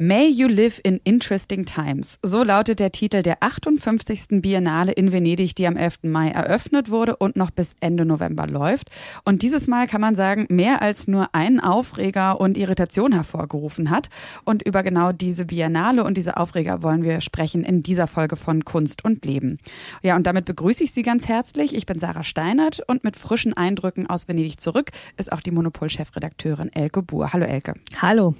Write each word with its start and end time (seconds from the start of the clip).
May 0.00 0.28
You 0.28 0.46
Live 0.46 0.80
in 0.84 1.00
Interesting 1.02 1.64
Times. 1.64 2.20
So 2.22 2.44
lautet 2.44 2.78
der 2.78 2.92
Titel 2.92 3.24
der 3.24 3.42
58. 3.42 4.40
Biennale 4.40 4.92
in 4.92 5.10
Venedig, 5.10 5.56
die 5.56 5.66
am 5.66 5.76
11. 5.76 6.04
Mai 6.04 6.28
eröffnet 6.28 6.88
wurde 6.92 7.16
und 7.16 7.34
noch 7.34 7.50
bis 7.50 7.74
Ende 7.80 8.04
November 8.04 8.46
läuft. 8.46 8.92
Und 9.24 9.42
dieses 9.42 9.66
Mal 9.66 9.88
kann 9.88 10.00
man 10.00 10.14
sagen, 10.14 10.46
mehr 10.50 10.82
als 10.82 11.08
nur 11.08 11.34
einen 11.34 11.58
Aufreger 11.58 12.40
und 12.40 12.56
Irritation 12.56 13.10
hervorgerufen 13.10 13.90
hat. 13.90 14.08
Und 14.44 14.62
über 14.62 14.84
genau 14.84 15.10
diese 15.10 15.46
Biennale 15.46 16.04
und 16.04 16.16
diese 16.16 16.36
Aufreger 16.36 16.84
wollen 16.84 17.02
wir 17.02 17.20
sprechen 17.20 17.64
in 17.64 17.82
dieser 17.82 18.06
Folge 18.06 18.36
von 18.36 18.64
Kunst 18.64 19.04
und 19.04 19.24
Leben. 19.26 19.58
Ja, 20.02 20.14
und 20.14 20.28
damit 20.28 20.44
begrüße 20.44 20.84
ich 20.84 20.92
Sie 20.92 21.02
ganz 21.02 21.26
herzlich. 21.26 21.74
Ich 21.74 21.86
bin 21.86 21.98
Sarah 21.98 22.22
Steinert 22.22 22.82
und 22.86 23.02
mit 23.02 23.18
frischen 23.18 23.52
Eindrücken 23.52 24.06
aus 24.06 24.28
Venedig 24.28 24.60
zurück 24.60 24.92
ist 25.16 25.32
auch 25.32 25.40
die 25.40 25.50
Monopol-Chefredakteurin 25.50 26.72
Elke 26.72 27.02
Buhr. 27.02 27.32
Hallo 27.32 27.46
Elke. 27.46 27.74
Hallo. 28.00 28.36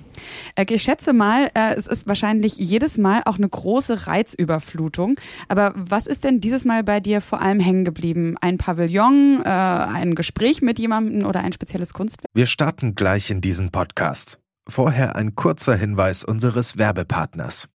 Elke, 0.54 0.74
ich 0.74 0.84
schätze 0.84 1.12
mal, 1.12 1.47
äh, 1.54 1.74
es 1.74 1.86
ist 1.86 2.08
wahrscheinlich 2.08 2.56
jedes 2.56 2.98
Mal 2.98 3.22
auch 3.24 3.36
eine 3.36 3.48
große 3.48 4.06
Reizüberflutung. 4.06 5.18
Aber 5.48 5.72
was 5.76 6.06
ist 6.06 6.24
denn 6.24 6.40
dieses 6.40 6.64
Mal 6.64 6.84
bei 6.84 7.00
dir 7.00 7.20
vor 7.20 7.40
allem 7.40 7.60
hängen 7.60 7.84
geblieben? 7.84 8.36
Ein 8.40 8.58
Pavillon, 8.58 9.42
äh, 9.44 9.48
ein 9.48 10.14
Gespräch 10.14 10.62
mit 10.62 10.78
jemandem 10.78 11.26
oder 11.26 11.40
ein 11.40 11.52
spezielles 11.52 11.92
Kunstwerk? 11.92 12.30
Wir 12.34 12.46
starten 12.46 12.94
gleich 12.94 13.30
in 13.30 13.40
diesen 13.40 13.70
Podcast. 13.70 14.38
Vorher 14.68 15.16
ein 15.16 15.34
kurzer 15.34 15.76
Hinweis 15.76 16.24
unseres 16.24 16.76
Werbepartners. 16.76 17.68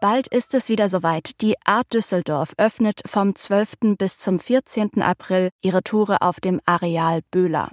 Bald 0.00 0.28
ist 0.28 0.54
es 0.54 0.68
wieder 0.68 0.88
soweit. 0.88 1.40
Die 1.40 1.54
Art 1.64 1.92
Düsseldorf 1.92 2.54
öffnet 2.56 3.00
vom 3.06 3.34
12. 3.34 3.96
bis 3.98 4.18
zum 4.18 4.38
14. 4.38 5.02
April 5.02 5.50
ihre 5.60 5.82
Tore 5.82 6.22
auf 6.22 6.38
dem 6.38 6.60
Areal 6.64 7.22
Böhler. 7.32 7.72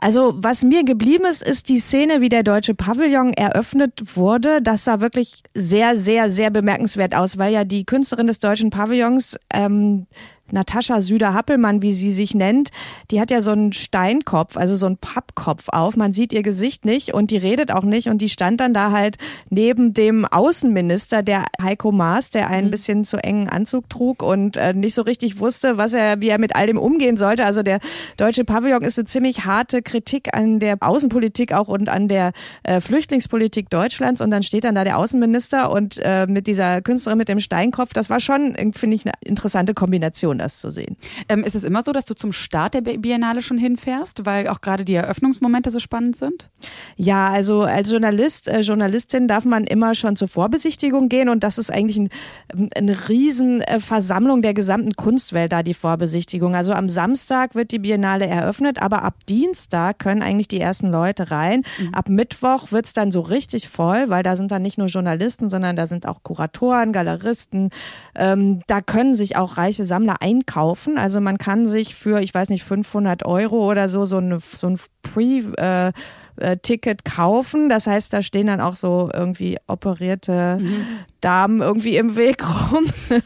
Also 0.00 0.34
was 0.36 0.64
mir 0.64 0.84
geblieben 0.84 1.24
ist, 1.24 1.42
ist 1.42 1.68
die 1.68 1.78
Szene, 1.78 2.20
wie 2.20 2.28
der 2.28 2.42
deutsche 2.42 2.74
Pavillon 2.74 3.32
eröffnet 3.32 4.16
wurde. 4.16 4.60
Das 4.60 4.84
sah 4.84 5.00
wirklich 5.00 5.42
sehr, 5.54 5.96
sehr, 5.96 6.30
sehr 6.30 6.50
bemerkenswert 6.50 7.14
aus, 7.14 7.38
weil 7.38 7.52
ja 7.52 7.64
die 7.64 7.84
Künstlerin 7.84 8.26
des 8.26 8.38
deutschen 8.38 8.70
Pavillons 8.70 9.38
ähm, 9.52 10.06
Natascha 10.52 11.00
Süder-Happelmann, 11.00 11.82
wie 11.82 11.94
sie 11.94 12.12
sich 12.12 12.34
nennt, 12.34 12.70
die 13.10 13.20
hat 13.20 13.30
ja 13.30 13.40
so 13.40 13.50
einen 13.50 13.72
Steinkopf, 13.72 14.56
also 14.56 14.76
so 14.76 14.86
einen 14.86 14.98
Pappkopf 14.98 15.68
auf. 15.68 15.96
Man 15.96 16.12
sieht 16.12 16.32
ihr 16.32 16.42
Gesicht 16.42 16.84
nicht 16.84 17.14
und 17.14 17.30
die 17.30 17.36
redet 17.36 17.72
auch 17.72 17.82
nicht. 17.82 18.08
Und 18.08 18.18
die 18.18 18.28
stand 18.28 18.60
dann 18.60 18.74
da 18.74 18.90
halt 18.90 19.16
neben 19.50 19.94
dem 19.94 20.26
Außenminister, 20.26 21.22
der 21.22 21.46
Heiko 21.60 21.92
Maas, 21.92 22.30
der 22.30 22.48
einen 22.48 22.66
mhm. 22.68 22.70
bisschen 22.70 23.04
zu 23.04 23.16
engen 23.16 23.48
Anzug 23.48 23.88
trug 23.88 24.22
und 24.22 24.56
äh, 24.56 24.74
nicht 24.74 24.94
so 24.94 25.02
richtig 25.02 25.40
wusste, 25.40 25.78
was 25.78 25.92
er, 25.92 26.20
wie 26.20 26.28
er 26.28 26.38
mit 26.38 26.54
all 26.54 26.66
dem 26.66 26.78
umgehen 26.78 27.16
sollte. 27.16 27.44
Also 27.44 27.62
der 27.62 27.80
deutsche 28.16 28.44
Pavillon 28.44 28.82
ist 28.82 28.98
eine 28.98 29.06
ziemlich 29.06 29.46
harte 29.46 29.82
Kritik 29.82 30.34
an 30.34 30.60
der 30.60 30.76
Außenpolitik 30.80 31.52
auch 31.52 31.68
und 31.68 31.88
an 31.88 32.08
der 32.08 32.32
äh, 32.62 32.80
Flüchtlingspolitik 32.80 33.70
Deutschlands. 33.70 34.20
Und 34.20 34.30
dann 34.30 34.42
steht 34.42 34.64
dann 34.64 34.74
da 34.74 34.84
der 34.84 34.98
Außenminister 34.98 35.70
und 35.70 35.98
äh, 36.02 36.26
mit 36.26 36.46
dieser 36.46 36.82
Künstlerin 36.82 37.18
mit 37.18 37.28
dem 37.28 37.40
Steinkopf. 37.40 37.92
Das 37.94 38.10
war 38.10 38.20
schon, 38.20 38.54
finde 38.74 38.96
ich, 38.96 39.06
eine 39.06 39.14
interessante 39.24 39.74
Kombination 39.74 40.38
das 40.44 40.58
zu 40.58 40.70
sehen. 40.70 40.96
Ähm, 41.28 41.42
ist 41.42 41.54
es 41.54 41.64
immer 41.64 41.82
so, 41.82 41.92
dass 41.92 42.04
du 42.04 42.14
zum 42.14 42.32
Start 42.32 42.74
der 42.74 42.82
Biennale 42.82 43.42
schon 43.42 43.58
hinfährst, 43.58 44.26
weil 44.26 44.48
auch 44.48 44.60
gerade 44.60 44.84
die 44.84 44.94
Eröffnungsmomente 44.94 45.70
so 45.70 45.80
spannend 45.80 46.16
sind? 46.16 46.50
Ja, 46.96 47.30
also 47.30 47.62
als 47.62 47.90
Journalist, 47.90 48.48
äh, 48.48 48.60
Journalistin 48.60 49.26
darf 49.26 49.44
man 49.44 49.64
immer 49.64 49.94
schon 49.94 50.16
zur 50.16 50.28
Vorbesichtigung 50.28 51.08
gehen 51.08 51.28
und 51.28 51.42
das 51.42 51.58
ist 51.58 51.70
eigentlich 51.70 51.96
ein, 51.96 52.08
ähm, 52.54 52.70
eine 52.76 53.08
Riesenversammlung 53.08 54.42
der 54.42 54.54
gesamten 54.54 54.94
Kunstwelt 54.94 55.52
da, 55.52 55.62
die 55.62 55.74
Vorbesichtigung. 55.74 56.54
Also 56.54 56.72
am 56.72 56.88
Samstag 56.88 57.54
wird 57.54 57.72
die 57.72 57.78
Biennale 57.78 58.26
eröffnet, 58.26 58.80
aber 58.80 59.02
ab 59.02 59.14
Dienstag 59.28 59.98
können 59.98 60.22
eigentlich 60.22 60.48
die 60.48 60.60
ersten 60.60 60.90
Leute 60.90 61.30
rein. 61.30 61.62
Mhm. 61.78 61.94
Ab 61.94 62.08
Mittwoch 62.08 62.70
wird 62.70 62.86
es 62.86 62.92
dann 62.92 63.10
so 63.10 63.20
richtig 63.20 63.68
voll, 63.68 64.08
weil 64.08 64.22
da 64.22 64.36
sind 64.36 64.50
dann 64.50 64.62
nicht 64.62 64.78
nur 64.78 64.88
Journalisten, 64.88 65.48
sondern 65.48 65.76
da 65.76 65.86
sind 65.86 66.06
auch 66.06 66.22
Kuratoren, 66.22 66.92
Galeristen. 66.92 67.70
Ähm, 68.14 68.60
da 68.66 68.80
können 68.80 69.14
sich 69.14 69.36
auch 69.36 69.56
reiche 69.56 69.86
Sammler 69.86 70.20
einkaufen. 70.24 70.96
Also 70.96 71.20
man 71.20 71.36
kann 71.36 71.66
sich 71.66 71.94
für, 71.94 72.20
ich 72.20 72.32
weiß 72.32 72.48
nicht, 72.48 72.64
500 72.64 73.26
Euro 73.26 73.70
oder 73.70 73.88
so, 73.90 74.06
so, 74.06 74.16
eine, 74.16 74.40
so 74.40 74.68
ein 74.68 74.78
Pre- 75.02 75.52
äh, 75.58 75.92
äh, 76.36 76.56
kaufen. 77.04 77.68
Das 77.68 77.86
heißt, 77.86 78.12
da 78.12 78.22
stehen 78.22 78.46
dann 78.46 78.60
auch 78.60 78.74
so 78.74 79.10
irgendwie 79.12 79.58
operierte 79.66 80.58
mhm. 80.60 80.86
Damen 81.24 81.62
irgendwie 81.62 81.96
im 81.96 82.16
Weg 82.16 82.44
rum. 82.44 82.84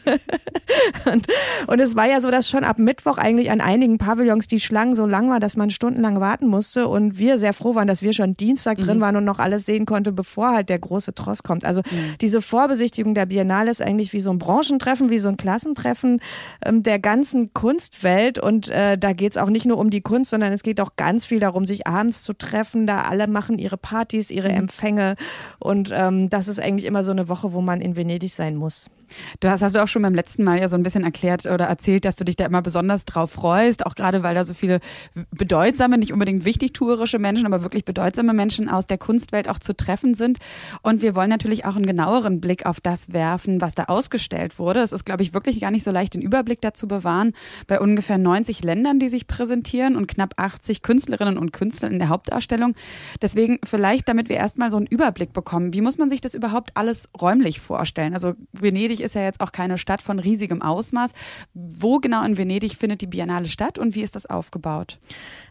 und, 1.11 1.27
und, 1.67 1.79
es 1.79 1.95
war 1.97 2.07
ja 2.07 2.21
so, 2.21 2.31
dass 2.31 2.49
schon 2.49 2.63
ab 2.63 2.79
Mittwoch 2.79 3.17
eigentlich 3.17 3.51
an 3.51 3.59
einigen 3.59 3.97
Pavillons 3.97 4.47
die 4.47 4.61
Schlangen 4.61 4.95
so 4.95 5.05
lang 5.05 5.29
war, 5.29 5.41
dass 5.41 5.57
man 5.57 5.69
stundenlang 5.69 6.21
warten 6.21 6.47
musste 6.47 6.87
und 6.87 7.17
wir 7.17 7.37
sehr 7.37 7.51
froh 7.51 7.75
waren, 7.75 7.87
dass 7.87 8.01
wir 8.01 8.13
schon 8.13 8.35
Dienstag 8.35 8.77
mhm. 8.77 8.83
drin 8.83 9.01
waren 9.01 9.17
und 9.17 9.25
noch 9.25 9.39
alles 9.39 9.65
sehen 9.65 9.85
konnte, 9.85 10.13
bevor 10.13 10.51
halt 10.53 10.69
der 10.69 10.79
große 10.79 11.13
Tross 11.13 11.43
kommt. 11.43 11.65
Also 11.65 11.81
mhm. 11.81 12.15
diese 12.21 12.41
Vorbesichtigung 12.41 13.15
der 13.15 13.25
Biennale 13.25 13.69
ist 13.69 13.81
eigentlich 13.81 14.13
wie 14.13 14.21
so 14.21 14.31
ein 14.31 14.39
Branchentreffen, 14.39 15.09
wie 15.09 15.19
so 15.19 15.27
ein 15.27 15.35
Klassentreffen 15.35 16.21
ähm, 16.65 16.83
der 16.83 16.99
ganzen 16.99 17.53
Kunstwelt 17.53 18.39
und 18.39 18.69
äh, 18.69 18.97
da 18.97 19.11
geht 19.11 19.33
es 19.33 19.37
auch 19.37 19.49
nicht 19.49 19.65
nur 19.65 19.77
um 19.77 19.89
die 19.89 20.01
Kunst, 20.01 20.31
sondern 20.31 20.53
es 20.53 20.63
geht 20.63 20.79
auch 20.79 20.95
ganz 20.95 21.25
viel 21.25 21.41
darum, 21.41 21.65
sich 21.65 21.85
abends 21.85 22.23
zu 22.23 22.33
treffen, 22.33 22.87
da 22.87 23.01
alle 23.01 23.27
machen 23.27 23.59
ihre 23.59 23.77
Partys, 23.77 24.29
ihre 24.29 24.49
mhm. 24.49 24.57
Empfänge 24.57 25.15
und 25.59 25.91
ähm, 25.93 26.29
das 26.29 26.47
ist 26.47 26.61
eigentlich 26.61 26.85
immer 26.85 27.03
so 27.03 27.11
eine 27.11 27.27
Woche, 27.27 27.51
wo 27.51 27.59
man 27.59 27.81
in 27.81 27.88
Venedig 27.95 28.33
sein 28.33 28.55
muss. 28.55 28.89
Du 29.39 29.49
hast, 29.49 29.61
hast 29.61 29.75
du 29.75 29.83
auch 29.83 29.87
schon 29.87 30.01
beim 30.01 30.15
letzten 30.15 30.43
Mal 30.43 30.59
ja 30.59 30.67
so 30.67 30.75
ein 30.75 30.83
bisschen 30.83 31.03
erklärt 31.03 31.45
oder 31.45 31.65
erzählt, 31.65 32.05
dass 32.05 32.15
du 32.15 32.23
dich 32.23 32.35
da 32.35 32.45
immer 32.45 32.61
besonders 32.61 33.05
drauf 33.05 33.31
freust, 33.31 33.85
auch 33.85 33.95
gerade 33.95 34.23
weil 34.23 34.35
da 34.35 34.43
so 34.43 34.53
viele 34.53 34.79
bedeutsame, 35.31 35.97
nicht 35.97 36.13
unbedingt 36.13 36.45
wichtigtuerische 36.45 37.19
Menschen, 37.19 37.45
aber 37.45 37.63
wirklich 37.63 37.85
bedeutsame 37.85 38.33
Menschen 38.33 38.69
aus 38.69 38.85
der 38.85 38.97
Kunstwelt 38.97 39.49
auch 39.49 39.59
zu 39.59 39.75
treffen 39.75 40.13
sind. 40.13 40.39
Und 40.81 41.01
wir 41.01 41.15
wollen 41.15 41.29
natürlich 41.29 41.65
auch 41.65 41.75
einen 41.75 41.85
genaueren 41.85 42.41
Blick 42.41 42.65
auf 42.65 42.81
das 42.81 43.13
werfen, 43.13 43.61
was 43.61 43.75
da 43.75 43.85
ausgestellt 43.85 44.59
wurde. 44.59 44.81
Es 44.81 44.91
ist, 44.91 45.05
glaube 45.05 45.23
ich, 45.23 45.33
wirklich 45.33 45.59
gar 45.59 45.71
nicht 45.71 45.83
so 45.83 45.91
leicht, 45.91 46.13
den 46.13 46.21
Überblick 46.21 46.61
dazu 46.61 46.87
bewahren. 46.87 47.33
Bei 47.67 47.79
ungefähr 47.79 48.17
90 48.17 48.63
Ländern, 48.63 48.99
die 48.99 49.09
sich 49.09 49.27
präsentieren 49.27 49.95
und 49.95 50.07
knapp 50.07 50.33
80 50.37 50.81
Künstlerinnen 50.81 51.37
und 51.37 51.53
Künstlern 51.53 51.93
in 51.93 51.99
der 51.99 52.09
Hauptdarstellung. 52.09 52.75
Deswegen 53.21 53.59
vielleicht, 53.63 54.07
damit 54.07 54.29
wir 54.29 54.37
erstmal 54.37 54.71
so 54.71 54.77
einen 54.77 54.87
Überblick 54.87 55.33
bekommen, 55.33 55.73
wie 55.73 55.81
muss 55.81 55.97
man 55.97 56.09
sich 56.09 56.21
das 56.21 56.33
überhaupt 56.33 56.71
alles 56.75 57.09
räumlich 57.19 57.59
vorstellen? 57.59 58.13
Also 58.13 58.33
Venedig 58.51 58.98
ist 59.01 59.15
ja 59.15 59.23
jetzt 59.23 59.41
auch 59.41 59.51
keine 59.51 59.77
Stadt 59.77 60.01
von 60.01 60.19
riesigem 60.19 60.61
Ausmaß. 60.61 61.11
Wo 61.53 61.99
genau 61.99 62.23
in 62.23 62.37
Venedig 62.37 62.75
findet 62.75 63.01
die 63.01 63.07
Biennale 63.07 63.47
statt 63.47 63.77
und 63.77 63.95
wie 63.95 64.01
ist 64.01 64.15
das 64.15 64.25
aufgebaut? 64.25 64.97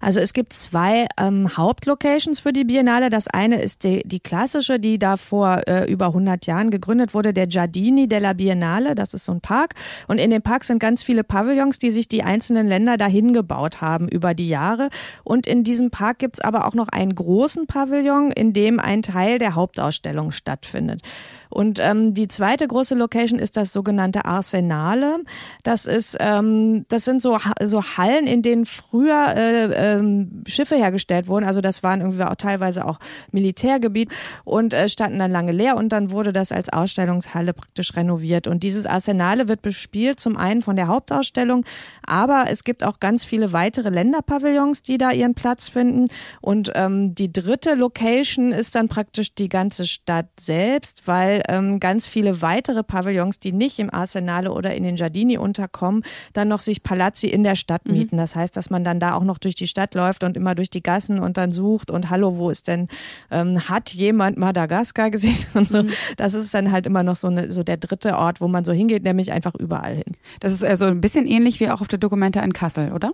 Also 0.01 0.21
es 0.21 0.33
gibt 0.33 0.53
zwei 0.53 1.07
ähm, 1.19 1.57
Hauptlocations 1.57 2.41
für 2.41 2.53
die 2.53 2.65
Biennale. 2.65 3.11
Das 3.11 3.29
eine 3.29 3.61
ist 3.61 3.85
die, 3.85 4.03
die 4.05 4.21
klassische, 4.21 4.79
die 4.79 4.99
da 4.99 5.17
vor 5.17 5.63
äh, 5.67 5.91
über 5.91 6.07
100 6.07 6.47
Jahren 6.47 6.71
gegründet 6.71 7.15
wurde, 7.15 7.33
der 7.33 7.47
Giardini 7.47 8.09
della 8.09 8.33
Biennale. 8.33 8.95
Das 8.95 9.15
ist 9.15 9.25
so 9.25 9.33
ein 9.33 9.41
Park. 9.41 9.75
Und 10.07 10.19
in 10.19 10.31
dem 10.31 10.43
Park 10.43 10.65
sind 10.65 10.79
ganz 10.79 11.03
viele 11.03 11.25
Pavillons, 11.25 11.79
die 11.79 11.91
sich 11.91 12.09
die 12.09 12.23
einzelnen 12.23 12.67
Länder 12.67 12.97
dahin 12.97 13.33
gebaut 13.33 13.81
haben 13.81 14.09
über 14.09 14.35
die 14.35 14.49
Jahre. 14.49 14.91
Und 15.25 15.47
in 15.47 15.65
diesem 15.65 15.91
Park 15.91 16.19
gibt 16.19 16.37
es 16.37 16.41
aber 16.41 16.67
auch 16.67 16.75
noch 16.75 16.89
einen 16.89 17.15
großen 17.15 17.67
Pavillon, 17.67 18.31
in 18.31 18.53
dem 18.53 18.81
ein 18.81 19.03
Teil 19.03 19.39
der 19.39 19.55
Hauptausstellung 19.55 20.31
stattfindet. 20.31 21.03
Und 21.49 21.79
ähm, 21.81 22.15
die 22.15 22.29
zweite 22.29 22.67
große 22.67 22.95
Location 22.95 23.39
ist 23.39 23.57
das 23.57 23.73
sogenannte 23.73 24.25
Arsenale. 24.25 25.21
Das 25.63 25.87
ist, 25.87 26.17
ähm, 26.21 26.85
das 26.89 27.05
sind 27.05 27.23
so, 27.23 27.39
so 27.65 27.83
Hallen, 27.83 28.27
in 28.27 28.43
denen 28.43 28.67
früher 28.67 29.35
äh, 29.37 29.97
ähm, 29.97 30.43
Schiffe 30.47 30.77
hergestellt 30.77 31.29
wurden. 31.29 31.45
Also 31.45 31.61
das 31.61 31.83
waren 31.83 32.01
irgendwie 32.01 32.23
auch 32.25 32.35
teilweise 32.35 32.87
auch 32.87 32.99
Militärgebiet 33.33 34.11
und 34.45 34.75
äh, 34.75 34.89
standen 34.89 35.19
dann 35.19 35.31
lange 35.31 35.53
leer 35.53 35.77
und 35.77 35.91
dann 35.91 36.11
wurde 36.11 36.33
das 36.33 36.53
als 36.53 36.69
Ausstellungshalle 36.69 37.53
praktisch 37.53 37.97
renoviert. 37.97 38.47
Und 38.47 38.63
dieses 38.63 38.87
Arsenale 38.87 39.49
wird 39.49 39.63
bespielt 39.63 40.21
zum 40.21 40.37
einen 40.37 40.63
von 40.63 40.77
der 40.77 40.89
Hauptausstellung, 40.89 41.65
aber 42.07 42.45
es 42.49 42.65
gibt 42.65 42.85
auch 42.85 43.01
ganz 43.01 43.25
viele 43.25 43.53
weitere 43.53 43.91
Länderpavillons, 43.91 44.83
die 44.83 44.99
da 44.99 45.11
ihren 45.11 45.35
Platz 45.35 45.69
finden. 45.69 46.07
Und 46.41 46.73
ähm, 46.75 47.15
die 47.15 47.33
dritte 47.33 47.75
Location 47.75 48.53
ist 48.53 48.75
dann 48.75 48.89
praktisch 48.89 49.35
die 49.35 49.49
ganze 49.49 49.87
Stadt 49.87 50.29
selbst, 50.39 51.07
weil 51.07 51.38
ähm, 51.49 51.81
ganz 51.81 52.07
viele 52.07 52.43
weitere 52.43 52.83
Pavillons, 52.83 53.39
die 53.39 53.53
nicht 53.53 53.79
im 53.79 53.93
Arsenale 53.93 54.53
oder 54.53 54.75
in 54.75 54.83
den 54.83 54.97
Giardini 54.97 55.39
unterkommen, 55.39 56.03
dann 56.33 56.49
noch 56.49 56.61
sich 56.61 56.83
Palazzi 56.83 57.27
in 57.27 57.45
der 57.45 57.57
Stadt 57.57 57.87
mhm. 57.87 57.93
mieten. 57.93 58.17
Mhm. 58.17 58.21
Das 58.21 58.37
heißt, 58.37 58.57
dass 58.57 58.71
man 58.71 58.85
dann 58.85 59.01
da 59.01 59.15
auch 59.15 59.25
noch 59.25 59.39
durch 59.39 59.55
die 59.55 59.67
Stadt 59.67 59.95
läuft 59.95 60.25
und 60.25 60.37
immer 60.37 60.55
durch 60.55 60.71
die 60.71 60.83
Gassen 60.83 61.21
und 61.21 61.37
dann 61.37 61.53
sucht 61.53 61.91
und 61.91 62.11
hallo, 62.11 62.37
wo 62.37 62.51
ist 62.51 62.69
denn, 62.69 62.89
ähm, 63.31 63.69
hat 63.69 63.91
jemand 63.91 64.39
Madagaskar 64.39 65.11
gesehen? 65.11 65.39
Und 65.55 65.69
so. 65.69 65.83
Mhm. 65.83 65.91
Das 66.17 66.35
ist 66.35 66.55
dann 66.55 66.73
halt 66.73 66.87
immer 66.87 67.03
noch 67.03 67.17
so, 67.17 67.29
eine, 67.29 67.51
so 67.51 67.63
der 67.63 67.77
dritte 67.77 68.17
Ort, 68.17 68.41
wo 68.41 68.49
man 68.49 68.65
so 68.65 68.73
hingeht, 68.73 69.03
nämlich 69.03 69.33
einfach 69.33 69.55
überall 69.55 69.95
hin. 69.95 70.17
Das 70.41 70.53
ist 70.53 70.65
also 70.65 70.87
ein 70.87 71.01
bisschen 71.01 71.27
ähnlich 71.27 71.61
wie 71.61 71.71
auch 71.71 71.81
auf 71.81 71.89
der 71.89 71.99
Dokumente 71.99 72.41
in 72.41 72.53
Kassel, 72.53 72.93
oder? 72.93 73.13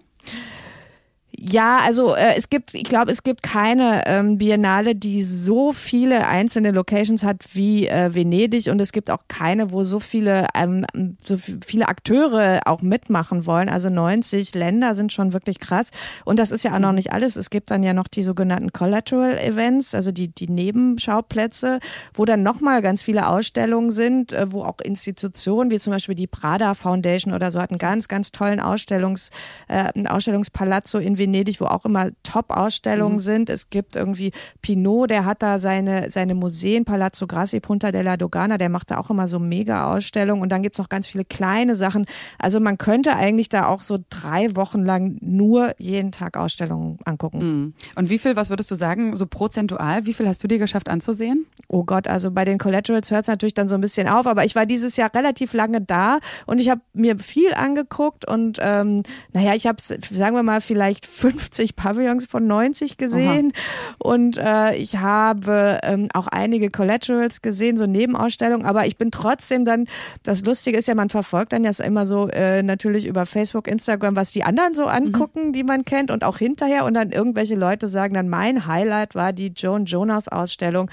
Ja, 1.37 1.81
also 1.85 2.15
äh, 2.15 2.35
es 2.37 2.49
gibt, 2.49 2.75
ich 2.75 2.85
glaube, 2.85 3.11
es 3.11 3.25
gibt 3.25 3.43
keine 3.43 4.03
ähm, 4.07 4.39
Biennale, 4.39 4.95
die 4.95 5.23
so 5.23 5.73
viele 5.73 6.29
einzelne 6.29 6.71
Locations 6.71 7.25
hat 7.25 7.45
wie 7.55 7.89
äh, 7.89 8.15
Venedig 8.15 8.71
und 8.71 8.81
es 8.81 8.93
gibt 8.93 9.11
auch 9.11 9.23
keine, 9.27 9.73
wo 9.73 9.83
so 9.83 9.99
viele 9.99 10.47
ähm, 10.55 10.87
so 11.25 11.37
viele 11.37 11.89
Akteure 11.89 12.61
auch 12.67 12.83
mitmachen 12.83 13.47
wollen. 13.47 13.69
Also 13.69 13.91
90 13.91 14.55
Länder 14.55 14.95
sind 14.95 15.13
schon 15.13 15.33
wirklich 15.33 15.59
krass 15.59 15.89
und 16.25 16.39
das 16.39 16.53
ist 16.53 16.63
ja 16.63 16.75
auch 16.75 16.79
noch 16.79 16.91
mhm. 16.91 16.97
nicht 16.97 17.13
alles. 17.13 17.37
Es 17.37 17.51
gibt 17.51 17.71
dann 17.71 17.83
ja 17.83 17.95
noch 17.95 18.07
die 18.07 18.23
sogenannten 18.23 18.73
Collateral 18.73 19.37
Events, 19.37 19.95
also 19.95 20.13
die 20.13 20.29
die 20.29 20.49
Nebenschauplätze, 20.49 21.81
wo 22.13 22.25
dann 22.25 22.45
nochmal 22.45 22.81
ganz 22.81 23.03
viele 23.03 23.27
Ausstellungen 23.27 23.91
sind, 23.91 24.33
äh, 24.33 24.53
wo 24.53 24.63
auch 24.63 24.79
Institutionen 24.81 25.73
wie 25.73 25.81
zum 25.81 25.93
Beispiel 25.93 26.15
die 26.15 26.29
Prada 26.29 26.75
Foundation 26.75 27.35
oder 27.35 27.51
so 27.51 27.61
hat 27.61 27.71
einen 27.71 27.79
ganz 27.79 28.07
ganz 28.07 28.31
tollen 28.31 28.61
Ausstellungs 28.61 29.31
äh, 29.67 30.07
Ausstellungspalazzo 30.07 30.99
in 30.99 31.19
Venedig 31.19 31.25
Venedig, 31.35 31.61
wo 31.61 31.67
auch 31.67 31.85
immer 31.85 32.11
Top-Ausstellungen 32.23 33.17
mhm. 33.17 33.21
sind. 33.21 33.51
Es 33.51 33.71
gibt 33.71 33.97
irgendwie 33.97 34.31
Pinot, 34.63 35.11
der 35.11 35.25
hat 35.25 35.43
da 35.43 35.59
seine, 35.59 36.11
seine 36.11 36.35
Museen, 36.35 36.85
Palazzo 36.85 37.27
Grassi, 37.27 37.61
Punta 37.61 37.91
della 37.91 38.17
Dogana, 38.17 38.57
der 38.57 38.69
macht 38.69 38.91
da 38.91 38.99
auch 38.99 39.11
immer 39.11 39.27
so 39.27 39.39
Mega-Ausstellungen. 39.39 40.43
Und 40.43 40.51
dann 40.51 40.63
gibt 40.63 40.77
es 40.77 40.79
noch 40.79 40.89
ganz 40.89 41.09
viele 41.09 41.25
kleine 41.25 41.77
Sachen. 41.77 42.07
Also 42.39 42.61
man 42.61 42.79
könnte 42.79 43.17
eigentlich 43.17 43.49
da 43.49 43.67
auch 43.67 43.81
so 43.81 43.99
drei 44.11 44.55
Wochen 44.55 44.85
lang 44.85 45.17
nur 45.21 45.75
jeden 45.79 46.13
Tag 46.13 46.37
Ausstellungen 46.37 46.99
angucken. 47.05 47.39
Mhm. 47.39 47.75
Und 47.97 48.11
wie 48.11 48.19
viel, 48.19 48.37
was 48.37 48.51
würdest 48.51 48.71
du 48.71 48.77
sagen, 48.77 49.17
so 49.17 49.27
prozentual, 49.27 50.07
wie 50.07 50.15
viel 50.15 50.29
hast 50.29 50.43
du 50.45 50.49
dir 50.49 50.59
geschafft 50.59 50.89
anzusehen? 50.89 51.47
Oh 51.69 51.85
Gott, 51.85 52.07
also 52.07 52.31
bei 52.31 52.45
den 52.45 52.59
Collaterals 52.59 53.11
hört 53.11 53.23
es 53.23 53.29
natürlich 53.29 53.55
dann 53.55 53.69
so 53.69 53.75
ein 53.75 53.81
bisschen 53.81 54.09
auf, 54.09 54.27
aber 54.27 54.45
ich 54.45 54.55
war 54.55 54.67
dieses 54.67 54.97
Jahr 54.97 55.13
relativ 55.15 55.53
lange 55.53 55.81
da 55.81 56.19
und 56.47 56.61
ich 56.61 56.71
habe 56.71 56.81
mir 56.93 57.19
viel 57.19 57.53
angeguckt 57.55 58.29
und 58.29 58.59
ähm, 58.61 59.03
naja, 59.33 59.55
ich 59.55 59.67
habe 59.67 59.81
sagen 59.81 60.37
wir 60.37 60.43
mal, 60.43 60.61
vielleicht 60.61 61.07
50 61.15 61.77
Pavillons 61.77 62.27
von 62.27 62.47
90 62.47 62.97
gesehen 62.97 63.53
Aha. 63.55 63.95
und 63.99 64.37
äh, 64.37 64.75
ich 64.75 64.97
habe 64.97 65.79
ähm, 65.85 66.09
auch 66.13 66.27
einige 66.27 66.71
Collaterals 66.71 67.41
gesehen, 67.41 67.77
so 67.77 67.87
Nebenausstellungen, 67.87 68.67
aber 68.67 68.87
ich 68.87 68.97
bin 68.97 69.13
trotzdem 69.13 69.65
dann, 69.65 69.87
das 70.25 70.45
Lustige 70.45 70.77
ist 70.77 70.89
ja, 70.89 70.95
man 70.97 71.11
verfolgt 71.11 71.53
dann 71.53 71.63
ja 71.63 71.71
immer 71.85 72.05
so 72.07 72.29
äh, 72.29 72.63
natürlich 72.63 73.07
über 73.07 73.27
Facebook, 73.27 73.69
Instagram, 73.69 74.17
was 74.17 74.33
die 74.33 74.43
anderen 74.43 74.75
so 74.75 74.87
angucken, 74.87 75.49
mhm. 75.49 75.53
die 75.53 75.63
man 75.63 75.85
kennt 75.85 76.11
und 76.11 76.25
auch 76.25 76.39
hinterher 76.39 76.85
und 76.85 76.95
dann 76.95 77.13
irgendwelche 77.13 77.55
Leute 77.55 77.87
sagen 77.87 78.15
dann, 78.15 78.29
mein 78.29 78.67
Highlight 78.67 79.15
war 79.15 79.33
die 79.33 79.53
Joan 79.55 79.85
Jonas 79.85 80.27
Ausstellung. 80.27 80.91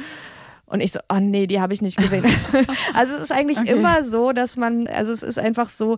Und 0.72 0.80
ich 0.80 0.94
so, 0.94 1.00
oh 1.10 1.20
nee, 1.20 1.48
die 1.48 1.60
habe 1.60 1.74
ich 1.74 1.82
nicht 1.82 1.98
gesehen. 1.98 2.24
also 2.94 3.16
es 3.16 3.24
ist 3.24 3.32
eigentlich 3.32 3.60
okay. 3.60 3.74
immer 3.74 4.04
so, 4.04 4.32
dass 4.32 4.56
man, 4.56 4.88
also 4.88 5.12
es 5.12 5.22
ist 5.22 5.38
einfach 5.38 5.68
so 5.68 5.98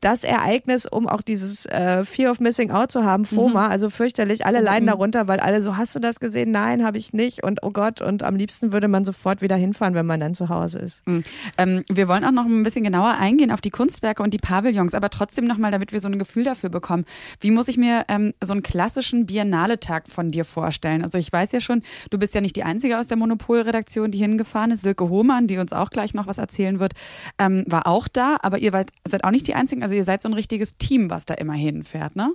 das 0.00 0.24
Ereignis, 0.24 0.86
um 0.86 1.08
auch 1.08 1.22
dieses 1.22 1.66
äh, 1.66 2.04
Fear 2.04 2.30
of 2.32 2.40
Missing 2.40 2.70
Out 2.70 2.92
zu 2.92 3.04
haben, 3.04 3.24
FOMA, 3.24 3.66
mhm. 3.66 3.72
also 3.72 3.90
fürchterlich, 3.90 4.46
alle 4.46 4.60
leiden 4.60 4.84
mhm. 4.84 4.90
darunter, 4.90 5.28
weil 5.28 5.40
alle 5.40 5.62
so, 5.62 5.76
hast 5.76 5.94
du 5.94 6.00
das 6.00 6.20
gesehen? 6.20 6.50
Nein, 6.50 6.84
habe 6.84 6.98
ich 6.98 7.12
nicht. 7.12 7.42
Und 7.42 7.62
oh 7.62 7.70
Gott, 7.70 8.00
und 8.00 8.22
am 8.22 8.36
liebsten 8.36 8.72
würde 8.72 8.88
man 8.88 9.04
sofort 9.04 9.40
wieder 9.40 9.56
hinfahren, 9.56 9.94
wenn 9.94 10.06
man 10.06 10.20
dann 10.20 10.34
zu 10.34 10.48
Hause 10.48 10.78
ist. 10.78 11.06
Mhm. 11.06 11.22
Ähm, 11.56 11.84
wir 11.88 12.08
wollen 12.08 12.24
auch 12.24 12.32
noch 12.32 12.44
ein 12.44 12.62
bisschen 12.62 12.84
genauer 12.84 13.14
eingehen 13.18 13.50
auf 13.50 13.60
die 13.60 13.70
Kunstwerke 13.70 14.22
und 14.22 14.34
die 14.34 14.38
Pavillons, 14.38 14.94
aber 14.94 15.10
trotzdem 15.10 15.46
nochmal, 15.46 15.70
damit 15.70 15.92
wir 15.92 16.00
so 16.00 16.08
ein 16.08 16.18
Gefühl 16.18 16.44
dafür 16.44 16.70
bekommen. 16.70 17.04
Wie 17.40 17.50
muss 17.50 17.68
ich 17.68 17.76
mir 17.76 18.04
ähm, 18.08 18.34
so 18.42 18.52
einen 18.52 18.62
klassischen 18.62 19.26
Biennale-Tag 19.26 20.08
von 20.08 20.30
dir 20.30 20.44
vorstellen? 20.44 21.02
Also 21.02 21.18
ich 21.18 21.32
weiß 21.32 21.52
ja 21.52 21.60
schon, 21.60 21.82
du 22.10 22.18
bist 22.18 22.34
ja 22.34 22.40
nicht 22.40 22.56
die 22.56 22.64
Einzige 22.64 22.98
aus 22.98 23.06
der 23.06 23.16
Monopol-Redaktion, 23.16 24.07
Redaktion, 24.08 24.10
die 24.10 24.18
hingefahren 24.18 24.70
ist. 24.70 24.82
Silke 24.82 25.08
Hohmann, 25.08 25.46
die 25.46 25.58
uns 25.58 25.72
auch 25.72 25.90
gleich 25.90 26.14
noch 26.14 26.26
was 26.26 26.38
erzählen 26.38 26.80
wird, 26.80 26.92
ähm, 27.38 27.64
war 27.66 27.86
auch 27.86 28.08
da. 28.08 28.36
Aber 28.42 28.58
ihr 28.58 28.72
seid, 28.72 28.92
seid 29.06 29.24
auch 29.24 29.30
nicht 29.30 29.46
die 29.46 29.54
Einzigen. 29.54 29.82
Also 29.82 29.94
ihr 29.94 30.04
seid 30.04 30.22
so 30.22 30.28
ein 30.28 30.34
richtiges 30.34 30.76
Team, 30.78 31.10
was 31.10 31.26
da 31.26 31.34
immer 31.34 31.54
hinfährt, 31.54 32.16
ne? 32.16 32.32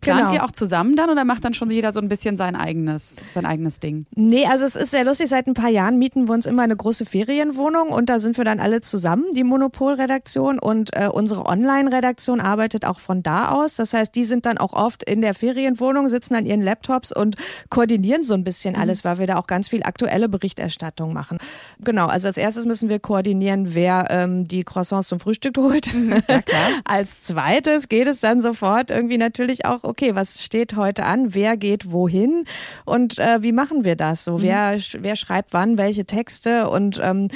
Plant 0.00 0.26
genau. 0.26 0.34
ihr 0.34 0.44
auch 0.44 0.50
zusammen 0.50 0.96
dann 0.96 1.08
oder 1.08 1.24
macht 1.24 1.44
dann 1.44 1.54
schon 1.54 1.70
jeder 1.70 1.90
so 1.90 2.00
ein 2.00 2.08
bisschen 2.08 2.36
sein 2.36 2.56
eigenes, 2.56 3.16
sein 3.30 3.46
eigenes 3.46 3.80
Ding? 3.80 4.04
Nee, 4.14 4.46
also 4.46 4.66
es 4.66 4.76
ist 4.76 4.90
sehr 4.90 5.04
lustig. 5.04 5.28
Seit 5.28 5.46
ein 5.46 5.54
paar 5.54 5.70
Jahren 5.70 5.98
mieten 5.98 6.28
wir 6.28 6.34
uns 6.34 6.44
immer 6.44 6.62
eine 6.62 6.76
große 6.76 7.06
Ferienwohnung 7.06 7.88
und 7.88 8.10
da 8.10 8.18
sind 8.18 8.36
wir 8.36 8.44
dann 8.44 8.60
alle 8.60 8.82
zusammen, 8.82 9.24
die 9.34 9.44
Monopol-Redaktion 9.44 10.58
und 10.58 10.94
äh, 10.94 11.08
unsere 11.10 11.46
Online-Redaktion 11.46 12.40
arbeitet 12.40 12.84
auch 12.84 13.00
von 13.00 13.22
da 13.22 13.52
aus. 13.52 13.76
Das 13.76 13.94
heißt, 13.94 14.14
die 14.14 14.26
sind 14.26 14.44
dann 14.44 14.58
auch 14.58 14.74
oft 14.74 15.02
in 15.02 15.22
der 15.22 15.32
Ferienwohnung, 15.32 16.08
sitzen 16.08 16.34
an 16.34 16.44
ihren 16.44 16.60
Laptops 16.60 17.10
und 17.10 17.36
koordinieren 17.70 18.24
so 18.24 18.34
ein 18.34 18.44
bisschen 18.44 18.74
mhm. 18.74 18.82
alles, 18.82 19.04
weil 19.04 19.18
wir 19.18 19.26
da 19.26 19.36
auch 19.36 19.46
ganz 19.46 19.68
viel 19.68 19.82
aktuelle 19.84 20.28
Berichterstattung 20.28 21.13
machen. 21.14 21.38
Genau, 21.80 22.06
also 22.06 22.28
als 22.28 22.36
erstes 22.36 22.66
müssen 22.66 22.90
wir 22.90 22.98
koordinieren, 22.98 23.74
wer 23.74 24.08
ähm, 24.10 24.46
die 24.46 24.64
Croissants 24.64 25.08
zum 25.08 25.20
Frühstück 25.20 25.56
holt. 25.56 25.94
Mhm, 25.94 26.22
ja, 26.28 26.42
als 26.84 27.22
zweites 27.22 27.88
geht 27.88 28.06
es 28.06 28.20
dann 28.20 28.42
sofort 28.42 28.90
irgendwie 28.90 29.16
natürlich 29.16 29.64
auch 29.64 29.84
okay, 29.84 30.14
was 30.14 30.42
steht 30.42 30.76
heute 30.76 31.04
an, 31.04 31.34
wer 31.34 31.56
geht 31.56 31.90
wohin 31.90 32.44
und 32.84 33.18
äh, 33.18 33.42
wie 33.42 33.52
machen 33.52 33.84
wir 33.84 33.96
das 33.96 34.24
so? 34.24 34.38
Mhm. 34.38 34.42
Wer, 34.42 34.78
wer 34.98 35.16
schreibt 35.16 35.54
wann 35.54 35.78
welche 35.78 36.04
Texte 36.04 36.68
und 36.68 37.00
ähm, 37.02 37.28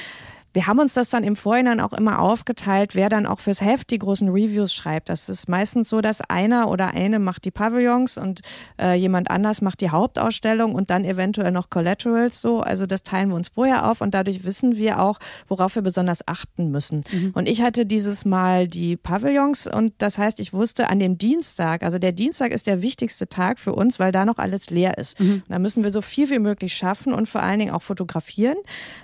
wir 0.54 0.66
haben 0.66 0.78
uns 0.78 0.94
das 0.94 1.10
dann 1.10 1.24
im 1.24 1.36
Vorhinein 1.36 1.80
auch 1.80 1.92
immer 1.92 2.18
aufgeteilt, 2.18 2.94
wer 2.94 3.08
dann 3.08 3.26
auch 3.26 3.40
fürs 3.40 3.60
Heft 3.60 3.90
die 3.90 3.98
großen 3.98 4.28
Reviews 4.28 4.72
schreibt. 4.72 5.08
Das 5.08 5.28
ist 5.28 5.48
meistens 5.48 5.88
so, 5.88 6.00
dass 6.00 6.20
einer 6.20 6.70
oder 6.70 6.88
eine 6.94 7.18
macht 7.18 7.44
die 7.44 7.50
Pavillons 7.50 8.18
und 8.18 8.40
äh, 8.80 8.94
jemand 8.94 9.30
anders 9.30 9.60
macht 9.62 9.80
die 9.80 9.90
Hauptausstellung 9.90 10.74
und 10.74 10.90
dann 10.90 11.04
eventuell 11.04 11.52
noch 11.52 11.70
Collaterals 11.70 12.40
so. 12.40 12.60
Also 12.60 12.86
das 12.86 13.02
teilen 13.02 13.28
wir 13.28 13.36
uns 13.36 13.48
vorher 13.48 13.88
auf 13.88 14.00
und 14.00 14.14
dadurch 14.14 14.44
wissen 14.44 14.76
wir 14.76 15.00
auch, 15.00 15.18
worauf 15.46 15.74
wir 15.74 15.82
besonders 15.82 16.26
achten 16.26 16.70
müssen. 16.70 17.02
Mhm. 17.10 17.30
Und 17.34 17.48
ich 17.48 17.62
hatte 17.62 17.86
dieses 17.86 18.24
Mal 18.24 18.68
die 18.68 18.96
Pavillons 18.96 19.66
und 19.66 19.92
das 19.98 20.18
heißt, 20.18 20.40
ich 20.40 20.52
wusste 20.52 20.90
an 20.90 20.98
dem 20.98 21.18
Dienstag, 21.18 21.82
also 21.82 21.98
der 21.98 22.12
Dienstag 22.12 22.52
ist 22.52 22.66
der 22.66 22.82
wichtigste 22.82 23.28
Tag 23.28 23.58
für 23.58 23.74
uns, 23.74 23.98
weil 23.98 24.12
da 24.12 24.24
noch 24.24 24.38
alles 24.38 24.70
leer 24.70 24.98
ist. 24.98 25.20
Mhm. 25.20 25.42
Da 25.48 25.58
müssen 25.58 25.84
wir 25.84 25.92
so 25.92 26.00
viel 26.00 26.30
wie 26.30 26.38
möglich 26.38 26.74
schaffen 26.74 27.12
und 27.12 27.28
vor 27.28 27.42
allen 27.42 27.58
Dingen 27.58 27.72
auch 27.72 27.82
fotografieren. 27.82 28.56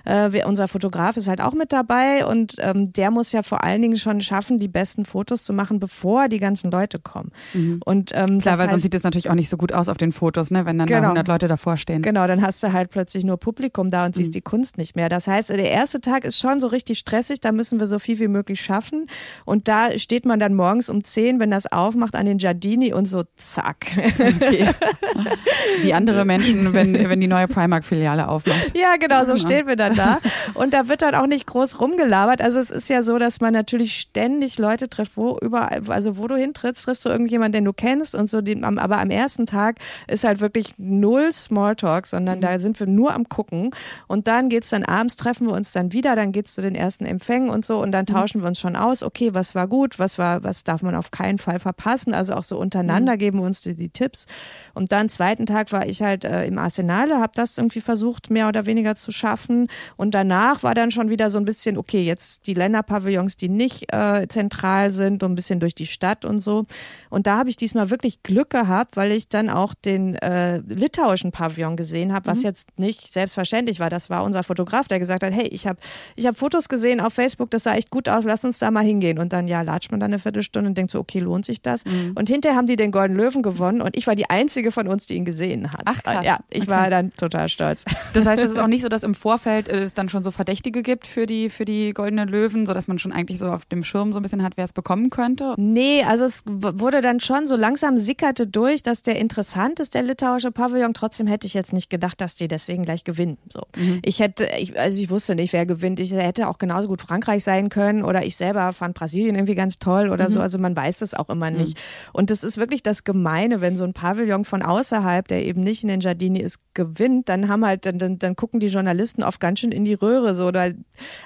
Äh, 0.03 0.31
wir, 0.31 0.47
unser 0.47 0.67
Fotograf 0.67 1.17
ist 1.17 1.27
halt 1.27 1.41
auch 1.45 1.53
mit 1.53 1.71
dabei 1.71 2.25
und 2.25 2.55
ähm, 2.59 2.91
der 2.93 3.11
muss 3.11 3.31
ja 3.31 3.43
vor 3.43 3.63
allen 3.63 3.81
Dingen 3.81 3.97
schon 3.97 4.21
schaffen, 4.21 4.59
die 4.59 4.67
besten 4.67 5.05
Fotos 5.05 5.43
zu 5.43 5.53
machen, 5.53 5.79
bevor 5.79 6.27
die 6.27 6.39
ganzen 6.39 6.71
Leute 6.71 6.99
kommen. 6.99 7.31
Mhm. 7.53 7.81
Und 7.85 8.11
ähm, 8.13 8.39
klar, 8.39 8.57
weil 8.57 8.63
heißt, 8.63 8.71
sonst 8.71 8.83
sieht 8.83 8.93
das 8.93 9.03
natürlich 9.03 9.29
auch 9.29 9.35
nicht 9.35 9.49
so 9.49 9.57
gut 9.57 9.71
aus 9.71 9.89
auf 9.89 9.97
den 9.97 10.11
Fotos, 10.11 10.51
ne, 10.51 10.65
wenn 10.65 10.77
dann 10.77 10.87
genau, 10.87 11.01
da 11.01 11.07
100 11.07 11.27
Leute 11.27 11.47
davor 11.47 11.77
stehen. 11.77 12.01
Genau, 12.01 12.27
dann 12.27 12.41
hast 12.41 12.63
du 12.63 12.73
halt 12.73 12.89
plötzlich 12.89 13.23
nur 13.23 13.37
Publikum 13.37 13.89
da 13.89 14.05
und 14.05 14.15
siehst 14.15 14.29
mhm. 14.29 14.33
die 14.33 14.41
Kunst 14.41 14.77
nicht 14.77 14.95
mehr. 14.95 15.09
Das 15.09 15.27
heißt, 15.27 15.49
der 15.49 15.69
erste 15.69 16.01
Tag 16.01 16.25
ist 16.25 16.37
schon 16.37 16.59
so 16.59 16.67
richtig 16.67 16.99
stressig, 16.99 17.39
da 17.39 17.51
müssen 17.51 17.79
wir 17.79 17.87
so 17.87 17.99
viel 17.99 18.19
wie 18.19 18.27
möglich 18.27 18.61
schaffen 18.61 19.07
und 19.45 19.67
da 19.67 19.97
steht 19.97 20.25
man 20.25 20.39
dann 20.39 20.53
morgens 20.53 20.89
um 20.89 21.03
10, 21.03 21.39
wenn 21.39 21.51
das 21.51 21.71
aufmacht, 21.71 22.15
an 22.15 22.25
den 22.25 22.37
Giardini 22.37 22.93
und 22.93 23.05
so 23.05 23.23
zack. 23.35 23.87
Okay. 23.97 24.67
Wie 25.81 25.93
andere 25.93 26.25
Menschen, 26.25 26.73
wenn, 26.73 27.09
wenn 27.09 27.21
die 27.21 27.27
neue 27.27 27.47
Primark-Filiale 27.47 28.27
aufmacht. 28.27 28.77
Ja, 28.77 28.95
genau, 28.97 29.25
so 29.25 29.37
stehen 29.37 29.67
wir 29.67 29.75
dann 29.75 29.95
da. 29.95 30.19
Und 30.53 30.73
da 30.73 30.87
wird 30.87 31.01
dann 31.01 31.15
auch 31.15 31.24
nicht 31.27 31.47
groß 31.47 31.79
rumgelabert. 31.79 32.41
Also 32.41 32.59
es 32.59 32.69
ist 32.69 32.89
ja 32.89 33.03
so, 33.03 33.19
dass 33.19 33.41
man 33.41 33.53
natürlich 33.53 33.99
ständig 33.99 34.57
Leute 34.57 34.89
trifft, 34.89 35.17
wo 35.17 35.37
überall, 35.41 35.81
also 35.87 36.17
wo 36.17 36.27
du 36.27 36.35
hintrittst, 36.35 36.85
triffst 36.85 37.05
du 37.05 37.09
irgendjemanden, 37.09 37.59
den 37.59 37.65
du 37.65 37.73
kennst 37.73 38.15
und 38.15 38.27
so. 38.27 38.41
Die, 38.41 38.61
aber 38.63 38.99
am 38.99 39.09
ersten 39.09 39.45
Tag 39.45 39.77
ist 40.07 40.23
halt 40.23 40.41
wirklich 40.41 40.75
null 40.77 41.31
Smalltalk, 41.31 42.07
sondern 42.07 42.37
mhm. 42.37 42.41
da 42.41 42.59
sind 42.59 42.79
wir 42.79 42.87
nur 42.87 43.13
am 43.13 43.29
gucken. 43.29 43.71
Und 44.07 44.27
dann 44.27 44.49
geht's 44.49 44.69
dann 44.69 44.83
abends, 44.83 45.15
treffen 45.15 45.47
wir 45.47 45.53
uns 45.53 45.71
dann 45.71 45.91
wieder, 45.93 46.15
dann 46.15 46.31
geht's 46.31 46.53
zu 46.53 46.61
den 46.61 46.75
ersten 46.75 47.05
Empfängen 47.05 47.49
und 47.49 47.65
so 47.65 47.81
und 47.81 47.91
dann 47.91 48.05
mhm. 48.07 48.13
tauschen 48.13 48.39
mhm. 48.39 48.43
wir 48.43 48.47
uns 48.49 48.59
schon 48.59 48.75
aus, 48.75 49.03
okay, 49.03 49.33
was 49.33 49.55
war 49.55 49.67
gut, 49.67 49.99
was 49.99 50.17
war, 50.17 50.43
was 50.43 50.63
darf 50.63 50.83
man 50.83 50.95
auf 50.95 51.11
keinen 51.11 51.37
Fall 51.37 51.59
verpassen. 51.59 52.13
Also 52.13 52.33
auch 52.33 52.43
so 52.43 52.57
untereinander 52.57 53.13
mhm. 53.13 53.17
geben 53.17 53.39
wir 53.39 53.45
uns 53.45 53.61
die, 53.61 53.75
die, 53.75 53.89
Tipps. 53.89 54.25
Und 54.73 54.91
dann 54.91 55.09
zweiten 55.09 55.45
Tag 55.45 55.71
war 55.71 55.85
ich 55.85 56.01
halt 56.01 56.25
äh, 56.25 56.45
im 56.45 56.57
Arsenale, 56.57 57.19
habe 57.19 57.31
das 57.35 57.57
irgendwie 57.57 57.81
versucht, 57.81 58.29
mehr 58.29 58.47
oder 58.47 58.65
weniger 58.65 58.95
zu 58.95 59.11
schaffen. 59.11 59.67
Und 59.95 60.13
danach 60.13 60.63
war 60.63 60.75
dann 60.75 60.91
schon 60.91 61.09
wieder 61.09 61.14
wieder 61.15 61.29
so 61.29 61.37
ein 61.37 61.45
bisschen, 61.45 61.77
okay, 61.77 62.03
jetzt 62.03 62.45
die 62.45 62.53
Länderpavillons, 62.53 63.37
die 63.37 63.47
nicht 63.47 63.93
äh, 63.93 64.27
zentral 64.27 64.91
sind, 64.91 65.21
so 65.21 65.27
ein 65.29 65.35
bisschen 65.35 65.61
durch 65.61 65.73
die 65.73 65.85
Stadt 65.85 66.25
und 66.25 66.41
so. 66.41 66.65
Und 67.09 67.25
da 67.25 67.37
habe 67.37 67.49
ich 67.49 67.55
diesmal 67.55 67.89
wirklich 67.89 68.21
Glück 68.21 68.49
gehabt, 68.49 68.97
weil 68.97 69.13
ich 69.13 69.29
dann 69.29 69.49
auch 69.49 69.73
den 69.73 70.15
äh, 70.15 70.57
litauischen 70.57 71.31
Pavillon 71.31 71.77
gesehen 71.77 72.11
habe, 72.11 72.25
was 72.25 72.39
mhm. 72.39 72.43
jetzt 72.43 72.77
nicht 72.77 73.13
selbstverständlich 73.13 73.79
war. 73.79 73.89
Das 73.89 74.09
war 74.09 74.25
unser 74.25 74.43
Fotograf, 74.43 74.89
der 74.89 74.99
gesagt 74.99 75.23
hat, 75.23 75.31
hey, 75.31 75.47
ich 75.47 75.67
habe 75.67 75.79
ich 76.17 76.27
hab 76.27 76.37
Fotos 76.37 76.67
gesehen 76.67 76.99
auf 76.99 77.13
Facebook, 77.13 77.49
das 77.49 77.63
sah 77.63 77.75
echt 77.75 77.91
gut 77.91 78.09
aus, 78.09 78.25
lass 78.25 78.43
uns 78.43 78.59
da 78.59 78.71
mal 78.71 78.83
hingehen. 78.83 79.17
Und 79.17 79.31
dann, 79.31 79.47
ja, 79.47 79.61
latscht 79.61 79.91
man 79.91 80.01
dann 80.01 80.11
eine 80.11 80.19
Viertelstunde 80.19 80.67
und 80.67 80.77
denkt 80.77 80.91
so, 80.91 80.99
okay, 80.99 81.19
lohnt 81.19 81.45
sich 81.45 81.61
das? 81.61 81.85
Mhm. 81.85 82.11
Und 82.15 82.27
hinterher 82.27 82.57
haben 82.57 82.67
die 82.67 82.75
den 82.75 82.91
Golden 82.91 83.15
Löwen 83.15 83.41
gewonnen 83.41 83.81
und 83.81 83.95
ich 83.95 84.05
war 84.05 84.15
die 84.15 84.29
einzige 84.29 84.73
von 84.73 84.89
uns, 84.89 85.07
die 85.07 85.13
ihn 85.15 85.23
gesehen 85.23 85.71
hat. 85.71 85.83
Ach 85.85 86.03
krass. 86.03 86.25
Ja, 86.25 86.39
ich 86.51 86.63
okay. 86.63 86.71
war 86.71 86.89
dann 86.89 87.13
total 87.13 87.47
stolz. 87.47 87.85
Das 88.13 88.25
heißt, 88.25 88.43
es 88.43 88.51
ist 88.51 88.59
auch 88.59 88.67
nicht 88.67 88.81
so, 88.81 88.89
dass 88.89 89.03
im 89.03 89.15
Vorfeld 89.15 89.69
es 89.69 89.93
dann 89.93 90.09
schon 90.09 90.23
so 90.23 90.31
Verdächtige 90.31 90.81
gibt 90.81 91.04
für 91.07 91.25
die, 91.25 91.49
für 91.49 91.65
die 91.65 91.93
Goldenen 91.93 92.27
Löwen, 92.27 92.65
sodass 92.65 92.87
man 92.87 92.99
schon 92.99 93.11
eigentlich 93.11 93.39
so 93.39 93.47
auf 93.47 93.65
dem 93.65 93.83
Schirm 93.83 94.13
so 94.13 94.19
ein 94.19 94.23
bisschen 94.23 94.43
hat, 94.43 94.57
wer 94.57 94.65
es 94.65 94.73
bekommen 94.73 95.09
könnte? 95.09 95.53
Nee, 95.57 96.03
also 96.03 96.25
es 96.25 96.43
wurde 96.45 97.01
dann 97.01 97.19
schon 97.19 97.47
so 97.47 97.55
langsam 97.55 97.97
sickerte 97.97 98.47
durch, 98.47 98.83
dass 98.83 99.03
der 99.03 99.17
interessant 99.17 99.79
ist, 99.79 99.95
der 99.95 100.03
litauische 100.03 100.51
Pavillon. 100.51 100.93
Trotzdem 100.93 101.27
hätte 101.27 101.47
ich 101.47 101.53
jetzt 101.53 101.73
nicht 101.73 101.89
gedacht, 101.89 102.21
dass 102.21 102.35
die 102.35 102.47
deswegen 102.47 102.83
gleich 102.83 103.03
gewinnen. 103.03 103.37
So. 103.51 103.61
Mhm. 103.77 103.99
Ich 104.03 104.19
hätte, 104.19 104.47
ich, 104.59 104.79
also 104.79 105.01
ich 105.01 105.09
wusste 105.09 105.35
nicht, 105.35 105.53
wer 105.53 105.65
gewinnt. 105.65 105.99
Ich 105.99 106.11
hätte 106.11 106.47
auch 106.47 106.57
genauso 106.57 106.87
gut 106.87 107.01
Frankreich 107.01 107.43
sein 107.43 107.69
können 107.69 108.03
oder 108.03 108.25
ich 108.25 108.35
selber 108.35 108.73
fand 108.73 108.95
Brasilien 108.95 109.35
irgendwie 109.35 109.55
ganz 109.55 109.79
toll 109.79 110.09
oder 110.09 110.29
mhm. 110.29 110.33
so. 110.33 110.39
Also 110.39 110.57
man 110.57 110.75
weiß 110.75 110.99
das 110.99 111.13
auch 111.13 111.29
immer 111.29 111.51
nicht. 111.51 111.77
Mhm. 111.77 112.09
Und 112.13 112.29
das 112.29 112.43
ist 112.43 112.57
wirklich 112.57 112.83
das 112.83 113.03
Gemeine, 113.03 113.61
wenn 113.61 113.75
so 113.75 113.83
ein 113.83 113.93
Pavillon 113.93 114.45
von 114.45 114.61
außerhalb, 114.61 115.27
der 115.27 115.45
eben 115.45 115.61
nicht 115.61 115.83
in 115.83 115.89
den 115.89 115.99
Giardini 115.99 116.39
ist, 116.39 116.59
gewinnt, 116.73 117.29
dann 117.29 117.47
haben 117.47 117.65
halt, 117.65 117.85
dann, 117.85 117.97
dann, 117.97 118.19
dann 118.19 118.35
gucken 118.35 118.59
die 118.59 118.67
Journalisten 118.67 119.23
oft 119.23 119.39
ganz 119.39 119.59
schön 119.59 119.71
in 119.71 119.85
die 119.85 119.93
Röhre. 119.93 120.35
So. 120.35 120.47
Oder, 120.47 120.71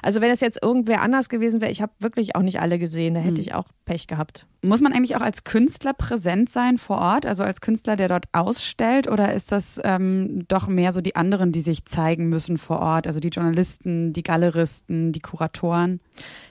also 0.01 0.21
wenn 0.21 0.31
es 0.31 0.41
jetzt 0.41 0.61
irgendwer 0.61 1.01
anders 1.01 1.29
gewesen 1.29 1.61
wäre, 1.61 1.71
ich 1.71 1.81
habe 1.81 1.91
wirklich 1.99 2.35
auch 2.35 2.41
nicht 2.41 2.59
alle 2.59 2.79
gesehen, 2.79 3.13
da 3.13 3.19
hätte 3.19 3.41
mhm. 3.41 3.47
ich 3.47 3.53
auch 3.53 3.65
Pech 3.85 4.07
gehabt. 4.07 4.45
Muss 4.61 4.81
man 4.81 4.93
eigentlich 4.93 5.15
auch 5.15 5.21
als 5.21 5.43
Künstler 5.43 5.93
präsent 5.93 6.49
sein 6.49 6.77
vor 6.77 6.97
Ort, 6.97 7.25
also 7.25 7.43
als 7.43 7.61
Künstler, 7.61 7.95
der 7.95 8.09
dort 8.09 8.25
ausstellt, 8.33 9.07
oder 9.07 9.33
ist 9.33 9.51
das 9.51 9.79
ähm, 9.83 10.45
doch 10.47 10.67
mehr 10.67 10.91
so 10.91 11.01
die 11.01 11.15
anderen, 11.15 11.51
die 11.51 11.61
sich 11.61 11.85
zeigen 11.85 12.27
müssen 12.29 12.57
vor 12.57 12.79
Ort, 12.79 13.07
also 13.07 13.19
die 13.19 13.29
Journalisten, 13.29 14.13
die 14.13 14.23
Galeristen, 14.23 15.11
die 15.11 15.21
Kuratoren? 15.21 16.01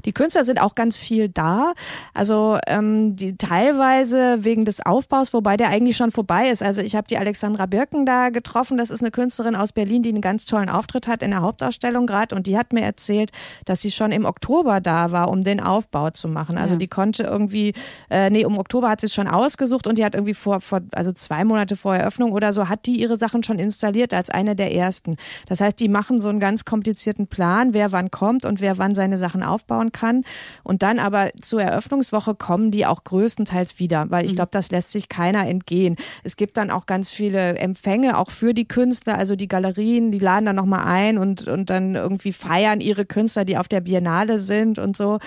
Die 0.04 0.12
Künstler 0.12 0.44
sind 0.44 0.60
auch 0.60 0.74
ganz 0.74 0.96
viel 0.96 1.28
da, 1.28 1.72
also 2.14 2.58
ähm, 2.66 3.16
die 3.16 3.36
teilweise 3.36 4.44
wegen 4.44 4.64
des 4.64 4.84
Aufbaus, 4.84 5.32
wobei 5.32 5.56
der 5.56 5.68
eigentlich 5.68 5.96
schon 5.96 6.10
vorbei 6.10 6.48
ist. 6.48 6.62
Also 6.62 6.80
ich 6.80 6.94
habe 6.94 7.06
die 7.08 7.18
Alexandra 7.18 7.66
Birken 7.66 8.06
da 8.06 8.30
getroffen, 8.30 8.78
das 8.78 8.90
ist 8.90 9.00
eine 9.00 9.10
Künstlerin 9.10 9.56
aus 9.56 9.72
Berlin, 9.72 10.02
die 10.02 10.10
einen 10.10 10.20
ganz 10.20 10.44
tollen 10.44 10.68
Auftritt 10.68 11.08
hat 11.08 11.22
in 11.22 11.30
der 11.30 11.42
Hauptausstellung 11.42 12.06
gerade 12.06 12.34
und 12.34 12.46
die 12.46 12.56
hat 12.56 12.72
mir 12.72 12.82
erzählt, 12.82 13.30
dass 13.64 13.80
sie 13.82 13.90
schon 13.90 14.12
im 14.12 14.24
Oktober 14.24 14.80
da 14.80 15.10
war, 15.10 15.30
um 15.30 15.42
den 15.42 15.60
Aufbau 15.60 16.10
zu 16.10 16.28
machen. 16.28 16.58
Also 16.58 16.74
ja. 16.74 16.78
die 16.78 16.88
konnte 16.88 17.24
irgendwie 17.24 17.74
äh, 18.10 18.30
nee, 18.30 18.44
um 18.44 18.58
Oktober 18.58 18.88
hat 18.88 19.00
sie 19.00 19.06
es 19.06 19.14
schon 19.14 19.28
ausgesucht 19.28 19.86
und 19.86 19.98
die 19.98 20.04
hat 20.04 20.14
irgendwie 20.14 20.34
vor, 20.34 20.60
vor, 20.60 20.80
also 20.92 21.12
zwei 21.12 21.44
Monate 21.44 21.76
vor 21.76 21.96
Eröffnung 21.96 22.32
oder 22.32 22.52
so, 22.52 22.68
hat 22.68 22.86
die 22.86 23.00
ihre 23.00 23.16
Sachen 23.16 23.42
schon 23.42 23.58
installiert 23.58 24.14
als 24.14 24.30
eine 24.30 24.56
der 24.56 24.74
ersten. 24.74 25.16
Das 25.46 25.60
heißt, 25.60 25.78
die 25.80 25.88
machen 25.88 26.20
so 26.20 26.28
einen 26.28 26.40
ganz 26.40 26.64
komplizierten 26.64 27.26
Plan, 27.26 27.74
wer 27.74 27.92
wann 27.92 28.10
kommt 28.10 28.44
und 28.44 28.60
wer 28.60 28.78
wann 28.78 28.94
seine 28.94 29.18
Sachen 29.18 29.42
aufbauen 29.58 29.90
kann. 29.92 30.24
Und 30.62 30.82
dann 30.82 30.98
aber 30.98 31.30
zur 31.40 31.62
Eröffnungswoche 31.62 32.34
kommen 32.34 32.70
die 32.70 32.86
auch 32.86 33.02
größtenteils 33.02 33.78
wieder, 33.78 34.10
weil 34.10 34.24
ich 34.24 34.32
mhm. 34.32 34.36
glaube, 34.36 34.50
das 34.52 34.70
lässt 34.70 34.92
sich 34.92 35.08
keiner 35.08 35.46
entgehen. 35.46 35.96
Es 36.22 36.36
gibt 36.36 36.56
dann 36.56 36.70
auch 36.70 36.86
ganz 36.86 37.10
viele 37.10 37.56
Empfänge, 37.56 38.16
auch 38.16 38.30
für 38.30 38.54
die 38.54 38.68
Künstler, 38.68 39.18
also 39.18 39.34
die 39.36 39.48
Galerien, 39.48 40.12
die 40.12 40.18
laden 40.18 40.46
dann 40.46 40.56
nochmal 40.56 40.84
ein 40.86 41.18
und, 41.18 41.48
und 41.48 41.70
dann 41.70 41.96
irgendwie 41.96 42.32
feiern 42.32 42.80
ihre 42.80 43.04
Künstler, 43.04 43.44
die 43.44 43.58
auf 43.58 43.68
der 43.68 43.80
Biennale 43.80 44.38
sind 44.38 44.78
und 44.78 44.96
so. 44.96 45.18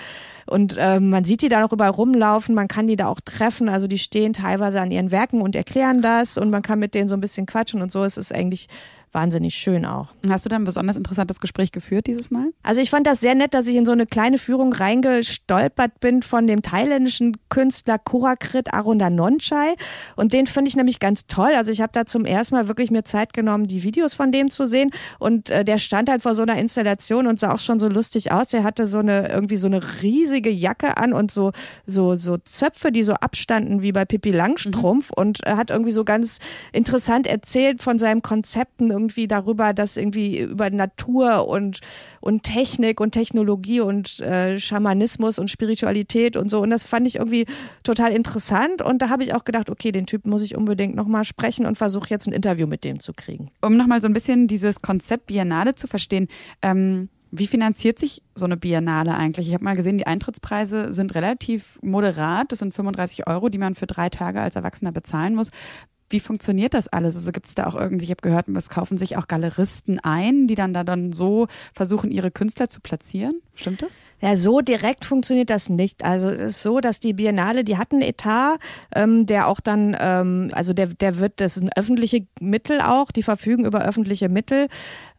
Und 0.46 0.76
äh, 0.78 0.98
man 0.98 1.24
sieht 1.24 1.42
die 1.42 1.48
da 1.48 1.60
noch 1.60 1.72
überall 1.72 1.90
rumlaufen, 1.90 2.54
man 2.54 2.68
kann 2.68 2.86
die 2.86 2.96
da 2.96 3.06
auch 3.06 3.20
treffen. 3.20 3.68
Also 3.68 3.86
die 3.86 3.98
stehen 3.98 4.32
teilweise 4.32 4.80
an 4.80 4.90
ihren 4.90 5.10
Werken 5.10 5.40
und 5.40 5.54
erklären 5.54 6.02
das 6.02 6.38
und 6.38 6.50
man 6.50 6.62
kann 6.62 6.78
mit 6.78 6.94
denen 6.94 7.08
so 7.08 7.14
ein 7.14 7.20
bisschen 7.20 7.46
quatschen 7.46 7.82
und 7.82 7.92
so. 7.92 8.04
Es 8.04 8.16
ist 8.16 8.34
eigentlich 8.34 8.68
wahnsinnig 9.12 9.54
schön 9.54 9.84
auch. 9.84 10.08
Hast 10.28 10.44
du 10.44 10.48
dann 10.48 10.62
ein 10.62 10.64
besonders 10.64 10.96
interessantes 10.96 11.40
Gespräch 11.40 11.72
geführt 11.72 12.06
dieses 12.06 12.30
Mal? 12.30 12.52
Also 12.62 12.80
ich 12.80 12.90
fand 12.90 13.06
das 13.06 13.20
sehr 13.20 13.34
nett, 13.34 13.54
dass 13.54 13.66
ich 13.66 13.76
in 13.76 13.86
so 13.86 13.92
eine 13.92 14.06
kleine 14.06 14.38
Führung 14.38 14.72
reingestolpert 14.72 16.00
bin 16.00 16.22
von 16.22 16.46
dem 16.46 16.62
thailändischen 16.62 17.36
Künstler 17.48 17.98
Kurakrit 17.98 18.72
Arundanonchai 18.72 19.74
und 20.16 20.32
den 20.32 20.46
finde 20.46 20.68
ich 20.68 20.76
nämlich 20.76 20.98
ganz 20.98 21.26
toll. 21.26 21.52
Also 21.56 21.70
ich 21.70 21.80
habe 21.80 21.92
da 21.92 22.06
zum 22.06 22.24
ersten 22.24 22.54
Mal 22.54 22.68
wirklich 22.68 22.90
mir 22.90 23.04
Zeit 23.04 23.32
genommen, 23.32 23.66
die 23.66 23.82
Videos 23.82 24.14
von 24.14 24.32
dem 24.32 24.50
zu 24.50 24.66
sehen 24.66 24.90
und 25.18 25.50
äh, 25.50 25.64
der 25.64 25.78
stand 25.78 26.08
halt 26.08 26.22
vor 26.22 26.34
so 26.34 26.42
einer 26.42 26.56
Installation 26.56 27.26
und 27.26 27.38
sah 27.38 27.52
auch 27.52 27.60
schon 27.60 27.78
so 27.78 27.88
lustig 27.88 28.32
aus. 28.32 28.48
Der 28.48 28.64
hatte 28.64 28.86
so 28.86 28.98
eine 28.98 29.28
irgendwie 29.28 29.56
so 29.56 29.66
eine 29.66 29.80
riesige 30.02 30.50
Jacke 30.50 30.96
an 30.96 31.12
und 31.12 31.30
so 31.30 31.52
so 31.86 32.14
so 32.14 32.38
Zöpfe, 32.38 32.92
die 32.92 33.02
so 33.02 33.14
abstanden 33.14 33.82
wie 33.82 33.92
bei 33.92 34.04
Pippi 34.04 34.30
Langstrumpf 34.30 35.10
mhm. 35.10 35.22
und 35.22 35.40
er 35.42 35.56
hat 35.56 35.70
irgendwie 35.70 35.92
so 35.92 36.04
ganz 36.04 36.38
interessant 36.72 37.26
erzählt 37.26 37.82
von 37.82 37.98
seinen 37.98 38.22
Konzepten 38.22 38.90
irgendwie 39.02 39.26
darüber, 39.26 39.72
dass 39.72 39.96
irgendwie 39.96 40.38
über 40.40 40.70
Natur 40.70 41.48
und, 41.48 41.80
und 42.20 42.44
Technik 42.44 43.00
und 43.00 43.12
Technologie 43.12 43.80
und 43.80 44.20
äh, 44.20 44.58
Schamanismus 44.58 45.38
und 45.38 45.50
Spiritualität 45.50 46.36
und 46.36 46.50
so. 46.50 46.60
Und 46.60 46.70
das 46.70 46.84
fand 46.84 47.06
ich 47.06 47.16
irgendwie 47.16 47.46
total 47.82 48.12
interessant. 48.12 48.80
Und 48.80 49.02
da 49.02 49.08
habe 49.08 49.24
ich 49.24 49.34
auch 49.34 49.44
gedacht, 49.44 49.70
okay, 49.70 49.92
den 49.92 50.06
Typen 50.06 50.30
muss 50.30 50.42
ich 50.42 50.56
unbedingt 50.56 50.94
nochmal 50.94 51.24
sprechen 51.24 51.66
und 51.66 51.76
versuche 51.76 52.10
jetzt 52.10 52.28
ein 52.28 52.32
Interview 52.32 52.66
mit 52.66 52.84
dem 52.84 53.00
zu 53.00 53.12
kriegen. 53.12 53.50
Um 53.60 53.76
nochmal 53.76 54.00
so 54.00 54.06
ein 54.06 54.12
bisschen 54.12 54.46
dieses 54.46 54.82
Konzept 54.82 55.26
Biennale 55.26 55.74
zu 55.74 55.86
verstehen, 55.86 56.28
ähm 56.62 57.08
wie 57.34 57.46
finanziert 57.46 57.98
sich 57.98 58.22
so 58.34 58.44
eine 58.44 58.58
Biennale 58.58 59.14
eigentlich? 59.14 59.48
Ich 59.48 59.54
habe 59.54 59.64
mal 59.64 59.74
gesehen, 59.74 59.96
die 59.96 60.06
Eintrittspreise 60.06 60.92
sind 60.92 61.14
relativ 61.14 61.78
moderat. 61.80 62.52
Das 62.52 62.58
sind 62.58 62.74
35 62.74 63.26
Euro, 63.26 63.48
die 63.48 63.56
man 63.56 63.74
für 63.74 63.86
drei 63.86 64.10
Tage 64.10 64.42
als 64.42 64.54
Erwachsener 64.54 64.92
bezahlen 64.92 65.34
muss. 65.34 65.50
Wie 66.12 66.20
funktioniert 66.20 66.74
das 66.74 66.88
alles? 66.88 67.16
Also 67.16 67.32
gibt 67.32 67.46
es 67.46 67.54
da 67.54 67.66
auch 67.66 67.74
irgendwie, 67.74 68.04
ich 68.04 68.10
habe 68.10 68.20
gehört, 68.20 68.48
es 68.48 68.68
kaufen 68.68 68.98
sich 68.98 69.16
auch 69.16 69.26
Galeristen 69.26 69.98
ein, 70.00 70.46
die 70.46 70.54
dann 70.54 70.74
da 70.74 70.84
dann 70.84 71.12
so 71.12 71.48
versuchen, 71.74 72.10
ihre 72.10 72.30
Künstler 72.30 72.68
zu 72.68 72.80
platzieren? 72.80 73.40
Stimmt 73.54 73.82
das? 73.82 73.98
Ja, 74.20 74.36
so 74.36 74.60
direkt 74.60 75.04
funktioniert 75.04 75.50
das 75.50 75.68
nicht. 75.68 76.04
Also 76.04 76.28
es 76.28 76.40
ist 76.40 76.62
so, 76.62 76.80
dass 76.80 77.00
die 77.00 77.12
Biennale, 77.12 77.64
die 77.64 77.76
hat 77.76 77.92
einen 77.92 78.02
Etat, 78.02 78.58
ähm, 78.94 79.26
der 79.26 79.48
auch 79.48 79.60
dann, 79.60 79.96
ähm, 79.98 80.50
also 80.52 80.72
der, 80.72 80.88
der 80.88 81.18
wird, 81.18 81.40
das 81.40 81.54
sind 81.54 81.76
öffentliche 81.76 82.26
Mittel 82.40 82.80
auch, 82.80 83.10
die 83.10 83.22
verfügen 83.22 83.64
über 83.64 83.82
öffentliche 83.82 84.28
Mittel 84.28 84.68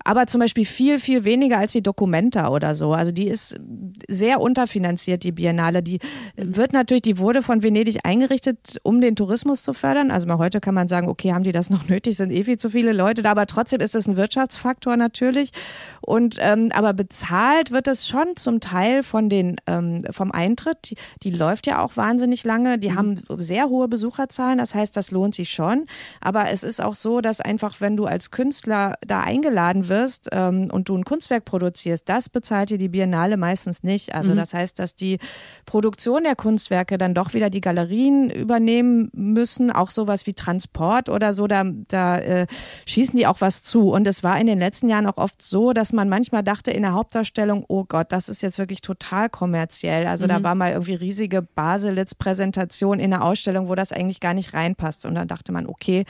aber 0.03 0.27
zum 0.27 0.39
Beispiel 0.39 0.65
viel, 0.65 0.99
viel 0.99 1.23
weniger 1.23 1.57
als 1.57 1.71
die 1.71 1.81
Documenta 1.81 2.49
oder 2.49 2.75
so. 2.75 2.93
Also 2.93 3.11
die 3.11 3.27
ist 3.27 3.57
sehr 4.07 4.41
unterfinanziert, 4.41 5.23
die 5.23 5.31
Biennale. 5.31 5.81
Die 5.81 5.99
wird 6.35 6.73
natürlich, 6.73 7.03
die 7.03 7.17
wurde 7.17 7.41
von 7.41 7.63
Venedig 7.63 7.99
eingerichtet, 8.03 8.77
um 8.83 9.01
den 9.01 9.15
Tourismus 9.15 9.63
zu 9.63 9.73
fördern. 9.73 10.11
Also 10.11 10.27
mal 10.27 10.37
heute 10.37 10.59
kann 10.59 10.73
man 10.73 10.87
sagen, 10.87 11.07
okay, 11.07 11.33
haben 11.33 11.43
die 11.43 11.51
das 11.51 11.69
noch 11.69 11.87
nötig, 11.89 12.17
sind 12.17 12.31
eh 12.31 12.43
viel 12.43 12.57
zu 12.57 12.69
viele 12.69 12.91
Leute 12.91 13.21
da, 13.21 13.31
aber 13.31 13.45
trotzdem 13.45 13.81
ist 13.81 13.95
das 13.95 14.07
ein 14.07 14.17
Wirtschaftsfaktor 14.17 14.97
natürlich. 14.97 15.51
Und 16.01 16.37
ähm, 16.39 16.69
aber 16.73 16.93
bezahlt 16.93 17.71
wird 17.71 17.87
es 17.87 18.07
schon 18.07 18.35
zum 18.35 18.59
Teil 18.59 19.03
von 19.03 19.29
den 19.29 19.55
ähm, 19.67 20.03
vom 20.11 20.31
Eintritt. 20.31 20.91
Die, 20.91 20.95
die 21.23 21.31
läuft 21.31 21.67
ja 21.67 21.81
auch 21.81 21.95
wahnsinnig 21.95 22.43
lange. 22.43 22.77
Die 22.77 22.89
mhm. 22.89 22.95
haben 22.97 23.21
sehr 23.37 23.69
hohe 23.69 23.87
Besucherzahlen. 23.87 24.57
Das 24.57 24.75
heißt, 24.75 24.97
das 24.97 25.11
lohnt 25.11 25.35
sich 25.35 25.51
schon. 25.51 25.85
Aber 26.19 26.49
es 26.49 26.63
ist 26.63 26.81
auch 26.81 26.95
so, 26.95 27.21
dass 27.21 27.39
einfach, 27.39 27.79
wenn 27.79 27.95
du 27.95 28.05
als 28.05 28.31
Künstler 28.31 28.95
da 29.05 29.21
eingeladen 29.21 29.87
wirst, 29.87 29.92
wirst 29.93 30.29
ähm, 30.31 30.69
und 30.71 30.89
du 30.89 30.97
ein 30.97 31.05
Kunstwerk 31.05 31.45
produzierst, 31.45 32.09
das 32.09 32.29
bezahlt 32.29 32.71
dir 32.71 32.79
die 32.79 32.89
Biennale 32.89 33.37
meistens 33.37 33.83
nicht. 33.83 34.15
Also 34.15 34.31
mhm. 34.31 34.37
das 34.37 34.53
heißt, 34.55 34.79
dass 34.79 34.95
die 34.95 35.19
Produktion 35.65 36.23
der 36.23 36.35
Kunstwerke 36.35 36.97
dann 36.97 37.13
doch 37.13 37.35
wieder 37.35 37.51
die 37.51 37.61
Galerien 37.61 38.31
übernehmen 38.31 39.11
müssen, 39.13 39.71
auch 39.71 39.91
sowas 39.91 40.25
wie 40.25 40.33
Transport 40.33 41.09
oder 41.09 41.35
so, 41.35 41.45
da, 41.45 41.63
da 41.87 42.17
äh, 42.17 42.47
schießen 42.87 43.15
die 43.15 43.27
auch 43.27 43.39
was 43.39 43.63
zu. 43.63 43.91
Und 43.91 44.07
es 44.07 44.23
war 44.23 44.39
in 44.39 44.47
den 44.47 44.57
letzten 44.57 44.89
Jahren 44.89 45.05
auch 45.05 45.17
oft 45.17 45.41
so, 45.41 45.73
dass 45.73 45.93
man 45.93 46.09
manchmal 46.09 46.43
dachte 46.43 46.71
in 46.71 46.81
der 46.81 46.93
Hauptdarstellung, 46.93 47.65
oh 47.67 47.85
Gott, 47.85 48.11
das 48.11 48.29
ist 48.29 48.41
jetzt 48.41 48.57
wirklich 48.57 48.81
total 48.81 49.29
kommerziell. 49.29 50.07
Also 50.07 50.25
mhm. 50.25 50.29
da 50.29 50.43
war 50.43 50.55
mal 50.55 50.71
irgendwie 50.71 50.95
riesige 50.95 51.43
Baselitz-Präsentation 51.43 52.99
in 52.99 53.11
der 53.11 53.23
Ausstellung, 53.23 53.67
wo 53.67 53.75
das 53.75 53.91
eigentlich 53.91 54.19
gar 54.19 54.33
nicht 54.33 54.53
reinpasst. 54.53 55.05
Und 55.05 55.13
dann 55.13 55.27
dachte 55.27 55.51
man, 55.51 55.67
okay, 55.67 56.05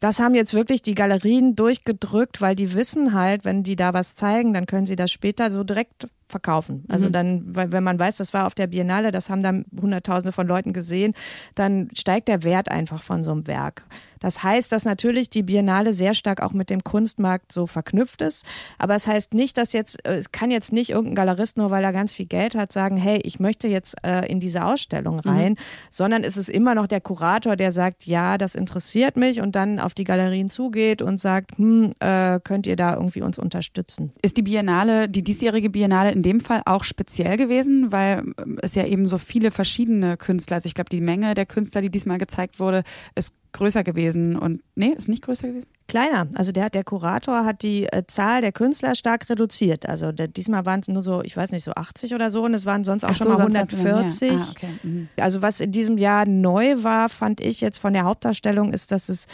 das 0.00 0.20
haben 0.20 0.34
jetzt 0.34 0.54
wirklich 0.54 0.82
die 0.82 0.94
Galerien 0.94 1.56
durchgedrückt, 1.56 2.40
weil 2.40 2.54
die 2.54 2.74
wissen 2.74 3.14
halt, 3.14 3.44
wenn 3.44 3.62
die 3.62 3.76
da 3.76 3.94
was 3.94 4.14
zeigen, 4.14 4.52
dann 4.52 4.66
können 4.66 4.86
sie 4.86 4.96
das 4.96 5.10
später 5.10 5.50
so 5.50 5.64
direkt 5.64 6.08
verkaufen. 6.28 6.84
Also 6.88 7.08
mhm. 7.08 7.12
dann, 7.12 7.42
wenn 7.72 7.84
man 7.84 7.98
weiß, 7.98 8.16
das 8.16 8.34
war 8.34 8.46
auf 8.46 8.54
der 8.54 8.66
Biennale, 8.66 9.10
das 9.10 9.30
haben 9.30 9.42
dann 9.42 9.64
Hunderttausende 9.80 10.32
von 10.32 10.46
Leuten 10.46 10.72
gesehen, 10.72 11.14
dann 11.54 11.88
steigt 11.94 12.28
der 12.28 12.42
Wert 12.42 12.70
einfach 12.70 13.02
von 13.02 13.22
so 13.22 13.30
einem 13.30 13.46
Werk. 13.46 13.84
Das 14.20 14.42
heißt, 14.42 14.72
dass 14.72 14.84
natürlich 14.84 15.30
die 15.30 15.42
Biennale 15.42 15.92
sehr 15.92 16.14
stark 16.14 16.42
auch 16.42 16.52
mit 16.52 16.70
dem 16.70 16.84
Kunstmarkt 16.84 17.52
so 17.52 17.66
verknüpft 17.66 18.22
ist. 18.22 18.44
Aber 18.78 18.94
es 18.94 19.06
heißt 19.06 19.34
nicht, 19.34 19.56
dass 19.56 19.72
jetzt, 19.72 20.06
äh, 20.06 20.16
es 20.16 20.32
kann 20.32 20.50
jetzt 20.50 20.72
nicht 20.72 20.90
irgendein 20.90 21.14
Galerist, 21.14 21.56
nur 21.56 21.70
weil 21.70 21.84
er 21.84 21.92
ganz 21.92 22.14
viel 22.14 22.26
Geld 22.26 22.54
hat, 22.54 22.72
sagen, 22.72 22.96
hey, 22.96 23.20
ich 23.22 23.40
möchte 23.40 23.68
jetzt 23.68 23.96
äh, 24.04 24.26
in 24.26 24.40
diese 24.40 24.64
Ausstellung 24.64 25.20
mhm. 25.24 25.30
rein, 25.30 25.52
mhm. 25.52 25.56
sondern 25.90 26.24
es 26.24 26.36
ist 26.36 26.48
immer 26.48 26.74
noch 26.74 26.86
der 26.86 27.00
Kurator, 27.00 27.56
der 27.56 27.72
sagt, 27.72 28.06
ja, 28.06 28.38
das 28.38 28.54
interessiert 28.54 29.16
mich 29.16 29.40
und 29.40 29.56
dann 29.56 29.78
auf 29.78 29.94
die 29.94 30.04
Galerien 30.04 30.50
zugeht 30.50 31.02
und 31.02 31.20
sagt, 31.20 31.58
hm, 31.58 31.92
äh, 32.00 32.40
könnt 32.42 32.66
ihr 32.66 32.76
da 32.76 32.94
irgendwie 32.94 33.22
uns 33.22 33.38
unterstützen. 33.38 34.12
Ist 34.22 34.36
die 34.36 34.42
Biennale, 34.42 35.08
die 35.08 35.22
diesjährige 35.22 35.70
Biennale 35.70 36.12
in 36.12 36.22
dem 36.22 36.40
Fall 36.40 36.62
auch 36.64 36.84
speziell 36.84 37.36
gewesen, 37.36 37.92
weil 37.92 38.24
ähm, 38.38 38.58
es 38.62 38.74
ja 38.74 38.84
eben 38.84 39.06
so 39.06 39.18
viele 39.18 39.50
verschiedene 39.50 40.16
Künstler, 40.16 40.56
also 40.56 40.66
ich 40.66 40.74
glaube, 40.74 40.90
die 40.90 41.00
Menge 41.00 41.34
der 41.34 41.46
Künstler, 41.46 41.82
die 41.82 41.90
diesmal 41.90 42.18
gezeigt 42.18 42.60
wurde, 42.60 42.82
ist 43.14 43.32
größer 43.56 43.82
gewesen 43.82 44.36
und 44.36 44.62
nee, 44.74 44.94
ist 44.96 45.08
nicht 45.08 45.22
größer 45.22 45.48
gewesen? 45.48 45.66
Kleiner. 45.88 46.28
Also 46.34 46.52
der, 46.52 46.70
der 46.70 46.84
Kurator 46.84 47.44
hat 47.44 47.62
die 47.62 47.84
äh, 47.84 48.04
Zahl 48.06 48.40
der 48.40 48.52
Künstler 48.52 48.94
stark 48.94 49.28
reduziert. 49.28 49.88
Also 49.88 50.12
der, 50.12 50.28
diesmal 50.28 50.66
waren 50.66 50.80
es 50.80 50.88
nur 50.88 51.02
so, 51.02 51.22
ich 51.22 51.36
weiß 51.36 51.52
nicht, 51.52 51.64
so 51.64 51.72
80 51.72 52.14
oder 52.14 52.30
so 52.30 52.44
und 52.44 52.54
es 52.54 52.66
waren 52.66 52.84
sonst 52.84 53.04
auch 53.04 53.10
Ach 53.10 53.14
schon 53.14 53.26
so, 53.28 53.32
mal 53.32 53.40
140. 53.40 54.32
Ah, 54.32 54.46
okay. 54.50 54.68
mhm. 54.82 55.08
Also 55.16 55.42
was 55.42 55.60
in 55.60 55.72
diesem 55.72 55.98
Jahr 55.98 56.26
neu 56.26 56.82
war, 56.82 57.08
fand 57.08 57.40
ich 57.40 57.60
jetzt 57.60 57.78
von 57.78 57.92
der 57.92 58.04
Hauptdarstellung, 58.04 58.72
ist, 58.72 58.92
dass 58.92 59.08
es 59.08 59.26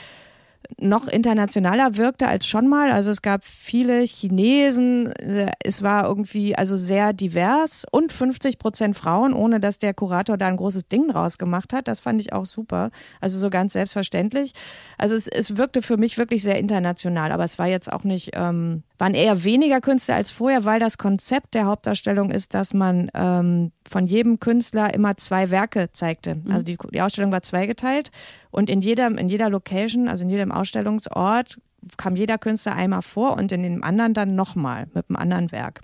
noch 0.79 1.09
internationaler 1.09 1.97
wirkte 1.97 2.29
als 2.29 2.47
schon 2.47 2.69
mal. 2.69 2.91
Also 2.91 3.11
es 3.11 3.23
gab 3.23 3.45
viele 3.45 4.00
Chinesen, 4.02 5.12
es 5.62 5.83
war 5.83 6.05
irgendwie 6.05 6.57
also 6.57 6.76
sehr 6.76 7.12
divers 7.12 7.85
und 7.91 8.12
50 8.12 8.59
Prozent 8.59 8.97
Frauen, 8.97 9.33
ohne 9.33 9.61
dass 9.61 9.79
der 9.79 9.95
Kurator 9.95 10.37
da 10.37 10.47
ein 10.47 10.57
großes 10.57 10.88
Ding 10.88 11.09
draus 11.09 11.38
gemacht 11.38 11.73
hat. 11.73 11.88
Das 11.88 12.00
fand 12.00 12.21
ich 12.21 12.33
auch 12.33 12.45
super. 12.45 12.91
Also 13.21 13.38
so 13.38 13.50
ganz 13.50 13.73
selbstverständlich. 13.73 14.52
Also 14.99 15.14
es, 15.14 15.29
es 15.29 15.57
wirkte 15.57 15.83
für 15.83 15.97
mich 15.97 16.19
wirklich 16.19 16.43
sehr 16.43 16.59
international, 16.59 17.33
aber 17.33 17.45
es 17.45 17.59
war 17.59 17.67
jetzt 17.67 17.93
auch 17.93 18.05
nicht 18.05 18.31
ähm, 18.35 18.83
waren 19.02 19.14
eher 19.14 19.43
weniger 19.43 19.81
Künstler 19.81 20.14
als 20.14 20.31
vorher, 20.31 20.64
weil 20.64 20.79
das 20.79 20.97
Konzept 20.97 21.55
der 21.55 21.64
Hauptdarstellung 21.64 22.31
ist, 22.31 22.55
dass 22.55 22.73
man 22.73 23.11
ähm, 23.14 23.73
von 23.85 24.07
jedem 24.07 24.38
Künstler 24.38 24.95
immer 24.95 25.17
zwei 25.17 25.50
Werke 25.50 25.91
zeigte. 25.93 26.37
Mhm. 26.37 26.52
Also 26.52 26.64
die, 26.64 26.79
die 26.93 27.02
Ausstellung 27.02 27.33
war 27.33 27.43
zweigeteilt 27.43 28.12
und 28.52 28.71
in 28.71 28.81
jeder, 28.81 29.09
in 29.09 29.29
jeder 29.29 29.50
Location, 29.50 30.07
also 30.07 30.23
in 30.23 30.31
jedem 30.31 30.52
Ausstellungsort, 30.62 31.59
kam 31.97 32.16
jeder 32.16 32.38
Künstler 32.38 32.75
einmal 32.75 33.02
vor 33.02 33.37
und 33.37 33.50
in 33.52 33.62
dem 33.62 33.83
anderen 33.83 34.14
dann 34.14 34.35
nochmal 34.35 34.87
mit 34.95 35.07
einem 35.09 35.16
anderen 35.16 35.52
Werk. 35.52 35.81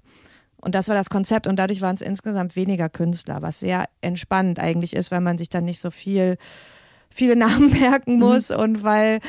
Und 0.61 0.75
das 0.75 0.89
war 0.89 0.95
das 0.95 1.11
Konzept 1.11 1.47
und 1.47 1.57
dadurch 1.57 1.81
waren 1.81 1.95
es 1.95 2.01
insgesamt 2.01 2.57
weniger 2.57 2.89
Künstler, 2.89 3.43
was 3.43 3.61
sehr 3.61 3.87
entspannend 4.01 4.59
eigentlich 4.59 4.95
ist, 4.95 5.11
weil 5.11 5.21
man 5.21 5.39
sich 5.39 5.49
dann 5.51 5.65
nicht 5.65 5.81
so 5.81 5.91
viel 5.91 6.37
viele 7.11 7.37
Namen 7.47 7.71
merken 7.71 8.15
mhm. 8.15 8.21
muss 8.21 8.51
mhm. 8.51 8.57
und 8.57 8.83
weil 8.85 9.21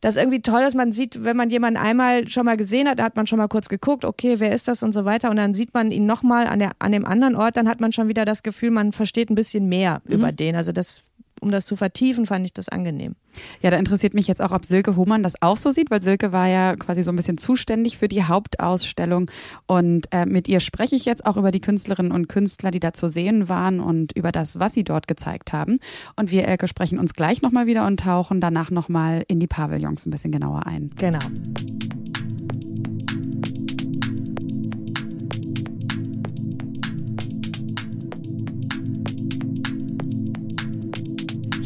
das 0.00 0.16
irgendwie 0.16 0.42
toll 0.42 0.62
ist, 0.62 0.74
man 0.74 0.92
sieht, 0.92 1.24
wenn 1.24 1.36
man 1.36 1.50
jemanden 1.50 1.78
einmal 1.78 2.28
schon 2.28 2.44
mal 2.44 2.56
gesehen 2.56 2.88
hat, 2.88 3.00
da 3.00 3.04
hat 3.04 3.16
man 3.16 3.26
schon 3.26 3.38
mal 3.38 3.48
kurz 3.48 3.68
geguckt, 3.68 4.04
okay, 4.04 4.36
wer 4.38 4.52
ist 4.52 4.68
das 4.68 4.82
und 4.82 4.92
so 4.92 5.04
weiter 5.04 5.30
und 5.30 5.36
dann 5.36 5.54
sieht 5.54 5.74
man 5.74 5.90
ihn 5.90 6.06
nochmal 6.06 6.46
an, 6.46 6.62
an 6.78 6.92
dem 6.92 7.04
anderen 7.04 7.36
Ort, 7.36 7.56
dann 7.56 7.68
hat 7.68 7.80
man 7.80 7.92
schon 7.92 8.08
wieder 8.08 8.24
das 8.24 8.42
Gefühl, 8.42 8.70
man 8.70 8.92
versteht 8.92 9.30
ein 9.30 9.34
bisschen 9.34 9.68
mehr 9.68 10.02
mhm. 10.04 10.14
über 10.14 10.32
den. 10.32 10.56
Also 10.56 10.72
das 10.72 11.02
um 11.40 11.50
das 11.50 11.66
zu 11.66 11.76
vertiefen, 11.76 12.26
fand 12.26 12.44
ich 12.44 12.52
das 12.52 12.68
angenehm. 12.68 13.14
Ja, 13.62 13.70
da 13.70 13.76
interessiert 13.76 14.14
mich 14.14 14.26
jetzt 14.26 14.40
auch, 14.40 14.52
ob 14.52 14.64
Silke 14.64 14.96
Hohmann 14.96 15.22
das 15.22 15.40
auch 15.42 15.56
so 15.56 15.70
sieht, 15.70 15.90
weil 15.90 16.00
Silke 16.00 16.32
war 16.32 16.48
ja 16.48 16.76
quasi 16.76 17.02
so 17.02 17.10
ein 17.10 17.16
bisschen 17.16 17.38
zuständig 17.38 17.98
für 17.98 18.08
die 18.08 18.24
Hauptausstellung. 18.24 19.30
Und 19.66 20.06
äh, 20.12 20.26
mit 20.26 20.48
ihr 20.48 20.60
spreche 20.60 20.96
ich 20.96 21.04
jetzt 21.04 21.26
auch 21.26 21.36
über 21.36 21.50
die 21.50 21.60
Künstlerinnen 21.60 22.12
und 22.12 22.28
Künstler, 22.28 22.70
die 22.70 22.80
da 22.80 22.92
zu 22.92 23.08
sehen 23.08 23.48
waren 23.48 23.80
und 23.80 24.12
über 24.12 24.32
das, 24.32 24.58
was 24.58 24.74
sie 24.74 24.84
dort 24.84 25.08
gezeigt 25.08 25.52
haben. 25.52 25.78
Und 26.16 26.30
wir, 26.30 26.46
Elke, 26.46 26.68
sprechen 26.68 26.98
uns 26.98 27.14
gleich 27.14 27.42
nochmal 27.42 27.66
wieder 27.66 27.86
und 27.86 28.00
tauchen 28.00 28.40
danach 28.40 28.70
nochmal 28.70 29.24
in 29.28 29.40
die 29.40 29.46
Pavillons 29.46 30.06
ein 30.06 30.10
bisschen 30.10 30.32
genauer 30.32 30.66
ein. 30.66 30.90
Genau. 30.96 31.18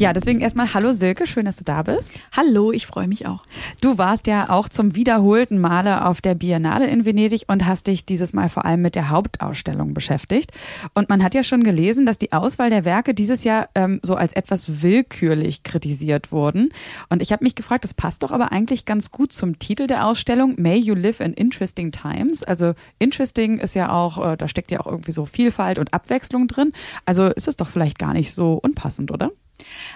Ja, 0.03 0.11
deswegen 0.11 0.41
erstmal 0.41 0.73
Hallo 0.73 0.91
Silke, 0.91 1.25
schön, 1.25 1.45
dass 1.45 1.55
du 1.55 1.63
da 1.63 1.81
bist. 1.81 2.19
Hallo, 2.35 2.73
ich 2.73 2.87
freue 2.87 3.07
mich 3.07 3.25
auch. 3.25 3.45
Du 3.79 3.97
warst 3.97 4.27
ja 4.27 4.49
auch 4.49 4.67
zum 4.67 4.97
wiederholten 4.97 5.61
Male 5.61 6.05
auf 6.05 6.19
der 6.19 6.35
Biennale 6.35 6.87
in 6.87 7.05
Venedig 7.05 7.43
und 7.47 7.65
hast 7.65 7.87
dich 7.87 8.05
dieses 8.05 8.33
Mal 8.33 8.49
vor 8.49 8.65
allem 8.65 8.81
mit 8.81 8.95
der 8.95 9.09
Hauptausstellung 9.09 9.93
beschäftigt. 9.93 10.51
Und 10.93 11.07
man 11.07 11.23
hat 11.23 11.33
ja 11.35 11.41
schon 11.41 11.63
gelesen, 11.63 12.05
dass 12.05 12.17
die 12.17 12.33
Auswahl 12.33 12.69
der 12.69 12.83
Werke 12.83 13.13
dieses 13.13 13.45
Jahr 13.45 13.69
ähm, 13.75 14.01
so 14.03 14.15
als 14.15 14.33
etwas 14.33 14.83
willkürlich 14.83 15.63
kritisiert 15.63 16.33
wurden. 16.33 16.73
Und 17.07 17.21
ich 17.21 17.31
habe 17.31 17.45
mich 17.45 17.55
gefragt, 17.55 17.85
das 17.85 17.93
passt 17.93 18.23
doch 18.23 18.31
aber 18.31 18.51
eigentlich 18.51 18.83
ganz 18.83 19.09
gut 19.09 19.31
zum 19.31 19.57
Titel 19.57 19.87
der 19.87 20.05
Ausstellung, 20.05 20.55
May 20.57 20.79
You 20.79 20.95
Live 20.95 21.21
in 21.21 21.31
Interesting 21.31 21.93
Times. 21.93 22.43
Also 22.43 22.73
interesting 22.99 23.57
ist 23.57 23.73
ja 23.73 23.89
auch, 23.89 24.33
äh, 24.33 24.35
da 24.35 24.49
steckt 24.49 24.69
ja 24.69 24.81
auch 24.81 24.87
irgendwie 24.87 25.13
so 25.13 25.23
Vielfalt 25.23 25.79
und 25.79 25.93
Abwechslung 25.93 26.49
drin. 26.49 26.73
Also 27.05 27.27
ist 27.27 27.47
es 27.47 27.55
doch 27.55 27.69
vielleicht 27.69 27.99
gar 27.99 28.11
nicht 28.11 28.33
so 28.33 28.55
unpassend, 28.55 29.09
oder? 29.09 29.31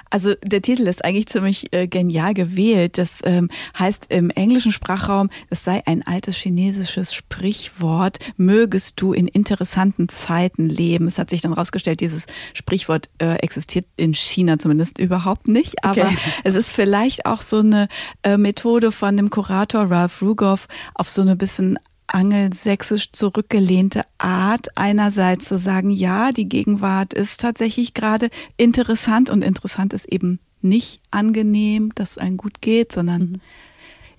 Also 0.10 0.34
der 0.44 0.62
Titel 0.62 0.84
ist 0.84 1.04
eigentlich 1.04 1.28
ziemlich 1.28 1.74
äh, 1.74 1.88
genial 1.88 2.34
gewählt. 2.34 2.98
Das 2.98 3.20
ähm, 3.24 3.50
heißt 3.78 4.08
im 4.10 4.30
englischen 4.30 4.72
Sprachraum, 4.72 5.30
es 5.50 5.64
sei 5.64 5.84
ein 5.86 6.06
altes 6.06 6.38
chinesisches 6.38 7.14
Sprichwort, 7.14 8.20
mögest 8.38 9.02
du 9.02 9.14
in 9.14 9.28
interessanten 9.28 10.10
Zeiten 10.10 10.70
leben. 10.70 11.08
Es 11.08 11.18
hat 11.18 11.30
sich 11.30 11.42
dann 11.42 11.54
rausgestellt, 11.54 12.00
dieses 12.00 12.26
Sprichwort 12.54 13.10
äh, 13.18 13.36
existiert 13.36 13.86
in 13.98 14.14
China 14.14 14.60
zumindest 14.60 14.98
überhaupt 14.98 15.48
nicht. 15.48 15.84
Aber 15.84 16.06
okay. 16.06 16.18
es 16.44 16.56
ist 16.56 16.72
vielleicht 16.72 17.26
auch 17.26 17.42
so 17.42 17.60
eine 17.60 17.88
äh, 18.24 18.38
Methode 18.38 18.92
von 18.92 19.18
dem 19.18 19.30
Kurator 19.30 19.92
Ralph 19.92 20.22
Rugoff 20.22 20.68
auf 20.94 21.10
so 21.10 21.22
eine 21.22 21.36
bisschen 21.36 21.78
angelsächsisch 22.08 23.12
zurückgelehnte 23.12 24.04
Art, 24.18 24.70
einerseits 24.76 25.46
zu 25.46 25.58
sagen, 25.58 25.92
ja, 25.92 26.32
die 26.32 26.50
Gegenwart 26.50 27.14
ist 27.14 27.42
tatsächlich 27.42 27.94
gerade 27.94 28.30
interessant 28.56 29.30
und 29.30 29.44
interessant 29.44 29.94
ist 29.94 30.06
eben 30.06 30.40
nicht 30.62 31.02
angenehm, 31.12 31.94
dass 31.96 32.12
es 32.12 32.18
einem 32.18 32.38
gut 32.38 32.62
geht, 32.62 32.92
sondern 32.92 33.22
mhm. 33.22 33.42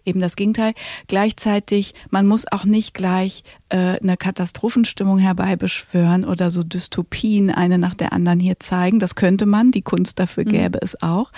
eben 0.04 0.20
das 0.20 0.36
Gegenteil. 0.36 0.74
Gleichzeitig, 1.08 1.94
man 2.10 2.26
muss 2.26 2.50
auch 2.50 2.64
nicht 2.64 2.94
gleich 2.94 3.42
äh, 3.70 3.98
eine 4.00 4.16
Katastrophenstimmung 4.16 5.18
herbeibeschwören 5.18 6.24
oder 6.24 6.50
so 6.50 6.62
Dystopien 6.62 7.50
eine 7.50 7.78
nach 7.78 7.94
der 7.94 8.12
anderen 8.12 8.40
hier 8.40 8.60
zeigen. 8.60 9.00
Das 9.00 9.14
könnte 9.14 9.46
man, 9.46 9.72
die 9.72 9.82
Kunst 9.82 10.18
dafür 10.18 10.44
mhm. 10.44 10.50
gäbe 10.50 10.78
mhm. 10.78 10.84
es 10.84 11.02
auch. 11.02 11.32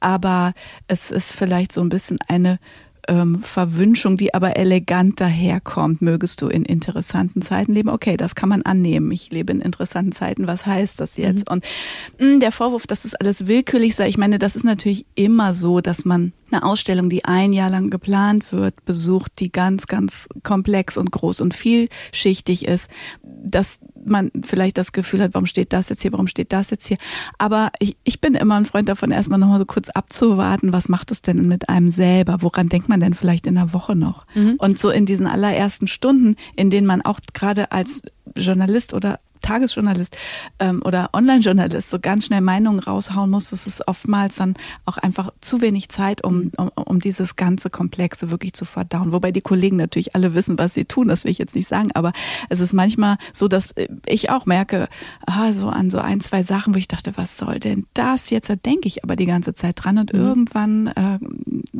Aber 0.00 0.52
es 0.88 1.10
ist 1.10 1.32
vielleicht 1.32 1.72
so 1.72 1.80
ein 1.80 1.88
bisschen 1.88 2.18
eine 2.26 2.58
ähm, 3.08 3.42
Verwünschung, 3.42 4.16
die 4.16 4.34
aber 4.34 4.56
elegant 4.56 5.20
daherkommt. 5.20 6.02
Mögest 6.02 6.42
du 6.42 6.48
in 6.48 6.64
interessanten 6.64 7.42
Zeiten 7.42 7.72
leben? 7.72 7.88
Okay, 7.88 8.16
das 8.16 8.34
kann 8.34 8.48
man 8.48 8.62
annehmen. 8.62 9.10
Ich 9.10 9.30
lebe 9.30 9.52
in 9.52 9.60
interessanten 9.60 10.12
Zeiten. 10.12 10.46
Was 10.46 10.66
heißt 10.66 11.00
das 11.00 11.16
jetzt? 11.16 11.48
Mhm. 11.48 11.54
Und 11.54 11.64
mh, 12.18 12.26
hm, 12.26 12.40
der 12.40 12.52
Vorwurf, 12.52 12.86
dass 12.86 13.02
das 13.02 13.14
alles 13.14 13.46
willkürlich 13.46 13.94
sei, 13.94 14.08
ich 14.08 14.18
meine, 14.18 14.38
das 14.38 14.56
ist 14.56 14.64
natürlich 14.64 15.06
immer 15.14 15.54
so, 15.54 15.80
dass 15.80 16.04
man 16.04 16.32
eine 16.50 16.62
Ausstellung, 16.64 17.10
die 17.10 17.24
ein 17.24 17.52
Jahr 17.52 17.70
lang 17.70 17.90
geplant 17.90 18.52
wird, 18.52 18.84
besucht, 18.84 19.32
die 19.40 19.50
ganz, 19.50 19.86
ganz 19.86 20.28
komplex 20.42 20.96
und 20.96 21.10
groß 21.10 21.40
und 21.40 21.54
vielschichtig 21.54 22.66
ist, 22.66 22.88
dass 23.22 23.80
man 24.08 24.30
vielleicht 24.44 24.78
das 24.78 24.92
Gefühl 24.92 25.22
hat, 25.22 25.34
warum 25.34 25.46
steht 25.46 25.72
das 25.72 25.88
jetzt 25.88 26.02
hier, 26.02 26.12
warum 26.12 26.26
steht 26.26 26.52
das 26.52 26.70
jetzt 26.70 26.86
hier. 26.86 26.98
Aber 27.38 27.70
ich, 27.78 27.96
ich 28.04 28.20
bin 28.20 28.34
immer 28.34 28.56
ein 28.56 28.64
Freund 28.64 28.88
davon, 28.88 29.10
erstmal 29.10 29.38
nochmal 29.38 29.58
so 29.58 29.66
kurz 29.66 29.88
abzuwarten, 29.90 30.72
was 30.72 30.88
macht 30.88 31.10
es 31.10 31.22
denn 31.22 31.46
mit 31.46 31.68
einem 31.68 31.90
selber? 31.90 32.38
Woran 32.40 32.68
denkt 32.68 32.88
man 32.88 33.00
denn 33.00 33.14
vielleicht 33.14 33.46
in 33.46 33.56
einer 33.56 33.72
Woche 33.72 33.96
noch? 33.96 34.26
Mhm. 34.34 34.54
Und 34.58 34.78
so 34.78 34.90
in 34.90 35.06
diesen 35.06 35.26
allerersten 35.26 35.86
Stunden, 35.86 36.36
in 36.56 36.70
denen 36.70 36.86
man 36.86 37.02
auch 37.02 37.20
gerade 37.32 37.72
als 37.72 38.02
Journalist 38.36 38.94
oder 38.94 39.20
Tagesjournalist 39.40 40.16
ähm, 40.58 40.82
oder 40.84 41.10
Online-Journalist 41.12 41.90
so 41.90 41.98
ganz 41.98 42.26
schnell 42.26 42.40
Meinungen 42.40 42.80
raushauen 42.80 43.30
muss, 43.30 43.50
das 43.50 43.66
ist 43.66 43.86
oftmals 43.88 44.36
dann 44.36 44.54
auch 44.84 44.96
einfach 44.98 45.30
zu 45.40 45.60
wenig 45.60 45.88
Zeit, 45.88 46.24
um, 46.24 46.50
um, 46.56 46.70
um 46.74 47.00
dieses 47.00 47.36
ganze 47.36 47.70
Komplexe 47.70 48.30
wirklich 48.30 48.52
zu 48.54 48.64
verdauen. 48.64 49.12
Wobei 49.12 49.32
die 49.32 49.40
Kollegen 49.40 49.76
natürlich 49.76 50.14
alle 50.14 50.34
wissen, 50.34 50.58
was 50.58 50.74
sie 50.74 50.84
tun, 50.84 51.08
das 51.08 51.24
will 51.24 51.30
ich 51.30 51.38
jetzt 51.38 51.54
nicht 51.54 51.68
sagen, 51.68 51.90
aber 51.94 52.12
es 52.48 52.60
ist 52.60 52.72
manchmal 52.72 53.16
so, 53.32 53.48
dass 53.48 53.70
ich 54.06 54.30
auch 54.30 54.46
merke, 54.46 54.88
ah, 55.26 55.52
so 55.52 55.68
an 55.68 55.90
so 55.90 55.98
ein, 55.98 56.20
zwei 56.20 56.42
Sachen, 56.42 56.74
wo 56.74 56.78
ich 56.78 56.88
dachte, 56.88 57.16
was 57.16 57.36
soll 57.36 57.60
denn 57.60 57.86
das 57.94 58.30
jetzt? 58.30 58.48
Da 58.50 58.56
denke 58.56 58.88
ich 58.88 59.04
aber 59.04 59.16
die 59.16 59.26
ganze 59.26 59.54
Zeit 59.54 59.82
dran 59.82 59.98
und 59.98 60.12
mhm. 60.12 60.20
irgendwann 60.20 60.86
äh, 60.88 61.18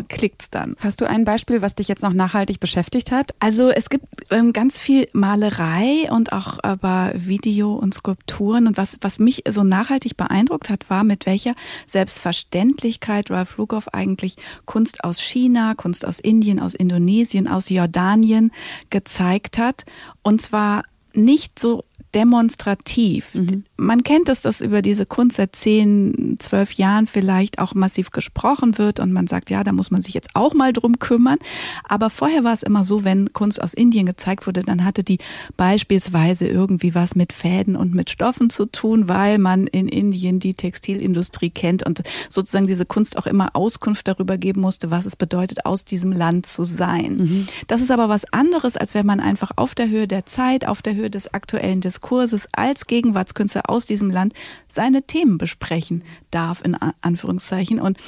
klickt's 0.09 0.51
dann. 0.51 0.77
Hast 0.81 1.01
du 1.01 1.09
ein 1.09 1.25
Beispiel, 1.25 1.63
was 1.63 1.75
dich 1.75 1.89
jetzt 1.89 2.03
noch 2.03 2.13
nachhaltig 2.13 2.61
beschäftigt 2.61 3.13
hat? 3.13 3.35
Also 3.39 3.71
es 3.71 3.89
gibt 3.91 4.07
ähm, 4.31 4.53
ganz 4.53 4.81
viel 4.81 5.09
Malerei 5.13 6.11
und 6.11 6.33
auch 6.33 6.59
aber 6.63 7.13
Video 7.15 7.46
Video 7.47 7.75
und 7.75 7.95
Skulpturen. 7.95 8.67
Und 8.67 8.77
was, 8.77 8.99
was 9.01 9.19
mich 9.19 9.45
so 9.49 9.65
nachhaltig 9.65 10.19
beeindruckt 10.19 10.69
hat, 10.69 10.91
war, 10.91 11.05
mit 11.05 11.25
welcher 11.25 11.55
Selbstverständlichkeit 11.87 13.31
Ralph 13.31 13.59
Rugoff 13.59 13.89
eigentlich 13.95 14.37
Kunst 14.67 15.03
aus 15.05 15.23
China, 15.23 15.75
Kunst 15.75 16.07
aus 16.07 16.19
Indien, 16.19 16.61
aus 16.61 16.75
Indonesien, 16.75 17.49
aus 17.49 17.71
Jordanien 17.71 18.53
gezeigt 18.91 19.57
hat. 19.57 19.87
Und 20.23 20.43
zwar 20.43 20.83
nicht 21.15 21.59
so 21.59 21.85
demonstrativ. 22.15 23.35
Mhm. 23.35 23.65
Man 23.77 24.03
kennt 24.03 24.29
es, 24.29 24.43
dass 24.43 24.61
über 24.61 24.83
diese 24.83 25.07
Kunst 25.07 25.37
seit 25.37 25.55
zehn, 25.55 26.37
zwölf 26.39 26.73
Jahren 26.73 27.07
vielleicht 27.07 27.59
auch 27.59 27.75
massiv 27.75 28.11
gesprochen 28.11 28.79
wird 28.79 29.01
und 29.01 29.13
man 29.13 29.27
sagt, 29.27 29.51
ja, 29.51 29.65
da 29.65 29.73
muss 29.73 29.91
man 29.91 30.03
sich 30.03 30.15
jetzt 30.15 30.31
auch 30.35 30.55
mal 30.55 30.73
drum 30.73 30.99
kümmern. 30.99 31.39
Aber 31.85 32.11
vorher 32.11 32.45
war 32.45 32.53
es 32.53 32.63
immer 32.63 32.85
so, 32.85 33.05
wenn 33.05 33.33
Kunst 33.33 33.63
aus 33.63 33.75
Indien 33.75 34.07
gezeigt 34.07 34.47
wurde, 34.47 34.63
dann 34.63 34.85
hatte 34.85 35.05
die 35.05 35.19
beispielsweise 35.57 36.47
irgendwie 36.47 36.95
was 36.95 37.15
mit 37.15 37.33
Fäden 37.33 37.77
und 37.77 37.95
mit 37.95 38.11
Stoffen 38.11 38.51
zu 38.51 38.67
tun, 38.67 39.09
weil 39.09 39.39
man 39.39 39.67
in 39.67 39.89
Indien 39.89 40.41
die 40.41 40.55
Textilindustrie 40.55 41.51
kennt 41.51 41.85
und 41.85 42.03
sozusagen 42.31 42.67
diese 42.67 42.87
Kunst 42.87 43.19
auch 43.19 43.27
immer 43.27 43.51
Auskunft 43.55 44.09
darüber 44.09 44.39
geben 44.39 44.61
musste, 44.61 44.91
was 44.91 45.07
es 45.07 45.17
bedeutet, 45.17 45.67
aus 45.67 45.85
diesem 45.85 46.13
Land 46.13 46.47
zu 46.47 46.65
sein. 46.65 47.17
Mhm. 47.17 47.47
Das 47.67 47.81
ist 47.81 47.91
aber 47.91 48.09
was 48.09 48.25
anderes, 48.33 48.77
als 48.77 48.95
wenn 48.95 49.07
man 49.07 49.21
einfach 49.21 49.53
auf 49.57 49.75
der 49.75 49.89
Höhe 49.89 50.09
der 50.09 50.27
Zeit, 50.27 50.67
auf 50.67 50.83
der 50.83 50.95
Höhe 50.95 51.11
des 51.11 51.33
aktuellen 51.35 51.81
Diskurses 51.81 52.07
Diskurses 52.07 52.49
als 52.53 52.87
Gegenwartskünstler 52.87 53.66
aus 53.69 53.87
diesem 53.87 54.11
Land 54.11 54.33
seine 54.69 55.03
Themen 55.03 55.39
besprechen 55.39 56.05
darf, 56.31 56.63
in 56.65 56.77
Anführungszeichen. 57.01 57.81
Und 57.81 57.99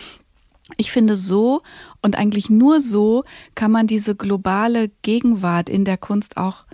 ich 0.76 0.90
finde, 0.92 1.16
so 1.16 1.62
und 2.02 2.16
eigentlich 2.16 2.50
nur 2.50 2.80
so 2.80 3.24
kann 3.54 3.70
man 3.70 3.86
diese 3.86 4.14
globale 4.14 4.90
Gegenwart 5.02 5.68
in 5.68 5.84
der 5.84 5.96
Kunst 5.96 6.36
auch 6.36 6.66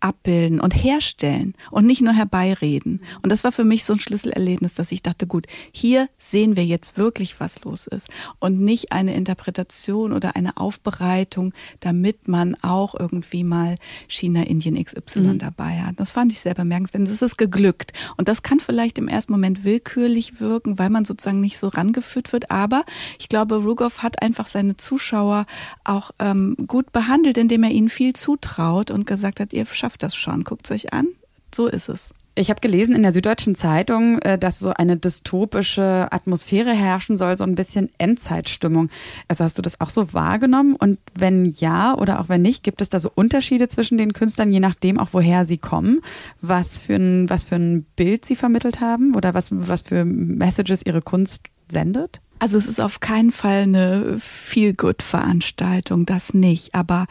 abbilden 0.00 0.60
und 0.60 0.72
herstellen 0.72 1.54
und 1.70 1.86
nicht 1.86 2.02
nur 2.02 2.12
herbeireden. 2.12 3.02
Und 3.22 3.30
das 3.30 3.44
war 3.44 3.52
für 3.52 3.64
mich 3.64 3.84
so 3.84 3.94
ein 3.94 4.00
Schlüsselerlebnis, 4.00 4.74
dass 4.74 4.92
ich 4.92 5.02
dachte, 5.02 5.26
gut, 5.26 5.46
hier 5.72 6.08
sehen 6.18 6.56
wir 6.56 6.64
jetzt 6.64 6.96
wirklich, 6.96 7.40
was 7.40 7.62
los 7.64 7.86
ist 7.86 8.08
und 8.38 8.60
nicht 8.60 8.92
eine 8.92 9.14
Interpretation 9.14 10.12
oder 10.12 10.36
eine 10.36 10.56
Aufbereitung, 10.56 11.52
damit 11.80 12.28
man 12.28 12.54
auch 12.62 12.94
irgendwie 12.94 13.44
mal 13.44 13.74
China, 14.06 14.42
Indien 14.42 14.82
XY 14.82 15.20
mhm. 15.20 15.38
dabei 15.38 15.80
hat. 15.82 15.98
Das 16.00 16.10
fand 16.10 16.32
ich 16.32 16.40
sehr 16.40 16.54
bemerkenswert. 16.54 17.08
Das 17.08 17.22
ist 17.22 17.38
geglückt. 17.38 17.92
Und 18.16 18.28
das 18.28 18.42
kann 18.42 18.60
vielleicht 18.60 18.98
im 18.98 19.08
ersten 19.08 19.32
Moment 19.32 19.64
willkürlich 19.64 20.40
wirken, 20.40 20.78
weil 20.78 20.90
man 20.90 21.04
sozusagen 21.04 21.40
nicht 21.40 21.58
so 21.58 21.68
rangeführt 21.68 22.32
wird. 22.32 22.50
Aber 22.50 22.84
ich 23.18 23.28
glaube, 23.28 23.56
Rugoff 23.56 24.02
hat 24.02 24.22
einfach 24.22 24.46
seine 24.46 24.76
Zuschauer 24.76 25.46
auch 25.84 26.10
ähm, 26.18 26.56
gut 26.66 26.92
behandelt, 26.92 27.38
indem 27.38 27.64
er 27.64 27.70
ihnen 27.70 27.88
viel 27.88 28.12
zutraut 28.12 28.90
und 28.90 29.06
gesagt 29.06 29.40
hat, 29.40 29.52
ihr 29.52 29.66
schafft 29.66 29.87
schafft 29.88 30.02
das 30.02 30.14
schon. 30.14 30.44
Guckt 30.44 30.66
es 30.66 30.70
euch 30.70 30.92
an. 30.92 31.08
So 31.54 31.66
ist 31.66 31.88
es. 31.88 32.10
Ich 32.34 32.50
habe 32.50 32.60
gelesen 32.60 32.94
in 32.94 33.02
der 33.02 33.12
Süddeutschen 33.12 33.54
Zeitung, 33.54 34.20
äh, 34.20 34.38
dass 34.38 34.58
so 34.58 34.70
eine 34.74 34.98
dystopische 34.98 36.08
Atmosphäre 36.12 36.72
herrschen 36.72 37.16
soll, 37.16 37.36
so 37.38 37.44
ein 37.44 37.54
bisschen 37.54 37.88
Endzeitstimmung. 37.96 38.90
Also 39.28 39.44
hast 39.44 39.56
du 39.56 39.62
das 39.62 39.80
auch 39.80 39.88
so 39.88 40.12
wahrgenommen? 40.12 40.76
Und 40.76 40.98
wenn 41.14 41.46
ja 41.46 41.96
oder 41.96 42.20
auch 42.20 42.28
wenn 42.28 42.42
nicht, 42.42 42.62
gibt 42.62 42.82
es 42.82 42.90
da 42.90 43.00
so 43.00 43.10
Unterschiede 43.12 43.68
zwischen 43.68 43.96
den 43.96 44.12
Künstlern, 44.12 44.52
je 44.52 44.60
nachdem 44.60 45.00
auch 45.00 45.08
woher 45.12 45.46
sie 45.46 45.58
kommen, 45.58 46.02
was 46.42 46.76
für 46.76 46.96
ein, 46.96 47.30
was 47.30 47.44
für 47.44 47.56
ein 47.56 47.86
Bild 47.96 48.26
sie 48.26 48.36
vermittelt 48.36 48.80
haben 48.80 49.16
oder 49.16 49.32
was, 49.32 49.48
was 49.50 49.82
für 49.82 50.04
Messages 50.04 50.84
ihre 50.84 51.00
Kunst 51.00 51.44
sendet? 51.72 52.20
Also 52.40 52.58
es 52.58 52.68
ist 52.68 52.78
auf 52.78 53.00
keinen 53.00 53.32
Fall 53.32 53.62
eine 53.62 54.18
Feel-Good-Veranstaltung, 54.20 56.06
das 56.06 56.34
nicht. 56.34 56.74
Aber 56.74 57.06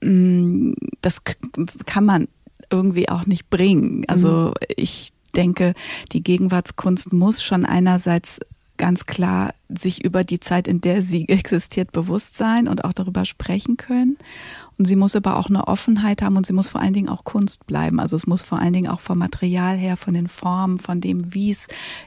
das 0.00 1.22
kann 1.86 2.04
man 2.04 2.28
irgendwie 2.70 3.08
auch 3.08 3.26
nicht 3.26 3.50
bringen. 3.50 4.04
Also 4.08 4.48
mhm. 4.48 4.54
ich 4.76 5.12
denke, 5.36 5.74
die 6.12 6.22
Gegenwartskunst 6.22 7.12
muss 7.12 7.42
schon 7.42 7.64
einerseits 7.64 8.40
ganz 8.80 9.04
klar 9.04 9.52
sich 9.68 10.02
über 10.02 10.24
die 10.24 10.40
Zeit, 10.40 10.66
in 10.66 10.80
der 10.80 11.02
sie 11.02 11.28
existiert, 11.28 11.92
bewusst 11.92 12.36
sein 12.36 12.66
und 12.66 12.84
auch 12.84 12.94
darüber 12.94 13.24
sprechen 13.24 13.76
können. 13.76 14.16
Und 14.78 14.86
sie 14.86 14.96
muss 14.96 15.14
aber 15.14 15.36
auch 15.36 15.50
eine 15.50 15.68
Offenheit 15.68 16.22
haben 16.22 16.38
und 16.38 16.46
sie 16.46 16.54
muss 16.54 16.68
vor 16.68 16.80
allen 16.80 16.94
Dingen 16.94 17.10
auch 17.10 17.24
Kunst 17.24 17.66
bleiben. 17.66 18.00
Also 18.00 18.16
es 18.16 18.26
muss 18.26 18.42
vor 18.42 18.58
allen 18.58 18.72
Dingen 18.72 18.90
auch 18.90 19.00
vom 19.00 19.18
Material 19.18 19.76
her, 19.76 19.98
von 19.98 20.14
den 20.14 20.26
Formen, 20.26 20.78
von 20.78 21.02
dem, 21.02 21.34
wie 21.34 21.50
es 21.50 21.66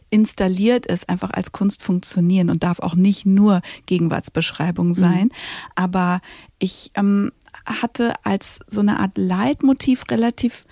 installiert 0.09 0.87
ist, 0.87 1.07
einfach 1.07 1.29
als 1.29 1.51
Kunst 1.51 1.83
funktionieren 1.83 2.49
und 2.49 2.63
darf 2.63 2.79
auch 2.79 2.95
nicht 2.95 3.27
nur 3.27 3.61
Gegenwartsbeschreibung 3.85 4.87
mhm. 4.87 4.93
sein. 4.95 5.23
Mhm. 5.25 5.31
Aber 5.75 6.21
ich 6.57 6.89
ähm, 6.95 7.31
hatte 7.65 8.13
als 8.23 8.59
so 8.67 8.81
eine 8.81 8.99
Art 8.99 9.17
Leitmotiv 9.17 10.03
relativ 10.09 10.65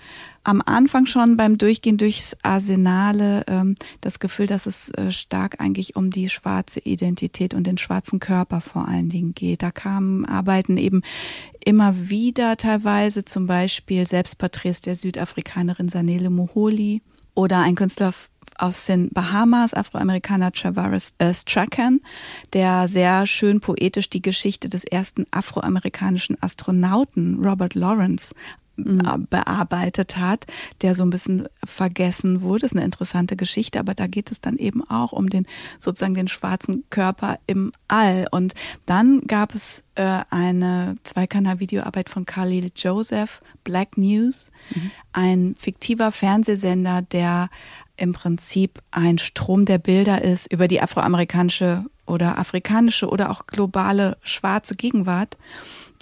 am 0.44 0.62
Anfang 0.64 1.06
schon 1.06 1.36
beim 1.36 1.56
Durchgehen 1.56 1.98
durchs 1.98 2.36
Arsenale 2.42 3.44
ähm, 3.46 3.76
das 4.00 4.18
Gefühl, 4.18 4.46
dass 4.46 4.66
es 4.66 4.90
äh, 4.90 5.12
stark 5.12 5.60
eigentlich 5.60 5.94
um 5.94 6.10
die 6.10 6.28
schwarze 6.28 6.80
Identität 6.80 7.54
und 7.54 7.66
den 7.66 7.78
schwarzen 7.78 8.18
Körper 8.18 8.60
vor 8.60 8.88
allen 8.88 9.08
Dingen 9.08 9.34
geht. 9.34 9.62
Da 9.62 9.70
kamen 9.70 10.24
Arbeiten 10.24 10.76
eben 10.78 11.02
immer 11.64 12.08
wieder 12.08 12.56
teilweise, 12.56 13.24
zum 13.24 13.46
Beispiel 13.46 14.06
Selbstporträts 14.06 14.80
der 14.80 14.96
Südafrikanerin 14.96 15.88
Sanele 15.88 16.30
Moholi 16.30 17.02
oder 17.34 17.58
ein 17.58 17.76
Künstler 17.76 18.12
aus 18.58 18.86
den 18.86 19.08
Bahamas, 19.10 19.74
Afroamerikaner 19.74 20.52
Travaris 20.52 21.14
äh, 21.18 21.34
Strachan, 21.34 22.00
der 22.52 22.88
sehr 22.88 23.26
schön 23.26 23.60
poetisch 23.60 24.10
die 24.10 24.22
Geschichte 24.22 24.68
des 24.68 24.84
ersten 24.84 25.26
afroamerikanischen 25.30 26.36
Astronauten 26.42 27.42
Robert 27.44 27.74
Lawrence 27.74 28.34
mhm. 28.76 29.00
Äh, 29.00 29.18
bearbeitet 29.18 30.16
hat, 30.16 30.46
der 30.82 30.94
so 30.94 31.02
ein 31.02 31.10
bisschen 31.10 31.48
vergessen 31.64 32.42
wurde. 32.42 32.62
Das 32.62 32.72
ist 32.72 32.76
eine 32.76 32.84
interessante 32.84 33.36
Geschichte, 33.36 33.78
aber 33.78 33.94
da 33.94 34.06
geht 34.06 34.30
es 34.30 34.40
dann 34.40 34.56
eben 34.56 34.88
auch 34.88 35.12
um 35.12 35.30
den 35.30 35.46
sozusagen 35.78 36.14
den 36.14 36.28
schwarzen 36.28 36.84
Körper 36.90 37.38
im 37.46 37.72
All. 37.88 38.26
Und 38.30 38.54
dann 38.86 39.22
gab 39.26 39.54
es 39.54 39.82
äh, 39.94 40.20
eine 40.30 40.96
Zweikanal-Videoarbeit 41.04 42.08
von 42.08 42.26
Khalil 42.26 42.70
Joseph, 42.74 43.40
Black 43.64 43.96
News, 43.96 44.50
mhm. 44.74 44.90
ein 45.12 45.54
fiktiver 45.58 46.12
Fernsehsender, 46.12 47.02
der 47.02 47.48
im 48.02 48.12
Prinzip 48.12 48.82
ein 48.90 49.18
Strom 49.18 49.64
der 49.64 49.78
Bilder 49.78 50.22
ist 50.22 50.52
über 50.52 50.66
die 50.66 50.82
afroamerikanische 50.82 51.84
oder 52.04 52.36
afrikanische 52.36 53.08
oder 53.08 53.30
auch 53.30 53.46
globale 53.46 54.18
schwarze 54.24 54.74
Gegenwart. 54.74 55.38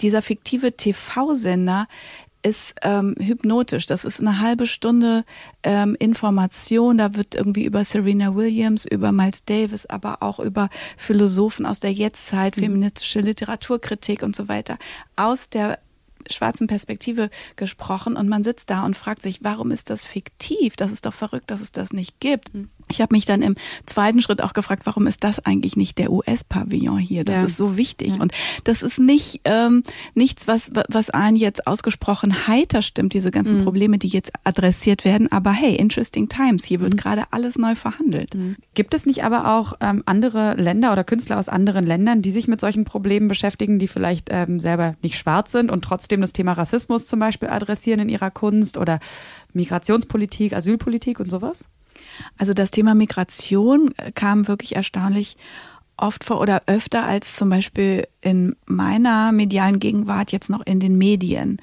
Dieser 0.01 0.23
fiktive 0.23 0.75
TV-Sender 0.75 1.87
ist 2.41 2.73
ähm, 2.81 3.15
hypnotisch. 3.19 3.85
Das 3.85 4.03
ist 4.03 4.19
eine 4.19 4.39
halbe 4.39 4.65
Stunde 4.65 5.25
ähm, 5.61 5.95
Information. 5.99 6.97
Da 6.97 7.15
wird 7.15 7.35
irgendwie 7.35 7.65
über 7.65 7.83
Serena 7.83 8.35
Williams, 8.35 8.85
über 8.85 9.11
Miles 9.11 9.45
Davis, 9.45 9.85
aber 9.85 10.23
auch 10.23 10.39
über 10.39 10.69
Philosophen 10.97 11.67
aus 11.67 11.81
der 11.81 11.93
Jetztzeit, 11.93 12.57
mhm. 12.57 12.61
feministische 12.61 13.19
Literaturkritik 13.19 14.23
und 14.23 14.35
so 14.35 14.47
weiter 14.47 14.79
aus 15.15 15.49
der 15.49 15.77
schwarzen 16.29 16.67
Perspektive 16.67 17.29
gesprochen 17.55 18.15
und 18.15 18.29
man 18.29 18.43
sitzt 18.43 18.69
da 18.69 18.85
und 18.85 18.95
fragt 18.95 19.21
sich, 19.21 19.43
warum 19.43 19.71
ist 19.71 19.89
das 19.89 20.05
fiktiv? 20.05 20.75
Das 20.75 20.91
ist 20.91 21.05
doch 21.05 21.13
verrückt, 21.13 21.51
dass 21.51 21.61
es 21.61 21.71
das 21.71 21.93
nicht 21.93 22.19
gibt. 22.19 22.51
Ich 22.91 23.01
habe 23.01 23.15
mich 23.15 23.25
dann 23.25 23.41
im 23.41 23.55
zweiten 23.85 24.21
Schritt 24.21 24.43
auch 24.43 24.53
gefragt, 24.53 24.83
warum 24.85 25.07
ist 25.07 25.23
das 25.23 25.43
eigentlich 25.45 25.75
nicht 25.75 25.97
der 25.97 26.11
US-Pavillon 26.11 26.99
hier? 26.99 27.23
Das 27.23 27.39
ja. 27.39 27.45
ist 27.45 27.57
so 27.57 27.77
wichtig. 27.77 28.15
Ja. 28.15 28.21
Und 28.21 28.33
das 28.63 28.83
ist 28.83 28.99
nicht 28.99 29.41
ähm, 29.45 29.83
nichts, 30.13 30.47
was, 30.47 30.71
was 30.89 31.09
einen 31.09 31.37
jetzt 31.37 31.67
ausgesprochen 31.67 32.47
heiter 32.47 32.81
stimmt, 32.81 33.13
diese 33.13 33.31
ganzen 33.31 33.59
mhm. 33.59 33.63
Probleme, 33.63 33.97
die 33.97 34.09
jetzt 34.09 34.31
adressiert 34.43 35.05
werden. 35.05 35.31
Aber 35.31 35.51
hey, 35.51 35.75
interesting 35.75 36.29
times. 36.29 36.65
Hier 36.65 36.81
wird 36.81 36.93
mhm. 36.93 36.97
gerade 36.97 37.23
alles 37.31 37.57
neu 37.57 37.75
verhandelt. 37.75 38.35
Mhm. 38.35 38.55
Gibt 38.73 38.93
es 38.93 39.05
nicht 39.05 39.23
aber 39.23 39.57
auch 39.57 39.73
ähm, 39.81 40.03
andere 40.05 40.55
Länder 40.55 40.91
oder 40.91 41.03
Künstler 41.03 41.39
aus 41.39 41.49
anderen 41.49 41.85
Ländern, 41.85 42.21
die 42.21 42.31
sich 42.31 42.47
mit 42.47 42.61
solchen 42.61 42.83
Problemen 42.83 43.27
beschäftigen, 43.27 43.79
die 43.79 43.87
vielleicht 43.87 44.29
ähm, 44.31 44.59
selber 44.59 44.95
nicht 45.01 45.17
schwarz 45.17 45.51
sind 45.51 45.71
und 45.71 45.83
trotzdem 45.83 46.21
das 46.21 46.33
Thema 46.33 46.53
Rassismus 46.53 47.07
zum 47.07 47.19
Beispiel 47.19 47.49
adressieren 47.49 47.99
in 47.99 48.09
ihrer 48.09 48.31
Kunst 48.31 48.77
oder 48.77 48.99
Migrationspolitik, 49.53 50.53
Asylpolitik 50.53 51.19
und 51.19 51.29
sowas? 51.29 51.65
Also 52.37 52.53
das 52.53 52.71
Thema 52.71 52.95
Migration 52.95 53.91
äh, 53.97 54.11
kam 54.11 54.47
wirklich 54.47 54.75
erstaunlich 54.75 55.37
oft 55.97 56.23
vor 56.23 56.41
oder 56.41 56.63
öfter 56.65 57.05
als 57.05 57.35
zum 57.35 57.49
Beispiel 57.49 58.07
in 58.21 58.55
meiner 58.65 59.31
medialen 59.31 59.79
Gegenwart 59.79 60.31
jetzt 60.31 60.49
noch 60.49 60.65
in 60.65 60.79
den 60.79 60.97
Medien. 60.97 61.57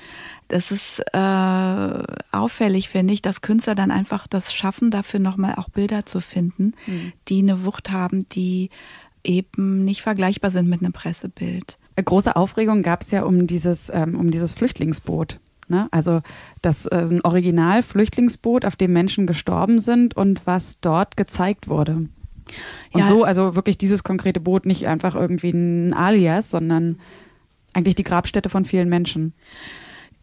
Das 0.46 0.70
ist 0.70 1.00
äh, 1.12 2.02
auffällig, 2.32 2.88
finde 2.88 3.14
ich, 3.14 3.20
dass 3.20 3.42
Künstler 3.42 3.74
dann 3.74 3.90
einfach 3.90 4.26
das 4.26 4.54
schaffen, 4.54 4.90
dafür 4.90 5.20
nochmal 5.20 5.56
auch 5.56 5.68
Bilder 5.68 6.06
zu 6.06 6.20
finden, 6.20 6.74
mhm. 6.86 7.12
die 7.28 7.40
eine 7.40 7.64
Wucht 7.64 7.90
haben, 7.90 8.28
die 8.28 8.70
eben 9.24 9.84
nicht 9.84 10.02
vergleichbar 10.02 10.50
sind 10.50 10.68
mit 10.68 10.80
einem 10.80 10.92
Pressebild. 10.92 11.78
Große 12.02 12.36
Aufregung 12.36 12.82
gab 12.82 13.02
es 13.02 13.10
ja 13.10 13.24
um 13.24 13.46
dieses, 13.46 13.90
ähm, 13.92 14.14
um 14.18 14.30
dieses 14.30 14.52
Flüchtlingsboot. 14.52 15.40
Ne? 15.70 15.88
Also 15.90 16.20
das 16.62 16.86
äh, 16.86 17.06
ein 17.10 17.22
Original-Flüchtlingsboot, 17.22 18.64
auf 18.64 18.76
dem 18.76 18.92
Menschen 18.92 19.26
gestorben 19.26 19.78
sind 19.78 20.16
und 20.16 20.46
was 20.46 20.76
dort 20.80 21.16
gezeigt 21.16 21.68
wurde. 21.68 22.08
Und 22.92 23.00
ja. 23.00 23.06
so, 23.06 23.24
also 23.24 23.56
wirklich 23.56 23.78
dieses 23.78 24.04
konkrete 24.04 24.40
Boot, 24.40 24.66
nicht 24.66 24.86
einfach 24.86 25.14
irgendwie 25.14 25.50
ein 25.50 25.94
Alias, 25.94 26.50
sondern 26.50 26.98
eigentlich 27.72 27.94
die 27.94 28.04
Grabstätte 28.04 28.48
von 28.48 28.64
vielen 28.64 28.88
Menschen. 28.88 29.34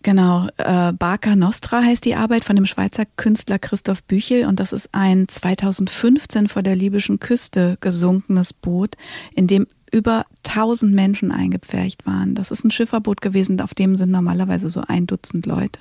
Genau, 0.05 0.47
äh, 0.57 0.93
Barca 0.93 1.35
Nostra 1.35 1.81
heißt 1.81 2.05
die 2.05 2.13
Arbeit 2.13 2.45
von 2.45 2.55
dem 2.55 2.67
Schweizer 2.67 3.05
Künstler 3.17 3.57
Christoph 3.57 4.03
Büchel 4.03 4.45
und 4.45 4.59
das 4.59 4.71
ist 4.71 4.89
ein 4.91 5.27
2015 5.27 6.47
vor 6.47 6.61
der 6.61 6.75
libyschen 6.75 7.19
Küste 7.19 7.77
gesunkenes 7.81 8.53
Boot, 8.53 8.97
in 9.33 9.47
dem 9.47 9.65
über 9.91 10.25
1000 10.47 10.93
Menschen 10.93 11.31
eingepfercht 11.31 12.05
waren. 12.05 12.35
Das 12.35 12.51
ist 12.51 12.63
ein 12.63 12.71
Schifferboot 12.71 13.21
gewesen, 13.21 13.59
auf 13.61 13.73
dem 13.73 13.95
sind 13.95 14.11
normalerweise 14.11 14.69
so 14.69 14.81
ein 14.87 15.07
Dutzend 15.07 15.45
Leute. 15.45 15.79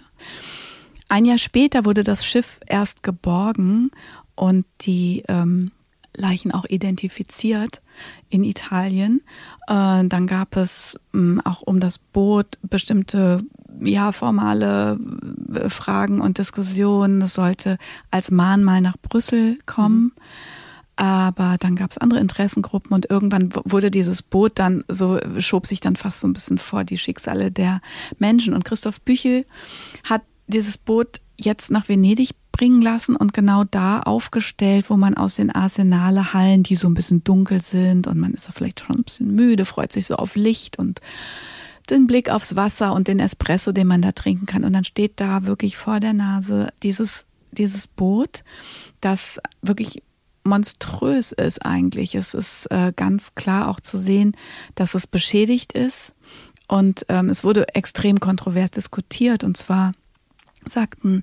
ein 1.08 1.24
Jahr 1.24 1.38
später 1.38 1.84
wurde 1.84 2.04
das 2.04 2.24
Schiff 2.26 2.60
erst 2.66 3.02
geborgen 3.02 3.90
und 4.34 4.66
die 4.82 5.22
ähm, 5.28 5.70
Leichen 6.16 6.52
auch 6.52 6.64
identifiziert 6.64 7.82
in 8.28 8.44
Italien. 8.44 9.20
Äh, 9.66 10.04
dann 10.06 10.26
gab 10.26 10.56
es 10.56 10.98
ähm, 11.12 11.40
auch 11.44 11.62
um 11.62 11.80
das 11.80 11.98
Boot 11.98 12.58
bestimmte 12.62 13.42
ja, 13.80 14.12
formale 14.12 14.98
äh, 15.54 15.68
Fragen 15.68 16.20
und 16.20 16.38
Diskussionen. 16.38 17.22
Es 17.22 17.34
sollte 17.34 17.78
als 18.10 18.30
Mahnmal 18.30 18.80
nach 18.80 18.96
Brüssel 18.96 19.58
kommen. 19.66 20.02
Mhm. 20.02 20.12
Aber 20.96 21.56
dann 21.58 21.74
gab 21.74 21.90
es 21.90 21.98
andere 21.98 22.20
Interessengruppen 22.20 22.92
und 22.92 23.10
irgendwann 23.10 23.50
wurde 23.64 23.90
dieses 23.90 24.22
Boot 24.22 24.52
dann 24.58 24.84
so, 24.88 25.18
schob 25.38 25.66
sich 25.66 25.80
dann 25.80 25.96
fast 25.96 26.20
so 26.20 26.28
ein 26.28 26.32
bisschen 26.32 26.58
vor 26.58 26.84
die 26.84 26.98
Schicksale 26.98 27.50
der 27.50 27.80
Menschen. 28.18 28.54
Und 28.54 28.64
Christoph 28.64 29.00
Büchel 29.00 29.44
hat 30.04 30.22
dieses 30.46 30.78
Boot 30.78 31.20
jetzt 31.36 31.70
nach 31.70 31.88
Venedig 31.88 32.30
bringen 32.52 32.82
lassen 32.82 33.16
und 33.16 33.32
genau 33.32 33.64
da 33.64 34.00
aufgestellt, 34.00 34.88
wo 34.88 34.96
man 34.96 35.16
aus 35.16 35.34
den 35.34 35.50
Arsenale-Hallen, 35.50 36.62
die 36.62 36.76
so 36.76 36.86
ein 36.86 36.94
bisschen 36.94 37.24
dunkel 37.24 37.60
sind 37.60 38.06
und 38.06 38.18
man 38.18 38.32
ist 38.32 38.46
ja 38.46 38.52
vielleicht 38.54 38.80
schon 38.80 38.96
ein 38.96 39.02
bisschen 39.02 39.34
müde, 39.34 39.64
freut 39.64 39.92
sich 39.92 40.06
so 40.06 40.14
auf 40.14 40.36
Licht 40.36 40.78
und 40.78 41.00
den 41.90 42.06
Blick 42.06 42.30
aufs 42.30 42.54
Wasser 42.54 42.92
und 42.92 43.08
den 43.08 43.18
Espresso, 43.18 43.72
den 43.72 43.88
man 43.88 44.02
da 44.02 44.12
trinken 44.12 44.46
kann. 44.46 44.64
Und 44.64 44.72
dann 44.72 44.84
steht 44.84 45.20
da 45.20 45.44
wirklich 45.46 45.76
vor 45.76 46.00
der 46.00 46.12
Nase 46.12 46.72
dieses, 46.82 47.26
dieses 47.52 47.88
Boot, 47.88 48.44
das 49.00 49.40
wirklich 49.60 50.02
monströs 50.44 51.32
ist 51.32 51.64
eigentlich. 51.64 52.14
Es 52.14 52.34
ist 52.34 52.66
äh, 52.70 52.92
ganz 52.94 53.34
klar 53.34 53.68
auch 53.68 53.80
zu 53.80 53.96
sehen, 53.96 54.36
dass 54.74 54.94
es 54.94 55.06
beschädigt 55.06 55.72
ist. 55.72 56.14
Und 56.68 57.04
ähm, 57.08 57.28
es 57.28 57.44
wurde 57.44 57.74
extrem 57.74 58.20
kontrovers 58.20 58.70
diskutiert. 58.70 59.44
Und 59.44 59.56
zwar 59.56 59.92
sagten 60.68 61.22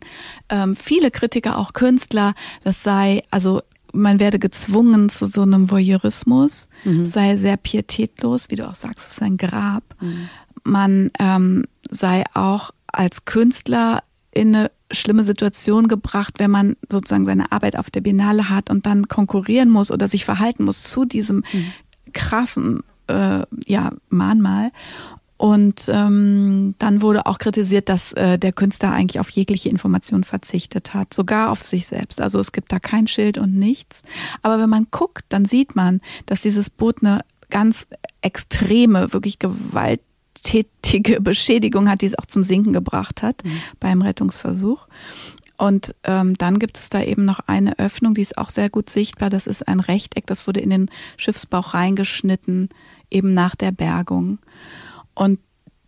ähm, 0.49 0.75
viele 0.75 1.11
Kritiker, 1.11 1.57
auch 1.57 1.73
Künstler, 1.73 2.33
das 2.63 2.83
sei, 2.83 3.23
also 3.31 3.61
man 3.93 4.19
werde 4.19 4.39
gezwungen 4.39 5.09
zu 5.09 5.25
so 5.25 5.41
einem 5.41 5.69
Voyeurismus, 5.69 6.69
mhm. 6.83 7.05
sei 7.05 7.37
sehr 7.37 7.57
pietätlos, 7.57 8.49
wie 8.49 8.55
du 8.55 8.67
auch 8.67 8.75
sagst, 8.75 9.05
es 9.05 9.13
ist 9.13 9.21
ein 9.21 9.37
Grab. 9.37 9.83
Mhm. 9.99 10.29
Man 10.63 11.11
ähm, 11.19 11.65
sei 11.89 12.23
auch 12.33 12.71
als 12.87 13.25
Künstler 13.25 14.03
in 14.31 14.55
eine 14.55 14.71
schlimme 14.91 15.23
Situation 15.23 15.87
gebracht, 15.87 16.35
wenn 16.37 16.51
man 16.51 16.75
sozusagen 16.89 17.25
seine 17.25 17.51
Arbeit 17.51 17.77
auf 17.77 17.89
der 17.89 18.01
Biennale 18.01 18.49
hat 18.49 18.69
und 18.69 18.85
dann 18.85 19.07
konkurrieren 19.07 19.69
muss 19.69 19.91
oder 19.91 20.07
sich 20.07 20.25
verhalten 20.25 20.63
muss 20.63 20.83
zu 20.83 21.05
diesem 21.05 21.43
mhm. 21.51 21.73
krassen 22.13 22.83
äh, 23.07 23.43
ja, 23.65 23.91
Mahnmal. 24.09 24.71
Und 25.37 25.89
ähm, 25.91 26.75
dann 26.77 27.01
wurde 27.01 27.25
auch 27.25 27.39
kritisiert, 27.39 27.89
dass 27.89 28.13
äh, 28.13 28.37
der 28.37 28.53
Künstler 28.53 28.91
eigentlich 28.91 29.19
auf 29.19 29.29
jegliche 29.31 29.69
Information 29.69 30.23
verzichtet 30.23 30.93
hat, 30.93 31.15
sogar 31.15 31.49
auf 31.49 31.63
sich 31.63 31.87
selbst. 31.87 32.21
Also 32.21 32.39
es 32.39 32.51
gibt 32.51 32.71
da 32.71 32.77
kein 32.77 33.07
Schild 33.07 33.39
und 33.39 33.55
nichts. 33.55 34.03
Aber 34.43 34.59
wenn 34.59 34.69
man 34.69 34.85
guckt, 34.91 35.25
dann 35.29 35.45
sieht 35.45 35.75
man, 35.75 35.99
dass 36.27 36.41
dieses 36.41 36.69
Boot 36.69 36.97
eine 37.01 37.21
ganz 37.49 37.87
extreme, 38.21 39.13
wirklich 39.13 39.39
gewalttätige 40.33 41.21
Beschädigung 41.21 41.89
hat, 41.89 42.01
die 42.01 42.07
es 42.07 42.17
auch 42.17 42.25
zum 42.25 42.43
Sinken 42.43 42.73
gebracht 42.73 43.21
hat 43.21 43.43
mhm. 43.43 43.61
beim 43.79 44.01
Rettungsversuch. 44.01 44.87
Und 45.57 45.93
ähm, 46.05 46.35
dann 46.37 46.57
gibt 46.57 46.79
es 46.79 46.89
da 46.89 47.01
eben 47.01 47.23
noch 47.23 47.39
eine 47.45 47.77
Öffnung, 47.77 48.15
die 48.15 48.21
ist 48.21 48.37
auch 48.37 48.49
sehr 48.49 48.69
gut 48.69 48.89
sichtbar. 48.89 49.29
Das 49.29 49.45
ist 49.45 49.67
ein 49.67 49.79
Rechteck, 49.79 50.25
das 50.25 50.47
wurde 50.47 50.59
in 50.59 50.71
den 50.71 50.89
Schiffsbauch 51.17 51.75
reingeschnitten, 51.75 52.69
eben 53.11 53.33
nach 53.35 53.55
der 53.55 53.71
Bergung. 53.71 54.39
Und 55.13 55.39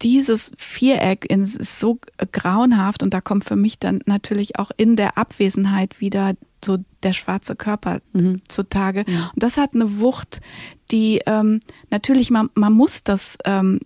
dieses 0.04 0.52
Viereck 0.58 1.26
ist 1.26 1.80
so 1.80 1.98
grauenhaft 2.32 3.02
und 3.02 3.14
da 3.14 3.22
kommt 3.22 3.46
für 3.46 3.56
mich 3.56 3.80
dann 3.80 4.02
natürlich 4.06 4.60
auch 4.60 4.70
in 4.76 4.96
der 4.96 5.18
Abwesenheit 5.18 6.02
wieder 6.02 6.34
so 6.64 6.78
der 7.02 7.14
schwarze 7.14 7.56
Körper 7.56 8.00
mhm. 8.12 8.42
zutage. 8.48 9.06
Mhm. 9.08 9.16
Und 9.34 9.44
das 9.44 9.58
hat 9.58 9.74
eine 9.74 10.00
Wucht, 10.00 10.42
die 10.92 11.22
ähm, 11.26 11.62
natürlich, 11.90 12.30
man, 12.30 12.50
man 12.54 12.74
muss 12.74 13.04
das 13.04 13.38
ähm, 13.46 13.80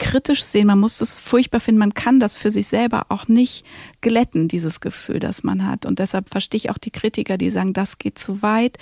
kritisch 0.00 0.42
sehen, 0.42 0.66
man 0.66 0.80
muss 0.80 0.98
das 0.98 1.18
furchtbar 1.18 1.60
finden, 1.60 1.78
man 1.78 1.94
kann 1.94 2.18
das 2.18 2.34
für 2.34 2.50
sich 2.50 2.66
selber 2.66 3.06
auch 3.10 3.28
nicht 3.28 3.64
glätten, 4.00 4.48
dieses 4.48 4.80
Gefühl, 4.80 5.20
das 5.20 5.44
man 5.44 5.64
hat. 5.64 5.86
Und 5.86 6.00
deshalb 6.00 6.30
verstehe 6.30 6.58
ich 6.58 6.70
auch 6.70 6.78
die 6.78 6.90
Kritiker, 6.90 7.38
die 7.38 7.50
sagen, 7.50 7.72
das 7.72 7.98
geht 7.98 8.18
zu 8.18 8.42
weit. 8.42 8.78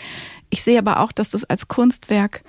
Ich 0.49 0.63
sehe 0.63 0.79
aber 0.79 1.01
auch, 1.01 1.13
dass 1.13 1.31
das 1.31 1.45
als 1.45 1.69
Kunstwerk 1.69 2.43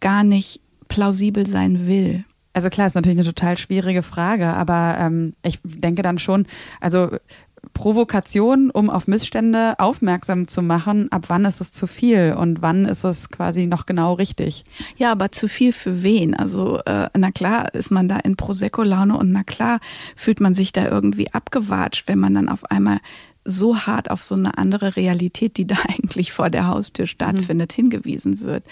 gar 0.00 0.24
nicht 0.24 0.60
plausibel 0.88 1.46
sein 1.46 1.86
will. 1.86 2.24
Also 2.52 2.68
klar, 2.68 2.86
ist 2.86 2.94
natürlich 2.94 3.18
eine 3.18 3.26
total 3.26 3.56
schwierige 3.56 4.02
Frage, 4.02 4.48
aber 4.48 4.96
ähm, 4.98 5.34
ich 5.42 5.60
denke 5.62 6.02
dann 6.02 6.18
schon, 6.18 6.46
also 6.80 7.10
Provokation, 7.76 8.70
um 8.70 8.88
auf 8.88 9.06
Missstände 9.06 9.78
aufmerksam 9.78 10.48
zu 10.48 10.62
machen, 10.62 11.12
ab 11.12 11.26
wann 11.28 11.44
ist 11.44 11.60
es 11.60 11.72
zu 11.72 11.86
viel 11.86 12.34
und 12.34 12.62
wann 12.62 12.86
ist 12.86 13.04
es 13.04 13.28
quasi 13.28 13.66
noch 13.66 13.84
genau 13.84 14.14
richtig? 14.14 14.64
Ja, 14.96 15.12
aber 15.12 15.30
zu 15.30 15.46
viel 15.46 15.74
für 15.74 16.02
wen? 16.02 16.34
Also 16.34 16.78
äh, 16.86 17.10
na 17.14 17.30
klar 17.32 17.74
ist 17.74 17.90
man 17.90 18.08
da 18.08 18.16
in 18.20 18.34
Prosecco-Laune 18.34 19.18
und 19.18 19.30
na 19.30 19.44
klar 19.44 19.80
fühlt 20.16 20.40
man 20.40 20.54
sich 20.54 20.72
da 20.72 20.86
irgendwie 20.86 21.30
abgewatscht, 21.34 22.08
wenn 22.08 22.18
man 22.18 22.34
dann 22.34 22.48
auf 22.48 22.64
einmal 22.70 22.98
so 23.44 23.76
hart 23.80 24.10
auf 24.10 24.22
so 24.22 24.36
eine 24.36 24.56
andere 24.56 24.96
Realität, 24.96 25.58
die 25.58 25.66
da 25.66 25.76
eigentlich 25.88 26.32
vor 26.32 26.48
der 26.48 26.68
Haustür 26.68 27.06
stattfindet, 27.06 27.72
mhm. 27.72 27.82
hingewiesen 27.82 28.40
wird. 28.40 28.64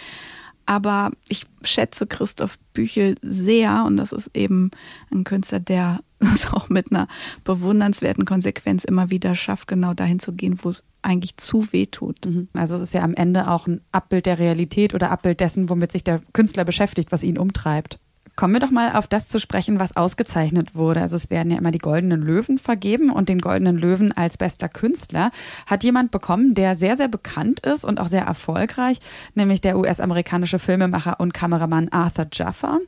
Aber 0.65 1.11
ich 1.29 1.45
schätze 1.63 2.07
Christoph 2.07 2.59
Büchel 2.73 3.17
sehr 3.21 3.85
und 3.87 3.99
das 3.99 4.13
ist 4.13 4.31
eben 4.33 4.71
ein 5.13 5.25
Künstler, 5.25 5.61
der 5.61 6.01
es 6.35 6.53
auch 6.53 6.69
mit 6.69 6.91
einer 6.91 7.09
bewundernswerten 7.45 8.25
Konsequenz 8.25 8.85
immer 8.85 9.11
wieder 9.11 9.35
schafft, 9.35 9.69
genau 9.69 9.95
dahin 9.95 10.19
zu 10.19 10.33
gehen, 10.33 10.59
wo 10.63 10.69
es 10.69 10.85
eigentlich 11.03 11.37
zu 11.37 11.73
weh 11.73 11.87
tut. 11.87 12.25
Mhm. 12.25 12.49
Also 12.55 12.77
es 12.77 12.83
ist 12.83 12.95
ja 12.95 13.03
am 13.03 13.15
Ende 13.15 13.51
auch 13.51 13.67
ein 13.67 13.81
Abbild 13.93 14.27
der 14.27 14.39
Realität 14.39 14.95
oder 14.95 15.11
Abbild 15.11 15.41
dessen, 15.41 15.69
womit 15.69 15.93
sich 15.93 16.05
der 16.05 16.21
Künstler 16.33 16.65
beschäftigt, 16.65 17.13
was 17.13 17.23
ihn 17.23 17.39
umtreibt. 17.39 17.99
Kommen 18.37 18.53
wir 18.53 18.61
doch 18.61 18.73
mal 18.73 18.97
auf 18.97 19.07
das 19.07 19.29
zu 19.29 19.39
sprechen, 19.39 19.79
was 19.79 19.97
ausgezeichnet 19.97 20.75
wurde. 20.75 21.01
Also 21.01 21.15
es 21.15 21.31
werden 21.31 21.53
ja 21.53 21.59
immer 21.59 21.71
die 21.71 21.79
goldenen 21.79 22.21
Löwen 22.21 22.59
vergeben 22.59 23.11
und 23.11 23.29
den 23.29 23.39
goldenen 23.39 23.79
Löwen 23.79 24.11
als 24.11 24.37
bester 24.37 24.69
Künstler 24.69 25.31
hat 25.67 25.85
jemand 25.85 26.11
bekommen, 26.11 26.55
der 26.55 26.75
sehr, 26.75 26.97
sehr 26.97 27.07
bekannt 27.07 27.61
ist 27.61 27.85
und 27.85 28.01
auch 28.01 28.09
sehr 28.09 28.25
erfolgreich, 28.25 28.99
nämlich 29.37 29.61
der 29.61 29.79
US-amerikanische 29.79 30.59
Filmemacher 30.59 31.21
und 31.21 31.33
Kameramann 31.33 31.91
Arthur 31.91 32.27
Jaffa. 32.33 32.81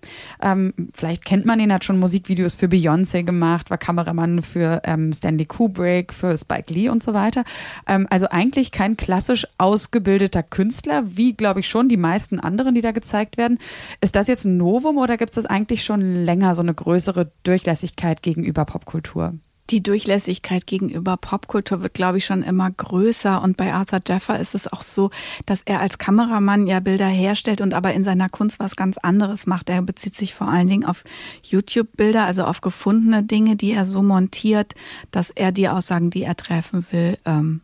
Ähm, 0.43 0.75
vielleicht 0.93 1.25
kennt 1.25 1.47
man 1.47 1.61
ihn, 1.61 1.73
hat 1.73 1.85
schon 1.85 2.01
Musikvideos 2.01 2.57
für 2.57 2.67
Beyoncé 2.67 3.23
gemacht, 3.23 3.71
war 3.71 3.79
Kameramann 3.79 4.43
für 4.43 4.83
ähm, 4.85 5.13
Stanley 5.13 5.47
Kubrick, 5.47 6.13
für 6.13 6.37
Spike 6.37 6.73
Lee 6.73 6.89
und 6.89 7.05
so 7.05 7.15
weiter. 7.15 7.45
Ähm, 7.87 8.09
also 8.11 8.29
eigentlich 8.31 8.73
kein 8.73 8.97
klassisch 8.97 9.47
ausgebildeter 9.59 10.43
Künstler, 10.43 11.05
wie 11.07 11.35
glaube 11.35 11.61
ich 11.61 11.69
schon 11.69 11.89
die 11.89 11.97
meisten 11.97 12.41
anderen, 12.41 12.75
die 12.75 12.81
da 12.81 12.91
gezeigt 12.91 13.37
werden. 13.37 13.61
Ist 14.01 14.17
das 14.17 14.27
jetzt 14.27 14.45
ein 14.45 14.57
Novum 14.57 14.99
oder 14.99 15.17
gibt 15.17 15.31
es 15.31 15.36
eigentlich 15.45 15.85
schon 15.85 16.01
länger 16.01 16.55
so 16.55 16.63
eine 16.63 16.73
größere 16.73 17.31
Durchlässigkeit 17.43 18.23
gegenüber 18.23 18.65
Popkultur. 18.65 19.35
Die 19.71 19.83
Durchlässigkeit 19.83 20.67
gegenüber 20.67 21.17
Popkultur 21.17 21.83
wird, 21.83 21.95
glaube 21.95 22.19
ich, 22.19 22.25
schon 22.25 22.45
immer 22.45 22.71
größer. 22.71 23.43
Und 23.43 23.57
bei 23.57 23.75
Arthur 23.75 24.01
Jeffer 24.07 24.39
ist 24.39 24.55
es 24.55 24.73
auch 24.73 24.83
so, 24.83 25.11
dass 25.45 25.63
er 25.65 25.81
als 25.81 25.99
Kameramann 25.99 26.69
ja 26.69 26.79
Bilder 26.79 27.09
herstellt 27.09 27.61
und 27.61 27.75
aber 27.75 27.93
in 27.93 28.05
seiner 28.05 28.29
Kunst 28.29 28.61
was 28.61 28.77
ganz 28.77 28.97
anderes 28.97 29.47
macht. 29.49 29.69
Er 29.69 29.83
bezieht 29.83 30.15
sich 30.15 30.35
vor 30.35 30.49
allen 30.49 30.69
Dingen 30.69 30.85
auf 30.85 31.03
YouTube-Bilder, 31.43 32.27
also 32.27 32.45
auf 32.45 32.61
gefundene 32.61 33.25
Dinge, 33.25 33.57
die 33.57 33.73
er 33.73 33.87
so 33.87 34.03
montiert, 34.03 34.75
dass 35.11 35.31
er 35.31 35.51
die 35.51 35.69
Aussagen, 35.69 36.11
die 36.11 36.23
er 36.23 36.37
treffen 36.37 36.87
will, 36.93 37.19
ähm, 37.25 37.61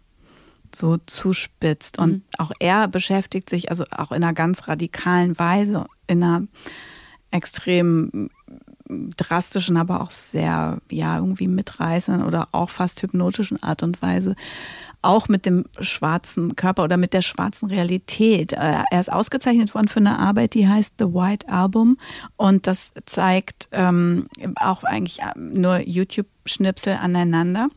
so 0.74 0.96
zuspitzt. 1.06 2.00
Und 2.00 2.11
mhm. 2.11 2.22
auch 2.38 2.50
er 2.58 2.88
beschäftigt 2.88 3.48
sich 3.48 3.70
also 3.70 3.85
auch 3.92 4.11
in 4.11 4.24
einer 4.24 4.32
ganz 4.32 4.66
radikalen 4.66 5.38
Weise, 5.38 5.87
in 6.08 6.24
einer 6.24 6.48
extrem 7.32 8.30
drastischen, 9.16 9.76
aber 9.76 10.00
auch 10.00 10.10
sehr, 10.10 10.78
ja, 10.90 11.16
irgendwie 11.16 11.48
mitreißenden 11.48 12.26
oder 12.26 12.48
auch 12.52 12.70
fast 12.70 13.02
hypnotischen 13.02 13.62
Art 13.62 13.82
und 13.82 14.02
Weise. 14.02 14.34
Auch 15.00 15.28
mit 15.28 15.46
dem 15.46 15.64
schwarzen 15.80 16.54
Körper 16.54 16.84
oder 16.84 16.96
mit 16.96 17.12
der 17.12 17.22
schwarzen 17.22 17.68
Realität. 17.68 18.52
Äh, 18.52 18.84
er 18.90 19.00
ist 19.00 19.12
ausgezeichnet 19.12 19.74
worden 19.74 19.88
für 19.88 20.00
eine 20.00 20.18
Arbeit, 20.18 20.54
die 20.54 20.68
heißt 20.68 20.94
The 20.98 21.06
White 21.06 21.48
Album. 21.48 21.98
Und 22.36 22.66
das 22.66 22.92
zeigt 23.06 23.68
ähm, 23.72 24.28
auch 24.56 24.84
eigentlich 24.84 25.20
äh, 25.20 25.32
nur 25.36 25.80
YouTube-Schnipsel 25.80 26.98
aneinander. 27.00 27.68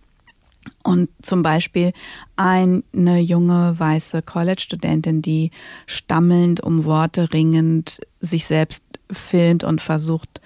Und 0.84 1.10
zum 1.22 1.44
Beispiel 1.44 1.94
eine 2.36 3.20
junge 3.20 3.76
weiße 3.78 4.22
College-Studentin, 4.22 5.22
die 5.22 5.52
stammelnd 5.86 6.62
um 6.62 6.86
Worte 6.86 7.34
ringend 7.34 8.02
sich 8.20 8.46
selbst 8.46 8.84
filmt 9.12 9.64
und 9.64 9.82
versucht 9.82 10.42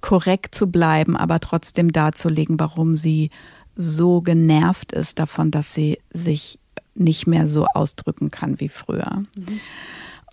korrekt 0.00 0.54
zu 0.54 0.68
bleiben, 0.68 1.16
aber 1.16 1.40
trotzdem 1.40 1.92
darzulegen, 1.92 2.58
warum 2.58 2.96
sie 2.96 3.30
so 3.76 4.20
genervt 4.20 4.92
ist 4.92 5.18
davon, 5.18 5.50
dass 5.50 5.74
sie 5.74 5.98
sich 6.10 6.58
nicht 6.94 7.26
mehr 7.26 7.46
so 7.46 7.66
ausdrücken 7.74 8.30
kann 8.30 8.60
wie 8.60 8.68
früher. 8.68 9.24
Mhm. 9.36 9.60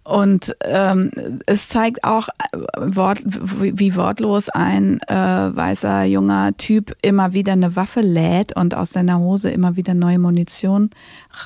Und 0.08 0.56
ähm, 0.62 1.12
es 1.48 1.68
zeigt 1.68 2.06
auch, 2.06 2.30
äh, 2.30 2.58
wort, 2.78 3.20
wie 3.26 3.94
wortlos 3.94 4.48
ein 4.48 5.02
äh, 5.02 5.14
weißer 5.14 6.06
junger 6.06 6.56
Typ 6.56 6.96
immer 7.02 7.34
wieder 7.34 7.52
eine 7.52 7.76
Waffe 7.76 8.00
lädt 8.00 8.56
und 8.56 8.74
aus 8.74 8.92
seiner 8.92 9.20
Hose 9.20 9.52
immer 9.52 9.76
wieder 9.76 9.94
neue 9.94 10.18
Munition 10.18 10.92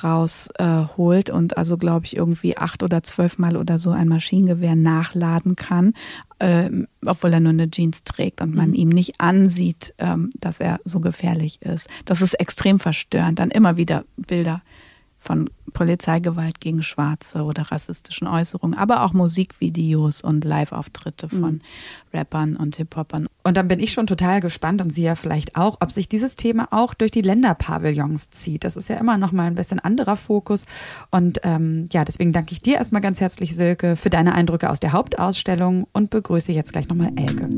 rausholt 0.04 1.28
äh, 1.28 1.32
und 1.32 1.56
also, 1.56 1.76
glaube 1.76 2.06
ich, 2.06 2.16
irgendwie 2.16 2.56
acht 2.56 2.84
oder 2.84 3.02
zwölf 3.02 3.36
Mal 3.36 3.56
oder 3.56 3.78
so 3.78 3.90
ein 3.90 4.06
Maschinengewehr 4.06 4.76
nachladen 4.76 5.56
kann, 5.56 5.94
äh, 6.38 6.70
obwohl 7.04 7.32
er 7.32 7.40
nur 7.40 7.50
eine 7.50 7.68
Jeans 7.68 8.04
trägt 8.04 8.40
und 8.40 8.54
man 8.54 8.68
mhm. 8.68 8.74
ihm 8.74 8.88
nicht 8.90 9.20
ansieht, 9.20 9.92
ähm, 9.98 10.30
dass 10.38 10.60
er 10.60 10.78
so 10.84 11.00
gefährlich 11.00 11.60
ist. 11.62 11.88
Das 12.04 12.22
ist 12.22 12.34
extrem 12.34 12.78
verstörend. 12.78 13.40
Dann 13.40 13.50
immer 13.50 13.76
wieder 13.76 14.04
Bilder 14.16 14.62
von 15.22 15.48
Polizeigewalt 15.72 16.60
gegen 16.60 16.82
Schwarze 16.82 17.44
oder 17.44 17.70
rassistischen 17.70 18.26
Äußerungen, 18.26 18.76
aber 18.76 19.04
auch 19.04 19.12
Musikvideos 19.12 20.20
und 20.20 20.44
Live-Auftritte 20.44 21.28
von 21.28 21.54
mhm. 21.54 21.60
Rappern 22.12 22.56
und 22.56 22.76
Hip-Hopern. 22.76 23.28
Und 23.44 23.56
dann 23.56 23.68
bin 23.68 23.78
ich 23.78 23.92
schon 23.92 24.08
total 24.08 24.40
gespannt 24.40 24.82
und 24.82 24.90
Sie 24.90 25.04
ja 25.04 25.14
vielleicht 25.14 25.56
auch, 25.56 25.78
ob 25.80 25.92
sich 25.92 26.08
dieses 26.08 26.34
Thema 26.34 26.68
auch 26.72 26.92
durch 26.92 27.12
die 27.12 27.22
Länderpavillons 27.22 28.30
zieht. 28.30 28.64
Das 28.64 28.76
ist 28.76 28.88
ja 28.88 28.96
immer 28.96 29.16
noch 29.16 29.30
mal 29.30 29.44
ein 29.44 29.54
bisschen 29.54 29.78
anderer 29.78 30.16
Fokus. 30.16 30.66
Und 31.12 31.40
ähm, 31.44 31.88
ja, 31.92 32.04
deswegen 32.04 32.32
danke 32.32 32.52
ich 32.52 32.60
dir 32.60 32.74
erstmal 32.74 33.00
ganz 33.00 33.20
herzlich, 33.20 33.54
Silke, 33.54 33.94
für 33.94 34.10
deine 34.10 34.34
Eindrücke 34.34 34.70
aus 34.70 34.80
der 34.80 34.92
Hauptausstellung 34.92 35.86
und 35.92 36.10
begrüße 36.10 36.50
jetzt 36.50 36.72
gleich 36.72 36.88
nochmal 36.88 37.12
Elke. 37.16 37.48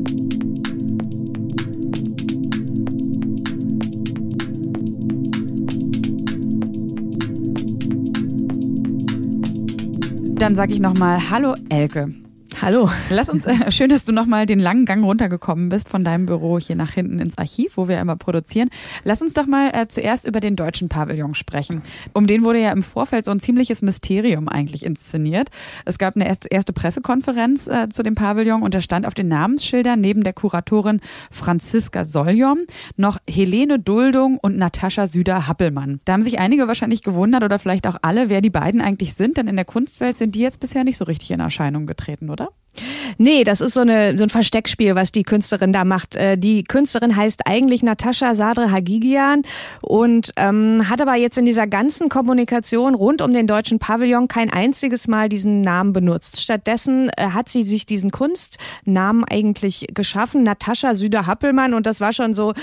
Dann 10.37 10.55
sage 10.55 10.73
ich 10.73 10.79
nochmal 10.81 11.29
Hallo 11.29 11.55
Elke. 11.69 12.13
Hallo. 12.61 12.89
Lass 13.09 13.29
uns, 13.29 13.45
äh, 13.45 13.69
schön, 13.71 13.89
dass 13.89 14.05
du 14.05 14.13
nochmal 14.13 14.45
den 14.45 14.59
langen 14.59 14.85
Gang 14.85 15.03
runtergekommen 15.03 15.67
bist 15.67 15.89
von 15.89 16.05
deinem 16.05 16.25
Büro 16.25 16.57
hier 16.57 16.77
nach 16.77 16.93
hinten 16.93 17.19
ins 17.19 17.37
Archiv, 17.37 17.75
wo 17.75 17.89
wir 17.89 17.99
immer 17.99 18.15
produzieren. 18.15 18.69
Lass 19.03 19.21
uns 19.21 19.33
doch 19.33 19.45
mal 19.45 19.71
äh, 19.73 19.87
zuerst 19.89 20.25
über 20.25 20.39
den 20.39 20.55
deutschen 20.55 20.87
Pavillon 20.87 21.35
sprechen. 21.35 21.83
Um 22.13 22.27
den 22.27 22.43
wurde 22.43 22.61
ja 22.61 22.71
im 22.71 22.81
Vorfeld 22.81 23.25
so 23.25 23.31
ein 23.31 23.41
ziemliches 23.41 23.81
Mysterium 23.81 24.47
eigentlich 24.47 24.85
inszeniert. 24.85 25.49
Es 25.83 25.97
gab 25.97 26.15
eine 26.15 26.27
erste, 26.27 26.73
Pressekonferenz 26.73 27.67
äh, 27.67 27.89
zu 27.89 28.03
dem 28.03 28.15
Pavillon 28.15 28.63
und 28.63 28.73
da 28.73 28.79
stand 28.79 29.05
auf 29.05 29.13
den 29.13 29.27
Namensschildern 29.27 29.99
neben 29.99 30.23
der 30.23 30.33
Kuratorin 30.33 31.01
Franziska 31.31 32.05
Soljom 32.05 32.59
noch 32.95 33.17
Helene 33.29 33.79
Duldung 33.79 34.37
und 34.41 34.57
Natascha 34.57 35.07
Süder-Happelmann. 35.07 35.99
Da 36.05 36.13
haben 36.13 36.23
sich 36.23 36.39
einige 36.39 36.67
wahrscheinlich 36.67 37.03
gewundert 37.03 37.43
oder 37.43 37.59
vielleicht 37.59 37.85
auch 37.85 37.97
alle, 38.01 38.29
wer 38.29 38.41
die 38.41 38.49
beiden 38.49 38.81
eigentlich 38.81 39.13
sind, 39.13 39.37
denn 39.37 39.47
in 39.47 39.57
der 39.57 39.65
Kunstwelt 39.65 40.15
sind 40.15 40.35
die 40.35 40.39
jetzt 40.39 40.61
bisher 40.61 40.85
nicht 40.85 40.97
so 40.97 41.05
richtig 41.05 41.31
in 41.31 41.41
Erscheinung 41.41 41.85
getreten, 41.85 42.29
oder? 42.29 42.44
Yeah. 42.45 42.94
Nee, 43.17 43.43
das 43.43 43.61
ist 43.61 43.73
so, 43.73 43.81
eine, 43.81 44.17
so 44.17 44.23
ein 44.23 44.29
Versteckspiel, 44.29 44.95
was 44.95 45.11
die 45.11 45.23
Künstlerin 45.23 45.73
da 45.73 45.83
macht. 45.83 46.15
Äh, 46.15 46.37
die 46.37 46.63
Künstlerin 46.63 47.15
heißt 47.15 47.41
eigentlich 47.45 47.83
Natascha 47.83 48.35
Sadre 48.35 48.71
Hagigian 48.71 49.43
und 49.81 50.31
ähm, 50.35 50.89
hat 50.89 51.01
aber 51.01 51.15
jetzt 51.15 51.37
in 51.37 51.45
dieser 51.45 51.67
ganzen 51.67 52.09
Kommunikation 52.09 52.95
rund 52.95 53.21
um 53.21 53.33
den 53.33 53.47
deutschen 53.47 53.79
Pavillon 53.79 54.27
kein 54.27 54.51
einziges 54.51 55.07
Mal 55.07 55.29
diesen 55.29 55.61
Namen 55.61 55.93
benutzt. 55.93 56.41
Stattdessen 56.41 57.09
äh, 57.17 57.27
hat 57.27 57.49
sie 57.49 57.63
sich 57.63 57.85
diesen 57.85 58.11
Kunstnamen 58.11 59.23
eigentlich 59.23 59.87
geschaffen, 59.93 60.43
Natascha 60.43 60.95
Süder-Happelmann 60.95 61.73
und 61.73 61.85
das 61.85 62.01
war 62.01 62.13
schon 62.13 62.33
so, 62.33 62.53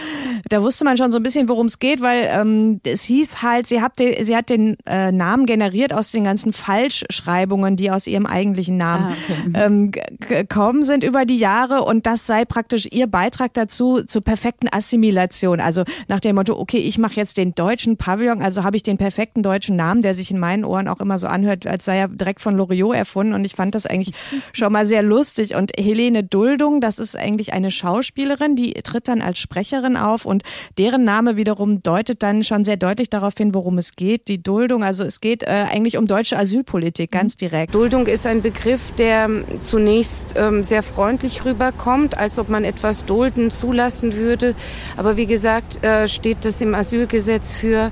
da 0.48 0.62
wusste 0.62 0.84
man 0.84 0.96
schon 0.96 1.12
so 1.12 1.18
ein 1.18 1.22
bisschen, 1.22 1.48
worum 1.48 1.66
es 1.66 1.78
geht, 1.78 2.00
weil 2.00 2.28
ähm, 2.30 2.80
es 2.84 3.02
hieß 3.02 3.42
halt, 3.42 3.66
sie 3.66 3.80
hat, 3.80 3.98
den, 3.98 4.24
sie 4.24 4.36
hat 4.36 4.50
den 4.50 4.76
äh, 4.86 5.12
Namen 5.12 5.46
generiert 5.46 5.92
aus 5.92 6.10
den 6.12 6.24
ganzen 6.24 6.52
Falschschreibungen, 6.52 7.76
die 7.76 7.90
aus 7.90 8.06
ihrem 8.06 8.26
eigentlichen 8.26 8.76
Namen 8.76 9.04
ah, 9.04 9.12
okay. 9.28 9.50
ähm, 9.54 9.92
gekommen 10.34 10.84
sind 10.84 11.04
über 11.04 11.24
die 11.24 11.38
Jahre 11.38 11.82
und 11.82 12.06
das 12.06 12.26
sei 12.26 12.44
praktisch 12.44 12.88
ihr 12.90 13.06
Beitrag 13.06 13.54
dazu 13.54 14.02
zur 14.02 14.22
perfekten 14.22 14.68
Assimilation. 14.70 15.60
Also 15.60 15.84
nach 16.08 16.20
dem 16.20 16.36
Motto, 16.36 16.58
okay, 16.58 16.78
ich 16.78 16.98
mache 16.98 17.14
jetzt 17.16 17.36
den 17.36 17.54
deutschen 17.54 17.96
Pavillon, 17.96 18.42
also 18.42 18.64
habe 18.64 18.76
ich 18.76 18.82
den 18.82 18.98
perfekten 18.98 19.42
deutschen 19.42 19.76
Namen, 19.76 20.02
der 20.02 20.14
sich 20.14 20.30
in 20.30 20.38
meinen 20.38 20.64
Ohren 20.64 20.88
auch 20.88 21.00
immer 21.00 21.18
so 21.18 21.26
anhört, 21.26 21.66
als 21.66 21.84
sei 21.84 21.98
er 21.98 22.08
direkt 22.08 22.40
von 22.40 22.56
Loriot 22.56 22.94
erfunden 22.94 23.34
und 23.34 23.44
ich 23.44 23.54
fand 23.54 23.74
das 23.74 23.86
eigentlich 23.86 24.14
schon 24.52 24.72
mal 24.72 24.86
sehr 24.86 25.02
lustig 25.02 25.54
und 25.54 25.72
Helene 25.78 26.24
Duldung, 26.24 26.80
das 26.80 26.98
ist 26.98 27.16
eigentlich 27.16 27.52
eine 27.52 27.70
Schauspielerin, 27.70 28.56
die 28.56 28.72
tritt 28.74 29.08
dann 29.08 29.22
als 29.22 29.38
Sprecherin 29.38 29.96
auf 29.96 30.24
und 30.24 30.42
deren 30.78 31.04
Name 31.04 31.36
wiederum 31.36 31.82
deutet 31.82 32.22
dann 32.22 32.44
schon 32.44 32.64
sehr 32.64 32.76
deutlich 32.76 33.10
darauf 33.10 33.34
hin, 33.36 33.54
worum 33.54 33.78
es 33.78 33.96
geht. 33.96 34.28
Die 34.28 34.42
Duldung, 34.42 34.84
also 34.84 35.04
es 35.04 35.20
geht 35.20 35.42
äh, 35.42 35.46
eigentlich 35.46 35.96
um 35.98 36.06
deutsche 36.06 36.38
Asylpolitik, 36.38 37.10
ganz 37.10 37.36
direkt. 37.36 37.74
Duldung 37.74 38.06
ist 38.06 38.26
ein 38.26 38.42
Begriff, 38.42 38.92
der 38.96 39.28
zunächst 39.62 40.21
zunächst 40.22 40.34
ähm, 40.36 40.64
sehr 40.64 40.82
freundlich 40.82 41.44
rüberkommt, 41.44 42.16
als 42.16 42.38
ob 42.38 42.48
man 42.48 42.64
etwas 42.64 43.04
dulden 43.04 43.50
zulassen 43.50 44.14
würde. 44.14 44.54
Aber 44.96 45.16
wie 45.16 45.26
gesagt, 45.26 45.84
äh, 45.84 46.08
steht 46.08 46.44
das 46.44 46.60
im 46.60 46.74
Asylgesetz 46.74 47.56
für 47.56 47.90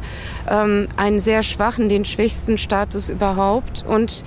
ähm, 0.49 0.89
einen 0.97 1.19
sehr 1.19 1.43
schwachen, 1.43 1.89
den 1.89 2.05
schwächsten 2.05 2.59
Status 2.59 3.09
überhaupt. 3.09 3.85
Und 3.87 4.25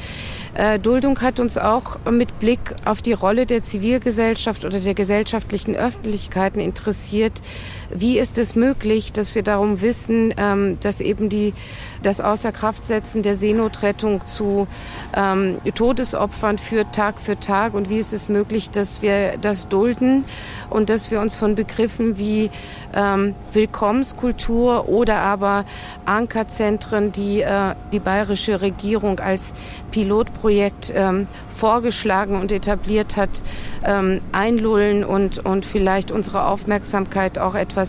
äh, 0.56 0.80
Duldung 0.80 1.20
hat 1.22 1.40
uns 1.40 1.58
auch 1.58 1.98
mit 2.10 2.40
Blick 2.40 2.76
auf 2.86 3.02
die 3.02 3.14
Rolle 3.14 3.46
der 3.46 3.64
Zivilgesellschaft 3.64 4.66
oder 4.66 4.80
der 4.80 4.94
gesellschaftlichen 4.94 5.76
Öffentlichkeiten 5.76 6.60
interessiert. 6.60 7.42
Wie 7.96 8.18
ist 8.18 8.38
es 8.38 8.56
möglich, 8.56 9.14
dass 9.14 9.36
wir 9.36 9.44
darum 9.44 9.82
wissen, 9.82 10.34
ähm, 10.38 10.80
dass 10.80 11.00
eben 11.00 11.30
die 11.30 11.54
das 12.02 12.20
Außerkraftsetzen 12.20 13.24
der 13.24 13.38
Seenotrettung 13.38 14.26
zu 14.26 14.68
ähm, 15.16 15.60
Todesopfern 15.76 16.58
führt 16.58 16.94
Tag 16.94 17.20
für 17.20 17.40
Tag? 17.40 17.74
Und 17.74 17.90
wie 17.90 18.00
ist 18.00 18.12
es 18.12 18.30
möglich, 18.30 18.72
dass 18.72 19.02
wir 19.02 19.38
das 19.38 19.68
dulden 19.70 20.26
und 20.70 20.90
dass 20.90 21.12
wir 21.12 21.22
uns 21.22 21.36
von 21.36 21.56
Begriffen 21.56 22.18
wie 22.18 22.50
ähm, 22.96 23.36
Willkommenskultur 23.54 24.90
oder 24.90 25.18
aber 25.18 25.66
Ankerzentren, 26.06 27.12
die 27.12 27.42
äh, 27.42 27.76
die 27.92 28.00
bayerische 28.00 28.62
Regierung 28.62 29.20
als 29.20 29.54
Pilotprojekt 29.92 30.92
ähm, 30.96 31.28
vorgeschlagen 31.50 32.40
und 32.40 32.52
etabliert 32.52 33.18
hat, 33.18 33.30
ähm, 33.86 34.22
einlullen 34.32 35.04
und, 35.04 35.46
und 35.46 35.66
vielleicht 35.66 36.12
unsere 36.12 36.48
Aufmerksamkeit 36.48 37.38
auch 37.38 37.56
etwas 37.56 37.83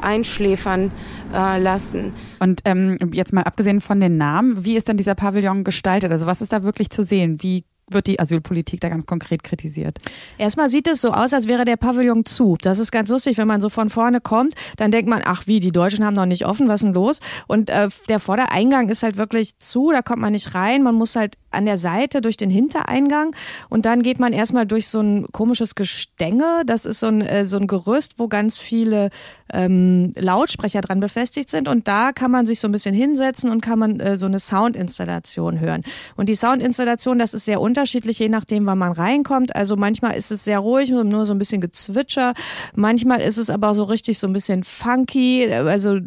einschläfern 0.00 0.90
äh, 1.32 1.60
lassen. 1.60 2.12
Und 2.38 2.62
ähm, 2.64 2.98
jetzt 3.12 3.32
mal 3.32 3.42
abgesehen 3.42 3.80
von 3.80 4.00
den 4.00 4.16
Namen, 4.16 4.64
wie 4.64 4.76
ist 4.76 4.88
denn 4.88 4.96
dieser 4.96 5.14
Pavillon 5.14 5.64
gestaltet? 5.64 6.10
Also 6.10 6.26
was 6.26 6.40
ist 6.40 6.52
da 6.52 6.62
wirklich 6.62 6.90
zu 6.90 7.04
sehen? 7.04 7.42
Wie 7.42 7.64
wird 7.92 8.06
die 8.06 8.20
Asylpolitik 8.20 8.80
da 8.80 8.88
ganz 8.88 9.06
konkret 9.06 9.42
kritisiert? 9.42 9.98
Erstmal 10.38 10.68
sieht 10.68 10.88
es 10.88 11.00
so 11.00 11.12
aus, 11.12 11.34
als 11.34 11.48
wäre 11.48 11.64
der 11.64 11.76
Pavillon 11.76 12.24
zu. 12.24 12.56
Das 12.60 12.78
ist 12.78 12.90
ganz 12.90 13.10
lustig, 13.10 13.38
wenn 13.38 13.48
man 13.48 13.60
so 13.60 13.68
von 13.68 13.90
vorne 13.90 14.20
kommt, 14.20 14.54
dann 14.76 14.90
denkt 14.90 15.08
man, 15.08 15.22
ach 15.24 15.46
wie, 15.46 15.60
die 15.60 15.72
Deutschen 15.72 16.04
haben 16.04 16.14
noch 16.14 16.26
nicht 16.26 16.46
offen, 16.46 16.68
was 16.68 16.76
ist 16.80 16.86
denn 16.86 16.94
los? 16.94 17.20
Und 17.46 17.70
äh, 17.70 17.88
der 18.08 18.20
Vordereingang 18.20 18.88
ist 18.88 19.02
halt 19.02 19.16
wirklich 19.16 19.58
zu, 19.58 19.90
da 19.92 20.02
kommt 20.02 20.22
man 20.22 20.32
nicht 20.32 20.54
rein, 20.54 20.82
man 20.82 20.94
muss 20.94 21.16
halt 21.16 21.36
an 21.50 21.66
der 21.66 21.78
Seite 21.78 22.20
durch 22.20 22.36
den 22.36 22.50
Hintereingang 22.50 23.34
und 23.68 23.84
dann 23.84 24.02
geht 24.02 24.20
man 24.20 24.32
erstmal 24.32 24.66
durch 24.66 24.88
so 24.88 25.00
ein 25.00 25.26
komisches 25.32 25.74
Gestänge, 25.74 26.62
das 26.66 26.84
ist 26.84 27.00
so 27.00 27.08
ein, 27.08 27.22
äh, 27.22 27.46
so 27.46 27.56
ein 27.56 27.66
Gerüst, 27.66 28.18
wo 28.18 28.28
ganz 28.28 28.58
viele 28.58 29.10
ähm, 29.52 30.12
Lautsprecher 30.16 30.80
dran 30.80 31.00
befestigt 31.00 31.50
sind 31.50 31.66
und 31.66 31.88
da 31.88 32.12
kann 32.12 32.30
man 32.30 32.46
sich 32.46 32.60
so 32.60 32.68
ein 32.68 32.72
bisschen 32.72 32.94
hinsetzen 32.94 33.50
und 33.50 33.60
kann 33.60 33.78
man 33.78 33.98
äh, 33.98 34.16
so 34.16 34.26
eine 34.26 34.38
Soundinstallation 34.38 35.58
hören. 35.58 35.82
Und 36.16 36.28
die 36.28 36.34
Soundinstallation, 36.36 37.18
das 37.18 37.34
ist 37.34 37.44
sehr 37.44 37.60
unterschiedlich 37.60 38.20
je 38.20 38.28
nachdem, 38.28 38.66
wann 38.66 38.78
man 38.78 38.92
reinkommt. 38.92 39.56
Also 39.56 39.76
manchmal 39.76 40.14
ist 40.14 40.30
es 40.30 40.44
sehr 40.44 40.60
ruhig, 40.60 40.90
nur 40.90 41.26
so 41.26 41.32
ein 41.32 41.38
bisschen 41.38 41.60
Gezwitscher. 41.60 42.34
Manchmal 42.76 43.20
ist 43.20 43.38
es 43.38 43.50
aber 43.50 43.74
so 43.74 43.84
richtig 43.84 44.18
so 44.18 44.26
ein 44.26 44.32
bisschen 44.32 44.62
funky. 44.62 45.52
Also 45.52 45.98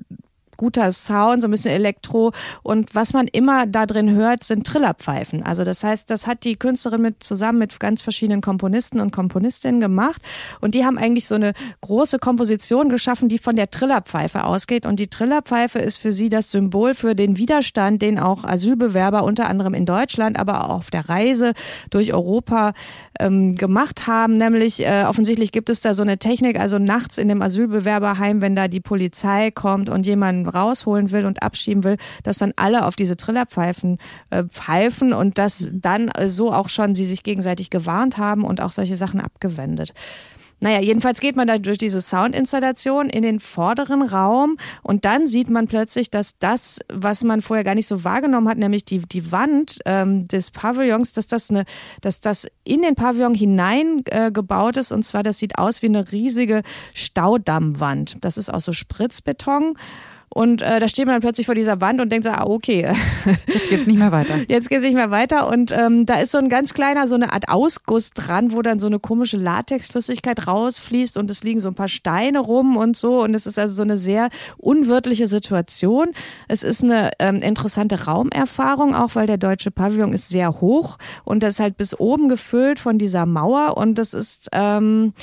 guter 0.57 0.91
Sound, 0.91 1.41
so 1.41 1.47
ein 1.47 1.51
bisschen 1.51 1.71
Elektro. 1.71 2.31
Und 2.61 2.95
was 2.95 3.13
man 3.13 3.27
immer 3.27 3.65
da 3.65 3.85
drin 3.85 4.11
hört, 4.11 4.43
sind 4.43 4.65
Trillerpfeifen. 4.65 5.43
Also 5.43 5.63
das 5.63 5.83
heißt, 5.83 6.09
das 6.09 6.27
hat 6.27 6.43
die 6.43 6.55
Künstlerin 6.55 7.01
mit 7.01 7.23
zusammen 7.23 7.59
mit 7.59 7.79
ganz 7.79 8.01
verschiedenen 8.01 8.41
Komponisten 8.41 8.99
und 8.99 9.11
Komponistinnen 9.11 9.79
gemacht. 9.79 10.21
Und 10.61 10.75
die 10.75 10.85
haben 10.85 10.97
eigentlich 10.97 11.27
so 11.27 11.35
eine 11.35 11.53
große 11.81 12.19
Komposition 12.19 12.89
geschaffen, 12.89 13.29
die 13.29 13.37
von 13.37 13.55
der 13.55 13.69
Trillerpfeife 13.69 14.43
ausgeht. 14.43 14.85
Und 14.85 14.99
die 14.99 15.07
Trillerpfeife 15.07 15.79
ist 15.79 15.97
für 15.97 16.11
sie 16.13 16.29
das 16.29 16.51
Symbol 16.51 16.93
für 16.93 17.15
den 17.15 17.37
Widerstand, 17.37 18.01
den 18.01 18.19
auch 18.19 18.43
Asylbewerber 18.43 19.23
unter 19.23 19.47
anderem 19.47 19.73
in 19.73 19.85
Deutschland, 19.85 20.37
aber 20.37 20.65
auch 20.65 20.69
auf 20.69 20.89
der 20.89 21.09
Reise 21.09 21.53
durch 21.89 22.13
Europa 22.13 22.73
ähm, 23.19 23.55
gemacht 23.55 24.07
haben. 24.07 24.37
Nämlich 24.37 24.85
äh, 24.85 25.03
offensichtlich 25.03 25.51
gibt 25.51 25.69
es 25.69 25.81
da 25.81 25.93
so 25.93 26.01
eine 26.01 26.17
Technik, 26.17 26.59
also 26.59 26.79
nachts 26.79 27.17
in 27.17 27.27
dem 27.27 27.41
Asylbewerberheim, 27.41 28.41
wenn 28.41 28.55
da 28.55 28.67
die 28.67 28.79
Polizei 28.79 29.51
kommt 29.51 29.89
und 29.89 30.05
jemand 30.05 30.42
rausholen 30.47 31.11
will 31.11 31.25
und 31.25 31.43
abschieben 31.43 31.83
will, 31.83 31.97
dass 32.23 32.37
dann 32.37 32.53
alle 32.55 32.85
auf 32.85 32.95
diese 32.95 33.17
Trillerpfeifen 33.17 33.97
äh, 34.29 34.43
pfeifen 34.43 35.13
und 35.13 35.37
dass 35.37 35.69
dann 35.71 36.09
äh, 36.09 36.29
so 36.29 36.51
auch 36.51 36.69
schon 36.69 36.95
sie 36.95 37.05
sich 37.05 37.23
gegenseitig 37.23 37.69
gewarnt 37.69 38.17
haben 38.17 38.43
und 38.43 38.61
auch 38.61 38.71
solche 38.71 38.95
Sachen 38.95 39.21
abgewendet. 39.21 39.93
Naja, 40.63 40.79
jedenfalls 40.79 41.19
geht 41.19 41.35
man 41.35 41.45
da 41.45 41.57
durch 41.57 41.77
diese 41.77 41.99
Soundinstallation 41.99 43.09
in 43.09 43.21
den 43.21 43.41
vorderen 43.41 44.01
Raum 44.01 44.55
und 44.81 45.03
dann 45.03 45.27
sieht 45.27 45.49
man 45.49 45.67
plötzlich, 45.67 46.09
dass 46.09 46.37
das, 46.39 46.79
was 46.87 47.25
man 47.25 47.41
vorher 47.41 47.65
gar 47.65 47.75
nicht 47.75 47.87
so 47.87 48.05
wahrgenommen 48.05 48.47
hat, 48.47 48.57
nämlich 48.57 48.85
die, 48.85 48.99
die 48.99 49.33
Wand 49.33 49.79
ähm, 49.85 50.25
des 50.29 50.51
Pavillons, 50.51 51.11
dass 51.11 51.27
das 51.27 51.49
eine, 51.49 51.65
dass 51.99 52.21
das 52.21 52.47
in 52.63 52.81
den 52.81 52.95
Pavillon 52.95 53.33
hineingebaut 53.33 54.77
äh, 54.77 54.79
ist 54.79 54.93
und 54.93 55.03
zwar 55.03 55.21
das 55.21 55.37
sieht 55.37 55.57
aus 55.57 55.81
wie 55.81 55.87
eine 55.87 56.13
riesige 56.13 56.63
Staudammwand. 56.93 58.15
Das 58.21 58.37
ist 58.37 58.49
aus 58.49 58.63
so 58.63 58.71
Spritzbeton. 58.71 59.75
Und 60.33 60.63
äh, 60.63 60.79
da 60.79 60.87
steht 60.87 61.05
man 61.05 61.13
dann 61.13 61.21
plötzlich 61.21 61.45
vor 61.45 61.53
dieser 61.53 61.79
Wand 61.79 62.01
und 62.01 62.11
denkt 62.11 62.25
so, 62.25 62.31
ah, 62.31 62.45
okay. 62.45 62.91
Jetzt 63.45 63.69
geht's 63.69 63.85
nicht 63.85 63.99
mehr 63.99 64.11
weiter. 64.11 64.35
Jetzt 64.47 64.67
geht's 64.69 64.83
nicht 64.83 64.95
mehr 64.95 65.11
weiter. 65.11 65.47
Und 65.47 65.71
ähm, 65.71 66.07
da 66.07 66.15
ist 66.15 66.31
so 66.31 66.39
ein 66.39 66.49
ganz 66.49 66.73
kleiner, 66.73 67.07
so 67.07 67.13
eine 67.13 67.31
Art 67.33 67.49
Ausguss 67.49 68.11
dran, 68.11 68.51
wo 68.51 68.63
dann 68.63 68.79
so 68.79 68.87
eine 68.87 68.97
komische 68.97 69.37
Latexflüssigkeit 69.37 70.47
rausfließt 70.47 71.17
und 71.17 71.29
es 71.29 71.43
liegen 71.43 71.59
so 71.59 71.67
ein 71.67 71.75
paar 71.75 71.87
Steine 71.87 72.39
rum 72.39 72.77
und 72.77 72.97
so. 72.97 73.21
Und 73.21 73.35
es 73.35 73.45
ist 73.45 73.59
also 73.59 73.75
so 73.75 73.83
eine 73.83 73.97
sehr 73.97 74.29
unwirtliche 74.57 75.27
Situation. 75.27 76.07
Es 76.47 76.63
ist 76.63 76.83
eine 76.83 77.11
ähm, 77.19 77.37
interessante 77.37 78.05
Raumerfahrung, 78.05 78.95
auch 78.95 79.13
weil 79.13 79.27
der 79.27 79.37
deutsche 79.37 79.69
Pavillon 79.69 80.13
ist 80.13 80.29
sehr 80.29 80.61
hoch 80.61 80.97
und 81.25 81.43
das 81.43 81.55
ist 81.55 81.59
halt 81.59 81.77
bis 81.77 81.99
oben 81.99 82.27
gefüllt 82.27 82.79
von 82.79 82.97
dieser 82.97 83.27
Mauer. 83.27 83.77
Und 83.77 83.99
das 83.99 84.15
ist 84.15 84.49
ähm, 84.51 85.13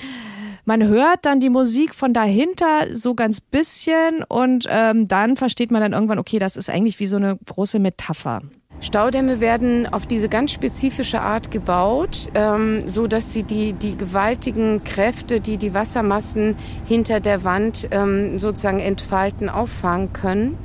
man 0.70 0.86
hört 0.86 1.24
dann 1.24 1.40
die 1.40 1.50
Musik 1.50 1.96
von 1.96 2.12
dahinter 2.12 2.94
so 2.94 3.16
ganz 3.16 3.40
bisschen 3.40 4.22
und 4.28 4.68
ähm, 4.70 5.08
dann 5.08 5.34
versteht 5.34 5.72
man 5.72 5.80
dann 5.80 5.92
irgendwann, 5.92 6.20
okay, 6.20 6.38
das 6.38 6.54
ist 6.54 6.70
eigentlich 6.70 7.00
wie 7.00 7.08
so 7.08 7.16
eine 7.16 7.36
große 7.44 7.80
Metapher. 7.80 8.40
Staudämme 8.80 9.40
werden 9.40 9.92
auf 9.92 10.06
diese 10.06 10.28
ganz 10.28 10.52
spezifische 10.52 11.22
Art 11.22 11.50
gebaut, 11.50 12.28
ähm, 12.36 12.86
so 12.86 13.08
dass 13.08 13.32
sie 13.32 13.42
die, 13.42 13.72
die 13.72 13.96
gewaltigen 13.96 14.84
Kräfte, 14.84 15.40
die 15.40 15.56
die 15.56 15.74
Wassermassen 15.74 16.54
hinter 16.86 17.18
der 17.18 17.42
Wand 17.42 17.88
ähm, 17.90 18.38
sozusagen 18.38 18.78
entfalten, 18.78 19.48
auffangen 19.48 20.12
können. 20.12 20.56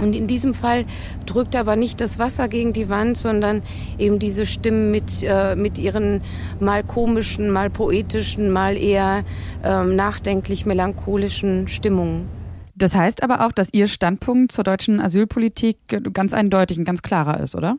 Und 0.00 0.16
in 0.16 0.26
diesem 0.26 0.54
Fall 0.54 0.84
drückt 1.26 1.54
aber 1.56 1.76
nicht 1.76 2.00
das 2.00 2.18
Wasser 2.18 2.48
gegen 2.48 2.72
die 2.72 2.88
Wand, 2.88 3.16
sondern 3.16 3.62
eben 3.98 4.18
diese 4.18 4.46
Stimmen 4.46 4.90
mit, 4.90 5.22
äh, 5.22 5.54
mit 5.54 5.78
ihren 5.78 6.20
mal 6.60 6.82
komischen, 6.82 7.50
mal 7.50 7.70
poetischen, 7.70 8.50
mal 8.50 8.76
eher 8.76 9.24
ähm, 9.64 9.94
nachdenklich 9.96 10.66
melancholischen 10.66 11.68
Stimmungen. 11.68 12.28
Das 12.74 12.94
heißt 12.94 13.22
aber 13.22 13.46
auch, 13.46 13.52
dass 13.52 13.68
Ihr 13.72 13.86
Standpunkt 13.86 14.50
zur 14.50 14.64
deutschen 14.64 15.00
Asylpolitik 15.00 15.76
ganz 16.12 16.32
eindeutig 16.32 16.78
und 16.78 16.84
ganz 16.84 17.02
klarer 17.02 17.40
ist, 17.40 17.54
oder? 17.54 17.76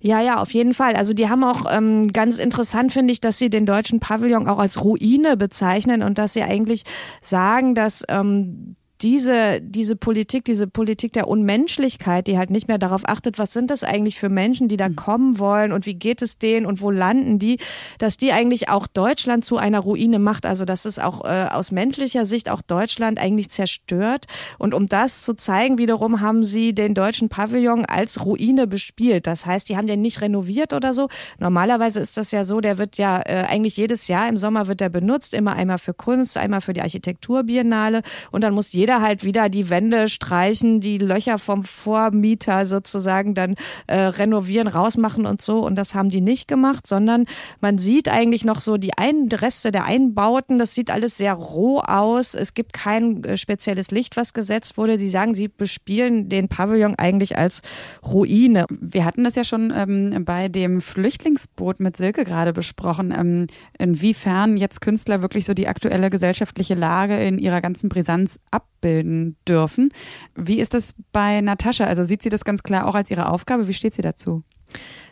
Ja, 0.00 0.20
ja, 0.20 0.36
auf 0.40 0.52
jeden 0.52 0.74
Fall. 0.74 0.94
Also 0.94 1.14
die 1.14 1.28
haben 1.28 1.42
auch 1.42 1.64
ähm, 1.70 2.12
ganz 2.12 2.38
interessant, 2.38 2.92
finde 2.92 3.12
ich, 3.12 3.20
dass 3.20 3.38
sie 3.38 3.50
den 3.50 3.66
deutschen 3.66 3.98
Pavillon 3.98 4.46
auch 4.46 4.58
als 4.58 4.84
Ruine 4.84 5.36
bezeichnen 5.36 6.02
und 6.02 6.18
dass 6.18 6.34
sie 6.34 6.42
eigentlich 6.42 6.84
sagen, 7.22 7.74
dass 7.74 8.04
ähm, 8.08 8.76
diese, 9.02 9.60
diese 9.60 9.96
Politik, 9.96 10.44
diese 10.44 10.66
Politik 10.66 11.12
der 11.12 11.28
Unmenschlichkeit, 11.28 12.26
die 12.26 12.38
halt 12.38 12.50
nicht 12.50 12.68
mehr 12.68 12.78
darauf 12.78 13.02
achtet, 13.06 13.38
was 13.38 13.52
sind 13.52 13.70
das 13.70 13.84
eigentlich 13.84 14.18
für 14.18 14.28
Menschen, 14.28 14.68
die 14.68 14.76
da 14.76 14.88
mhm. 14.88 14.96
kommen 14.96 15.38
wollen 15.38 15.72
und 15.72 15.86
wie 15.86 15.94
geht 15.94 16.22
es 16.22 16.38
denen 16.38 16.66
und 16.66 16.80
wo 16.80 16.90
landen 16.90 17.38
die, 17.38 17.58
dass 17.98 18.16
die 18.16 18.32
eigentlich 18.32 18.68
auch 18.68 18.86
Deutschland 18.86 19.44
zu 19.44 19.58
einer 19.58 19.80
Ruine 19.80 20.18
macht. 20.18 20.46
Also 20.46 20.64
dass 20.64 20.84
es 20.84 20.98
auch 20.98 21.24
äh, 21.24 21.48
aus 21.50 21.70
menschlicher 21.70 22.26
Sicht 22.26 22.50
auch 22.50 22.62
Deutschland 22.62 23.18
eigentlich 23.18 23.50
zerstört. 23.50 24.26
Und 24.58 24.74
um 24.74 24.86
das 24.86 25.22
zu 25.22 25.34
zeigen, 25.34 25.78
wiederum 25.78 26.20
haben 26.20 26.44
sie 26.44 26.74
den 26.74 26.94
deutschen 26.94 27.28
Pavillon 27.28 27.84
als 27.84 28.24
Ruine 28.24 28.66
bespielt. 28.66 29.26
Das 29.26 29.44
heißt, 29.44 29.68
die 29.68 29.76
haben 29.76 29.86
den 29.86 30.00
nicht 30.00 30.20
renoviert 30.20 30.72
oder 30.72 30.94
so. 30.94 31.08
Normalerweise 31.38 32.00
ist 32.00 32.16
das 32.16 32.30
ja 32.30 32.44
so, 32.44 32.60
der 32.60 32.78
wird 32.78 32.96
ja 32.96 33.20
äh, 33.20 33.44
eigentlich 33.48 33.76
jedes 33.76 34.08
Jahr 34.08 34.28
im 34.28 34.36
Sommer 34.36 34.68
wird 34.68 34.80
der 34.80 34.88
benutzt, 34.88 35.34
immer 35.34 35.54
einmal 35.54 35.78
für 35.78 35.94
Kunst, 35.94 36.36
einmal 36.36 36.60
für 36.60 36.72
die 36.72 36.82
Architekturbiennale 36.82 38.02
und 38.30 38.42
dann 38.42 38.54
muss 38.54 38.72
jeder 38.72 38.85
jeder 38.86 39.02
halt 39.02 39.24
wieder 39.24 39.48
die 39.48 39.68
Wände 39.68 40.08
streichen, 40.08 40.78
die 40.78 40.98
Löcher 40.98 41.40
vom 41.40 41.64
Vormieter 41.64 42.66
sozusagen 42.66 43.34
dann 43.34 43.56
äh, 43.88 43.96
renovieren, 43.96 44.68
rausmachen 44.68 45.26
und 45.26 45.42
so. 45.42 45.58
Und 45.66 45.74
das 45.74 45.96
haben 45.96 46.08
die 46.08 46.20
nicht 46.20 46.46
gemacht, 46.46 46.86
sondern 46.86 47.24
man 47.60 47.78
sieht 47.78 48.08
eigentlich 48.08 48.44
noch 48.44 48.60
so 48.60 48.76
die 48.76 48.96
ein 48.96 49.28
Reste 49.32 49.72
der 49.72 49.86
Einbauten. 49.86 50.60
Das 50.60 50.72
sieht 50.72 50.92
alles 50.92 51.16
sehr 51.16 51.32
roh 51.32 51.80
aus. 51.80 52.34
Es 52.36 52.54
gibt 52.54 52.74
kein 52.74 53.24
äh, 53.24 53.36
spezielles 53.36 53.90
Licht, 53.90 54.16
was 54.16 54.34
gesetzt 54.34 54.78
wurde. 54.78 54.98
Die 54.98 55.08
sagen, 55.08 55.34
sie 55.34 55.48
bespielen 55.48 56.28
den 56.28 56.46
Pavillon 56.46 56.94
eigentlich 56.94 57.36
als 57.36 57.62
Ruine. 58.06 58.66
Wir 58.70 59.04
hatten 59.04 59.24
das 59.24 59.34
ja 59.34 59.42
schon 59.42 59.72
ähm, 59.74 60.24
bei 60.24 60.48
dem 60.48 60.80
Flüchtlingsboot 60.80 61.80
mit 61.80 61.96
Silke 61.96 62.22
gerade 62.22 62.52
besprochen, 62.52 63.12
ähm, 63.12 63.48
inwiefern 63.80 64.56
jetzt 64.56 64.80
Künstler 64.80 65.22
wirklich 65.22 65.44
so 65.44 65.54
die 65.54 65.66
aktuelle 65.66 66.08
gesellschaftliche 66.08 66.76
Lage 66.76 67.18
in 67.18 67.40
ihrer 67.40 67.60
ganzen 67.60 67.88
Brisanz 67.88 68.38
ab 68.52 68.68
abbilden 68.86 69.36
dürfen. 69.46 69.92
Wie 70.34 70.60
ist 70.60 70.74
das 70.74 70.94
bei 71.12 71.40
Natascha? 71.40 71.84
Also 71.84 72.04
sieht 72.04 72.22
sie 72.22 72.30
das 72.30 72.44
ganz 72.44 72.62
klar 72.62 72.86
auch 72.86 72.94
als 72.94 73.10
ihre 73.10 73.28
Aufgabe? 73.28 73.68
Wie 73.68 73.74
steht 73.74 73.94
sie 73.94 74.02
dazu? 74.02 74.42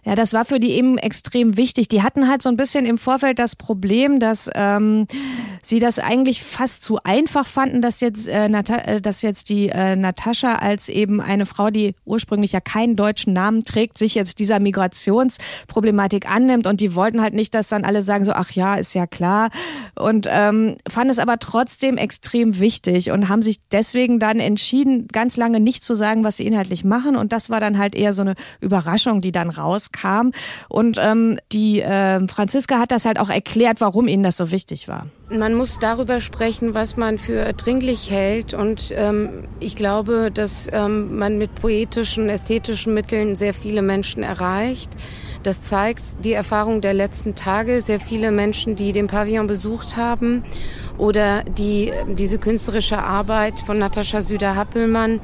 Ja, 0.07 0.15
das 0.15 0.35
war 0.35 0.45
für 0.45 0.61
die 0.61 0.73
eben 0.73 0.99
extrem 0.99 1.57
wichtig. 1.57 1.89
Die 1.89 2.03
hatten 2.03 2.29
halt 2.29 2.43
so 2.43 2.51
ein 2.51 2.59
bisschen 2.59 2.85
im 2.85 2.99
Vorfeld 2.99 3.39
das 3.39 3.57
Problem, 3.57 4.21
dass 4.21 4.51
ähm, 4.55 5.07
sie 5.63 5.79
das 5.79 5.99
eigentlich 5.99 6.45
fast 6.45 6.83
zu 6.83 7.03
einfach 7.05 7.47
fanden, 7.47 7.81
dass 7.81 8.01
jetzt, 8.01 8.29
äh, 8.29 8.51
Nata 8.51 8.77
äh, 8.77 9.01
dass 9.01 9.23
jetzt 9.23 9.49
die 9.49 9.71
äh, 9.71 9.97
Natascha 9.97 10.57
als 10.57 10.91
eben 10.91 11.23
eine 11.23 11.47
Frau, 11.47 11.71
die 11.71 11.95
ursprünglich 12.05 12.53
ja 12.53 12.61
keinen 12.61 12.97
deutschen 12.97 13.33
Namen 13.33 13.65
trägt, 13.65 13.97
sich 13.97 14.15
jetzt 14.15 14.41
dieser 14.41 14.61
Migrationsproblematik 14.61 16.31
annimmt. 16.31 16.67
Und 16.67 16.83
die 16.83 16.95
wollten 16.95 17.23
halt 17.23 17.33
nicht, 17.33 17.55
dass 17.55 17.69
dann 17.69 17.87
alle 17.87 18.03
sagen 18.03 18.27
so, 18.27 18.33
ach 18.33 18.51
ja, 18.51 18.75
ist 18.75 18.95
ja 18.95 19.07
klar. 19.07 19.49
Und 19.99 20.27
ähm, 20.29 20.77
fanden 20.87 21.11
es 21.11 21.19
aber 21.19 21.39
trotzdem 21.39 21.97
extrem 21.97 22.61
wichtig 22.61 23.11
und 23.11 23.31
haben 23.31 23.41
sich 23.41 23.59
deswegen 23.73 24.19
dann 24.19 24.39
entschieden, 24.39 25.09
ganz 25.09 25.39
lange 25.39 25.61
nicht 25.61 25.83
zu 25.83 25.95
sagen, 25.95 26.25
was 26.25 26.37
sie 26.37 26.47
inhaltlich 26.47 26.85
machen. 26.85 27.17
Und 27.17 27.33
das 27.33 27.49
war 27.49 27.61
dann 27.61 27.79
halt 27.79 27.95
eher 27.95 28.13
so 28.13 28.21
eine 28.21 28.35
Überraschung, 28.61 29.23
die 29.23 29.33
dann 29.33 29.49
rauskam 29.49 29.94
und 30.69 30.99
ähm, 31.01 31.39
die 31.53 31.81
äh, 31.81 32.27
Franziska 32.27 32.79
hat 32.79 32.91
das 32.91 33.05
halt 33.05 33.19
auch 33.19 33.31
erklärt, 33.31 33.81
warum 33.81 34.09
ihnen 34.09 34.23
das 34.23 34.37
so 34.37 34.51
wichtig 34.51 34.89
war. 34.89 35.07
Man 35.31 35.55
muss 35.55 35.79
darüber 35.79 36.21
sprechen, 36.21 36.75
was 36.75 36.99
man 36.99 37.19
für 37.19 37.53
dringlich 37.55 38.11
hält. 38.11 38.53
Und 38.53 38.93
ähm, 38.95 39.49
ich 39.59 39.75
glaube, 39.75 40.31
dass 40.33 40.69
ähm, 40.71 41.17
man 41.17 41.39
mit 41.39 41.55
poetischen, 41.55 42.29
ästhetischen 42.29 42.93
Mitteln 42.93 43.35
sehr 43.35 43.55
viele 43.55 43.81
Menschen 43.81 44.23
erreicht. 44.23 44.91
Das 45.43 45.63
zeigt 45.63 46.25
die 46.25 46.35
Erfahrung 46.35 46.83
der 46.83 46.93
letzten 46.93 47.35
Tage. 47.35 47.81
Sehr 47.81 48.01
viele 48.01 48.33
Menschen, 48.33 48.77
die 48.77 48.93
den 48.93 49.07
Pavillon 49.07 49.47
besucht 49.47 49.97
haben 49.97 50.45
oder 50.99 51.43
die 51.45 51.93
diese 52.07 52.39
künstlerische 52.39 52.99
Arbeit 52.99 53.61
von 53.61 53.79
Natascha 53.79 54.21
Süder-Happelmann 54.21 55.21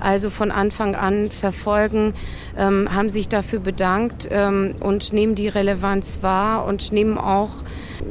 also 0.00 0.30
von 0.30 0.50
Anfang 0.50 0.94
an 0.94 1.30
verfolgen, 1.30 2.14
ähm, 2.56 2.94
haben 2.94 3.10
sich 3.10 3.28
dafür 3.28 3.60
bedankt 3.60 4.28
ähm, 4.30 4.74
und 4.80 5.12
nehmen 5.12 5.34
die 5.34 5.48
Relevanz 5.48 6.22
wahr 6.22 6.64
und 6.64 6.92
nehmen 6.92 7.18
auch 7.18 7.50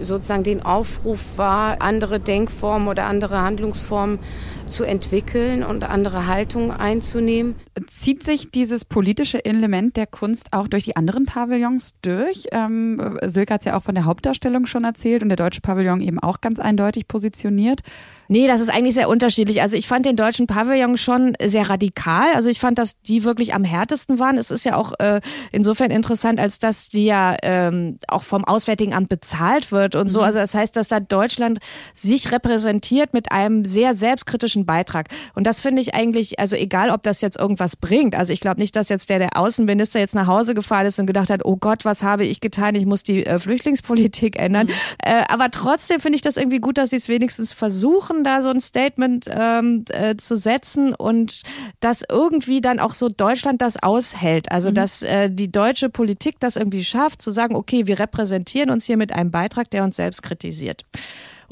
sozusagen 0.02 0.44
den 0.44 0.62
Aufruf 0.62 1.38
wahr, 1.38 1.78
andere 1.80 2.20
Denkformen 2.20 2.88
oder 2.88 3.06
andere 3.06 3.42
Handlungsformen 3.42 4.20
zu 4.68 4.84
entwickeln 4.84 5.64
und 5.64 5.84
andere 5.84 6.28
Haltungen 6.28 6.72
einzunehmen. 6.72 7.56
Zieht 7.88 8.24
sich 8.24 8.52
dieses 8.52 8.86
politische 8.86 9.46
Element 9.46 9.98
der 9.98 10.08
Kunst 10.08 10.54
auch 10.54 10.68
durch 10.68 10.86
die 10.86 10.96
anderen 10.96 11.26
Pavillons 11.26 11.96
durch? 12.02 12.48
Ähm, 12.52 13.20
Silke 13.26 13.54
hat 13.54 13.62
es 13.62 13.66
ja 13.66 13.78
auch 13.78 13.84
von 13.84 13.96
der 13.96 14.06
Hauptdarstellung 14.06 14.66
schon 14.66 14.84
erzählt 14.84 15.24
und 15.24 15.30
der 15.30 15.36
deutsche 15.36 15.62
Pavillon 15.62 16.02
eben 16.02 16.20
auch 16.20 16.42
ganz 16.42 16.60
eindeutig 16.60 17.08
positioniert. 17.08 17.82
Nee, 18.28 18.48
das 18.48 18.62
ist 18.62 18.70
eigentlich 18.70 18.96
sehr 18.96 19.10
unterschiedlich. 19.10 19.62
Also 19.62 19.78
ich 19.78 19.88
fand 19.88 20.06
den 20.06 20.16
deutschen 20.16 20.48
Pavillon 20.48 20.98
schon 20.98 21.34
sehr 21.42 21.70
radikal. 21.70 22.34
Also 22.34 22.50
ich 22.50 22.60
fand, 22.60 22.78
dass 22.78 23.00
die 23.02 23.24
wirklich 23.24 23.54
am 23.54 23.64
härtesten 23.64 24.20
waren. 24.20 24.38
Es 24.38 24.52
ist 24.52 24.66
ja 24.66 24.76
auch 24.76 24.94
äh, 25.00 25.22
insofern 25.52 25.92
interessant, 25.92 26.40
als 26.40 26.60
dass 26.60 26.90
die 26.90 27.06
ja 27.06 27.38
ähm, 27.44 27.98
auch 28.08 28.24
vom 28.24 28.44
Auswärtigen 28.44 28.94
Amt 28.94 29.10
bezahlt 29.10 29.72
wird 29.72 29.96
und 29.96 30.12
so. 30.12 30.20
Mhm. 30.20 30.26
Also 30.26 30.40
das 30.40 30.56
heißt, 30.56 30.76
dass 30.76 30.88
da 30.88 31.00
Deutschland 31.00 31.60
sich 31.94 32.32
repräsentiert 32.32 33.14
mit 33.14 33.32
einem 33.32 33.66
sehr 33.66 33.96
selbstkritischen 33.96 34.66
Beitrag. 34.66 35.10
Und 35.36 35.46
das 35.46 35.60
finde 35.60 35.82
ich 35.82 35.94
eigentlich, 35.94 36.40
also 36.40 36.56
egal, 36.56 36.90
ob 36.90 37.04
das 37.04 37.22
jetzt 37.22 37.38
irgendwas 37.38 37.76
bringt. 37.76 38.16
Also 38.16 38.34
ich 38.34 38.40
glaube 38.40 38.60
nicht, 38.60 38.76
dass 38.76 38.90
jetzt 38.90 39.10
der, 39.10 39.20
der 39.20 39.38
Außenminister 39.38 40.00
jetzt 40.00 40.16
nach 40.16 40.28
Hause 40.28 40.54
gefahren 40.54 40.86
ist 40.86 41.00
und 41.00 41.06
gedacht 41.06 41.30
hat, 41.30 41.46
oh 41.46 41.58
Gott, 41.58 41.86
was 41.86 42.02
habe 42.02 42.26
ich 42.26 42.42
getan? 42.42 42.76
Ich 42.76 42.86
muss 42.86 43.04
die 43.04 43.26
äh, 43.26 43.38
Flüchtlingspolitik 43.38 44.40
ändern. 44.40 44.68
Mhm. 44.68 44.74
Äh, 45.04 45.24
aber 45.30 45.52
trotzdem 45.52 46.00
finde 46.00 46.16
ich 46.16 46.22
das 46.22 46.38
irgendwie 46.38 46.60
gut, 46.60 46.78
dass 46.78 46.90
sie 46.90 46.96
es 46.96 47.08
wenigstens 47.10 47.54
versuchen 47.54 48.15
versuchen, 48.16 48.24
da 48.24 48.42
so 48.42 48.50
ein 48.50 48.62
Statement 48.62 49.26
ähm, 49.30 49.86
äh, 49.90 50.16
zu 50.16 50.38
setzen 50.38 50.94
und 50.94 51.42
dass 51.80 52.04
irgendwie 52.10 52.62
dann 52.62 52.80
auch 52.80 52.94
so 52.94 53.10
Deutschland 53.10 53.62
das 53.62 53.82
aushält. 53.82 54.52
Also 54.52 54.70
mhm. 54.70 54.76
dass 54.76 55.04
äh, 55.04 55.30
die 55.30 55.52
deutsche 55.52 55.90
Politik 55.90 56.40
das 56.40 56.56
irgendwie 56.56 56.84
schafft, 56.84 57.22
zu 57.22 57.32
sagen, 57.32 57.56
okay, 57.56 57.88
wir 57.88 58.00
repräsentieren 58.00 58.70
uns 58.70 58.86
hier 58.86 58.98
mit 58.98 59.14
einem 59.14 59.32
Beitrag, 59.32 59.70
der 59.70 59.84
uns 59.84 59.96
selbst 59.96 60.24
kritisiert. 60.24 60.84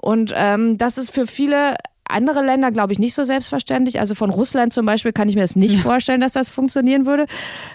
Und 0.01 0.33
ähm, 0.35 0.77
das 0.77 0.97
ist 0.97 1.11
für 1.11 1.27
viele 1.27 1.75
andere 2.07 2.43
Länder, 2.43 2.71
glaube 2.71 2.93
ich, 2.93 2.99
nicht 2.99 3.13
so 3.13 3.23
selbstverständlich. 3.23 3.99
Also 3.99 4.15
von 4.15 4.29
Russland 4.29 4.73
zum 4.73 4.85
Beispiel 4.85 5.13
kann 5.13 5.29
ich 5.29 5.35
mir 5.35 5.41
das 5.41 5.55
nicht 5.55 5.79
vorstellen, 5.81 6.21
dass 6.21 6.33
das 6.33 6.49
funktionieren 6.49 7.05
würde. 7.05 7.25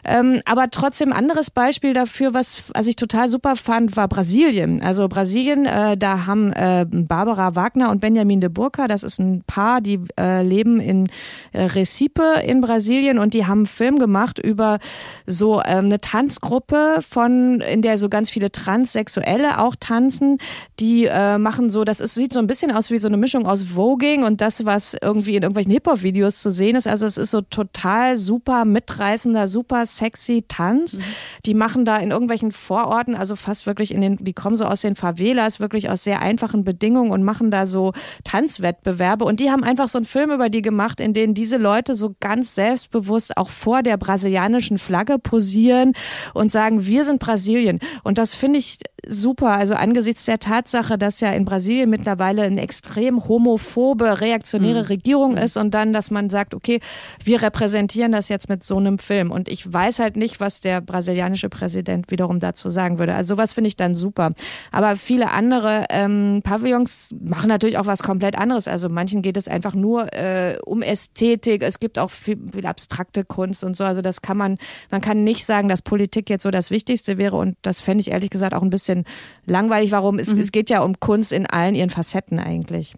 Ähm, 0.04 0.40
aber 0.44 0.70
trotzdem 0.70 1.12
anderes 1.12 1.50
Beispiel 1.50 1.94
dafür, 1.94 2.34
was 2.34 2.64
also 2.74 2.90
ich 2.90 2.96
total 2.96 3.28
super 3.28 3.56
fand, 3.56 3.96
war 3.96 4.08
Brasilien. 4.08 4.82
Also 4.82 5.08
Brasilien, 5.08 5.66
äh, 5.66 5.96
da 5.96 6.26
haben 6.26 6.52
äh, 6.52 6.86
Barbara 6.88 7.54
Wagner 7.54 7.90
und 7.90 8.00
Benjamin 8.00 8.40
de 8.40 8.50
Burka, 8.50 8.88
das 8.88 9.02
ist 9.02 9.18
ein 9.18 9.42
Paar, 9.46 9.80
die 9.80 10.00
äh, 10.18 10.42
leben 10.42 10.80
in 10.80 11.08
äh, 11.52 11.62
Recife 11.62 12.42
in 12.44 12.60
Brasilien 12.60 13.18
und 13.18 13.34
die 13.34 13.46
haben 13.46 13.60
einen 13.60 13.66
Film 13.66 13.98
gemacht 13.98 14.38
über 14.38 14.78
so 15.26 15.60
ähm, 15.64 15.86
eine 15.86 16.00
Tanzgruppe 16.00 16.98
von, 17.08 17.60
in 17.60 17.82
der 17.82 17.98
so 17.98 18.08
ganz 18.08 18.30
viele 18.30 18.52
Transsexuelle 18.52 19.60
auch 19.60 19.76
tanzen. 19.78 20.38
Die 20.80 21.06
äh, 21.06 21.38
machen 21.38 21.70
so, 21.70 21.84
das 21.84 22.00
ist, 22.00 22.14
sieht 22.14 22.32
so 22.32 22.38
ein 22.38 22.46
bisschen 22.46 22.70
aus 22.70 22.90
wie 22.90 22.98
so 22.98 23.08
eine 23.08 23.16
Mischung 23.16 23.46
aus 23.46 23.62
Voging 23.62 24.17
und 24.24 24.40
das, 24.40 24.64
was 24.64 24.96
irgendwie 25.00 25.36
in 25.36 25.42
irgendwelchen 25.42 25.72
Hip-Hop-Videos 25.72 26.40
zu 26.42 26.50
sehen 26.50 26.76
ist. 26.76 26.86
Also 26.86 27.06
es 27.06 27.16
ist 27.16 27.30
so 27.30 27.40
total 27.40 28.16
super 28.16 28.64
mitreißender, 28.64 29.48
super 29.48 29.86
sexy 29.86 30.44
Tanz. 30.46 30.96
Mhm. 30.96 31.02
Die 31.46 31.54
machen 31.54 31.84
da 31.84 31.96
in 31.96 32.10
irgendwelchen 32.10 32.52
Vororten, 32.52 33.14
also 33.14 33.36
fast 33.36 33.66
wirklich 33.66 33.92
in 33.92 34.00
den, 34.00 34.16
die 34.18 34.32
kommen 34.32 34.56
so 34.56 34.64
aus 34.64 34.80
den 34.80 34.96
Favelas, 34.96 35.60
wirklich 35.60 35.90
aus 35.90 36.04
sehr 36.04 36.20
einfachen 36.20 36.64
Bedingungen 36.64 37.10
und 37.10 37.22
machen 37.22 37.50
da 37.50 37.66
so 37.66 37.92
Tanzwettbewerbe. 38.24 39.24
Und 39.24 39.40
die 39.40 39.50
haben 39.50 39.64
einfach 39.64 39.88
so 39.88 39.98
einen 39.98 40.06
Film 40.06 40.30
über 40.30 40.48
die 40.48 40.62
gemacht, 40.62 41.00
in 41.00 41.12
denen 41.12 41.34
diese 41.34 41.56
Leute 41.56 41.94
so 41.94 42.14
ganz 42.20 42.54
selbstbewusst 42.54 43.36
auch 43.36 43.50
vor 43.50 43.82
der 43.82 43.96
brasilianischen 43.96 44.78
Flagge 44.78 45.18
posieren 45.18 45.92
und 46.34 46.52
sagen, 46.52 46.86
wir 46.86 47.04
sind 47.04 47.20
Brasilien. 47.20 47.80
Und 48.02 48.18
das 48.18 48.34
finde 48.34 48.58
ich 48.58 48.78
super. 49.06 49.56
Also 49.56 49.74
angesichts 49.74 50.24
der 50.24 50.38
Tatsache, 50.38 50.98
dass 50.98 51.20
ja 51.20 51.32
in 51.32 51.44
Brasilien 51.44 51.90
mittlerweile 51.90 52.42
eine 52.42 52.60
extrem 52.60 53.26
homophobe, 53.28 54.07
reaktionäre 54.14 54.80
mhm. 54.80 54.86
Regierung 54.86 55.32
mhm. 55.32 55.38
ist 55.38 55.56
und 55.56 55.72
dann, 55.72 55.92
dass 55.92 56.10
man 56.10 56.30
sagt, 56.30 56.54
okay, 56.54 56.80
wir 57.22 57.42
repräsentieren 57.42 58.12
das 58.12 58.28
jetzt 58.28 58.48
mit 58.48 58.64
so 58.64 58.76
einem 58.76 58.98
Film. 58.98 59.30
Und 59.30 59.48
ich 59.48 59.70
weiß 59.70 59.98
halt 59.98 60.16
nicht, 60.16 60.40
was 60.40 60.60
der 60.60 60.80
brasilianische 60.80 61.48
Präsident 61.48 62.10
wiederum 62.10 62.38
dazu 62.38 62.68
sagen 62.68 62.98
würde. 62.98 63.14
Also 63.14 63.34
sowas 63.34 63.52
finde 63.52 63.68
ich 63.68 63.76
dann 63.76 63.94
super. 63.94 64.32
Aber 64.72 64.96
viele 64.96 65.30
andere 65.30 65.84
ähm, 65.90 66.40
Pavillons 66.42 67.14
machen 67.20 67.48
natürlich 67.48 67.78
auch 67.78 67.86
was 67.86 68.02
komplett 68.02 68.36
anderes. 68.36 68.68
Also 68.68 68.88
manchen 68.88 69.22
geht 69.22 69.36
es 69.36 69.48
einfach 69.48 69.74
nur 69.74 70.12
äh, 70.12 70.58
um 70.64 70.82
Ästhetik. 70.82 71.62
Es 71.62 71.78
gibt 71.78 71.98
auch 71.98 72.10
viel, 72.10 72.38
viel 72.52 72.66
abstrakte 72.66 73.24
Kunst 73.24 73.64
und 73.64 73.76
so. 73.76 73.84
Also 73.84 74.02
das 74.02 74.22
kann 74.22 74.36
man, 74.36 74.58
man 74.90 75.00
kann 75.00 75.24
nicht 75.24 75.44
sagen, 75.44 75.68
dass 75.68 75.82
Politik 75.82 76.30
jetzt 76.30 76.42
so 76.42 76.50
das 76.50 76.70
Wichtigste 76.70 77.18
wäre. 77.18 77.36
Und 77.36 77.56
das 77.62 77.80
fände 77.80 78.00
ich 78.00 78.10
ehrlich 78.10 78.30
gesagt 78.30 78.54
auch 78.54 78.62
ein 78.62 78.70
bisschen 78.70 78.78
bisschen 78.88 79.04
langweilig. 79.46 79.92
Warum? 79.92 80.18
Es, 80.18 80.32
mhm. 80.32 80.40
es 80.40 80.52
geht 80.52 80.70
ja 80.70 80.82
um 80.82 80.98
Kunst 81.00 81.32
in 81.32 81.46
allen 81.46 81.74
ihren 81.74 81.90
Facetten 81.90 82.38
eigentlich. 82.38 82.94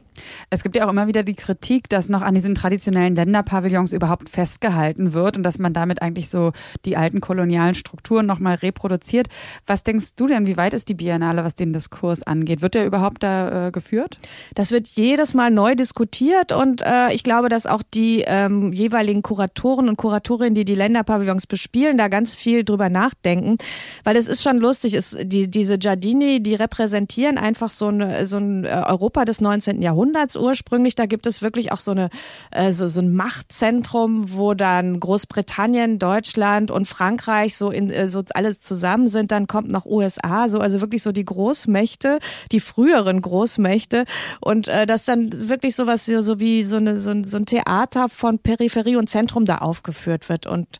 Es 0.50 0.62
gibt 0.62 0.76
ja 0.76 0.86
auch 0.86 0.90
immer 0.90 1.06
wieder 1.06 1.22
die 1.22 1.34
Kritik, 1.34 1.88
dass 1.88 2.08
noch 2.08 2.22
an 2.22 2.34
diesen 2.34 2.54
traditionellen 2.54 3.14
Länderpavillons 3.14 3.92
überhaupt 3.92 4.28
festgehalten 4.28 5.12
wird 5.12 5.36
und 5.36 5.42
dass 5.42 5.58
man 5.58 5.72
damit 5.72 6.02
eigentlich 6.02 6.28
so 6.28 6.52
die 6.84 6.96
alten 6.96 7.20
kolonialen 7.20 7.74
Strukturen 7.74 8.26
nochmal 8.26 8.56
reproduziert. 8.56 9.28
Was 9.66 9.82
denkst 9.82 10.14
du 10.16 10.26
denn, 10.26 10.46
wie 10.46 10.56
weit 10.56 10.74
ist 10.74 10.88
die 10.88 10.94
Biennale, 10.94 11.44
was 11.44 11.54
den 11.54 11.72
Diskurs 11.72 12.22
angeht? 12.22 12.62
Wird 12.62 12.74
der 12.74 12.86
überhaupt 12.86 13.22
da 13.22 13.68
äh, 13.68 13.70
geführt? 13.70 14.18
Das 14.54 14.70
wird 14.70 14.86
jedes 14.88 15.34
Mal 15.34 15.50
neu 15.50 15.74
diskutiert 15.74 16.52
und 16.52 16.82
äh, 16.82 17.12
ich 17.12 17.22
glaube, 17.22 17.48
dass 17.48 17.66
auch 17.66 17.82
die 17.82 18.24
ähm, 18.26 18.72
jeweiligen 18.72 19.22
Kuratoren 19.22 19.88
und 19.88 19.96
Kuratorinnen, 19.96 20.54
die 20.54 20.64
die 20.64 20.74
Länderpavillons 20.74 21.46
bespielen, 21.46 21.98
da 21.98 22.08
ganz 22.08 22.34
viel 22.34 22.64
drüber 22.64 22.88
nachdenken, 22.88 23.56
weil 24.04 24.16
es 24.16 24.28
ist 24.28 24.42
schon 24.42 24.58
lustig, 24.58 24.94
ist 24.94 25.16
die, 25.22 25.48
diese 25.48 25.78
Giardini, 25.78 26.42
die 26.42 26.54
repräsentieren 26.54 27.38
einfach 27.38 27.70
so, 27.70 27.88
eine, 27.88 28.26
so 28.26 28.36
ein 28.36 28.64
äh, 28.64 28.68
Europa 28.86 29.24
des 29.24 29.40
19. 29.40 29.82
Jahrhunderts 29.82 30.09
Jahrhunderts 30.10 30.36
ursprünglich. 30.36 30.94
Da 30.94 31.06
gibt 31.06 31.26
es 31.26 31.42
wirklich 31.42 31.72
auch 31.72 31.80
so, 31.80 31.92
eine, 31.92 32.10
äh, 32.50 32.72
so, 32.72 32.88
so 32.88 33.00
ein 33.00 33.14
Machtzentrum, 33.14 34.36
wo 34.36 34.54
dann 34.54 34.98
Großbritannien, 35.00 35.98
Deutschland 35.98 36.70
und 36.70 36.86
Frankreich 36.86 37.56
so, 37.56 37.70
in, 37.70 37.90
äh, 37.90 38.08
so 38.08 38.22
alles 38.34 38.60
zusammen 38.60 39.08
sind. 39.08 39.30
Dann 39.30 39.46
kommt 39.46 39.70
noch 39.70 39.86
USA, 39.86 40.48
so 40.48 40.58
also 40.58 40.80
wirklich 40.80 41.02
so 41.02 41.12
die 41.12 41.24
Großmächte, 41.24 42.18
die 42.52 42.60
früheren 42.60 43.22
Großmächte. 43.22 44.04
Und 44.40 44.68
äh, 44.68 44.86
das 44.86 45.04
dann 45.04 45.48
wirklich 45.48 45.76
sowas 45.76 46.06
so, 46.06 46.20
so 46.22 46.40
wie 46.40 46.64
so, 46.64 46.76
eine, 46.76 46.96
so, 46.96 47.12
so 47.24 47.36
ein 47.36 47.46
Theater 47.46 48.08
von 48.08 48.38
Peripherie 48.38 48.96
und 48.96 49.08
Zentrum 49.08 49.44
da 49.44 49.58
aufgeführt 49.58 50.28
wird. 50.28 50.46
Und 50.46 50.78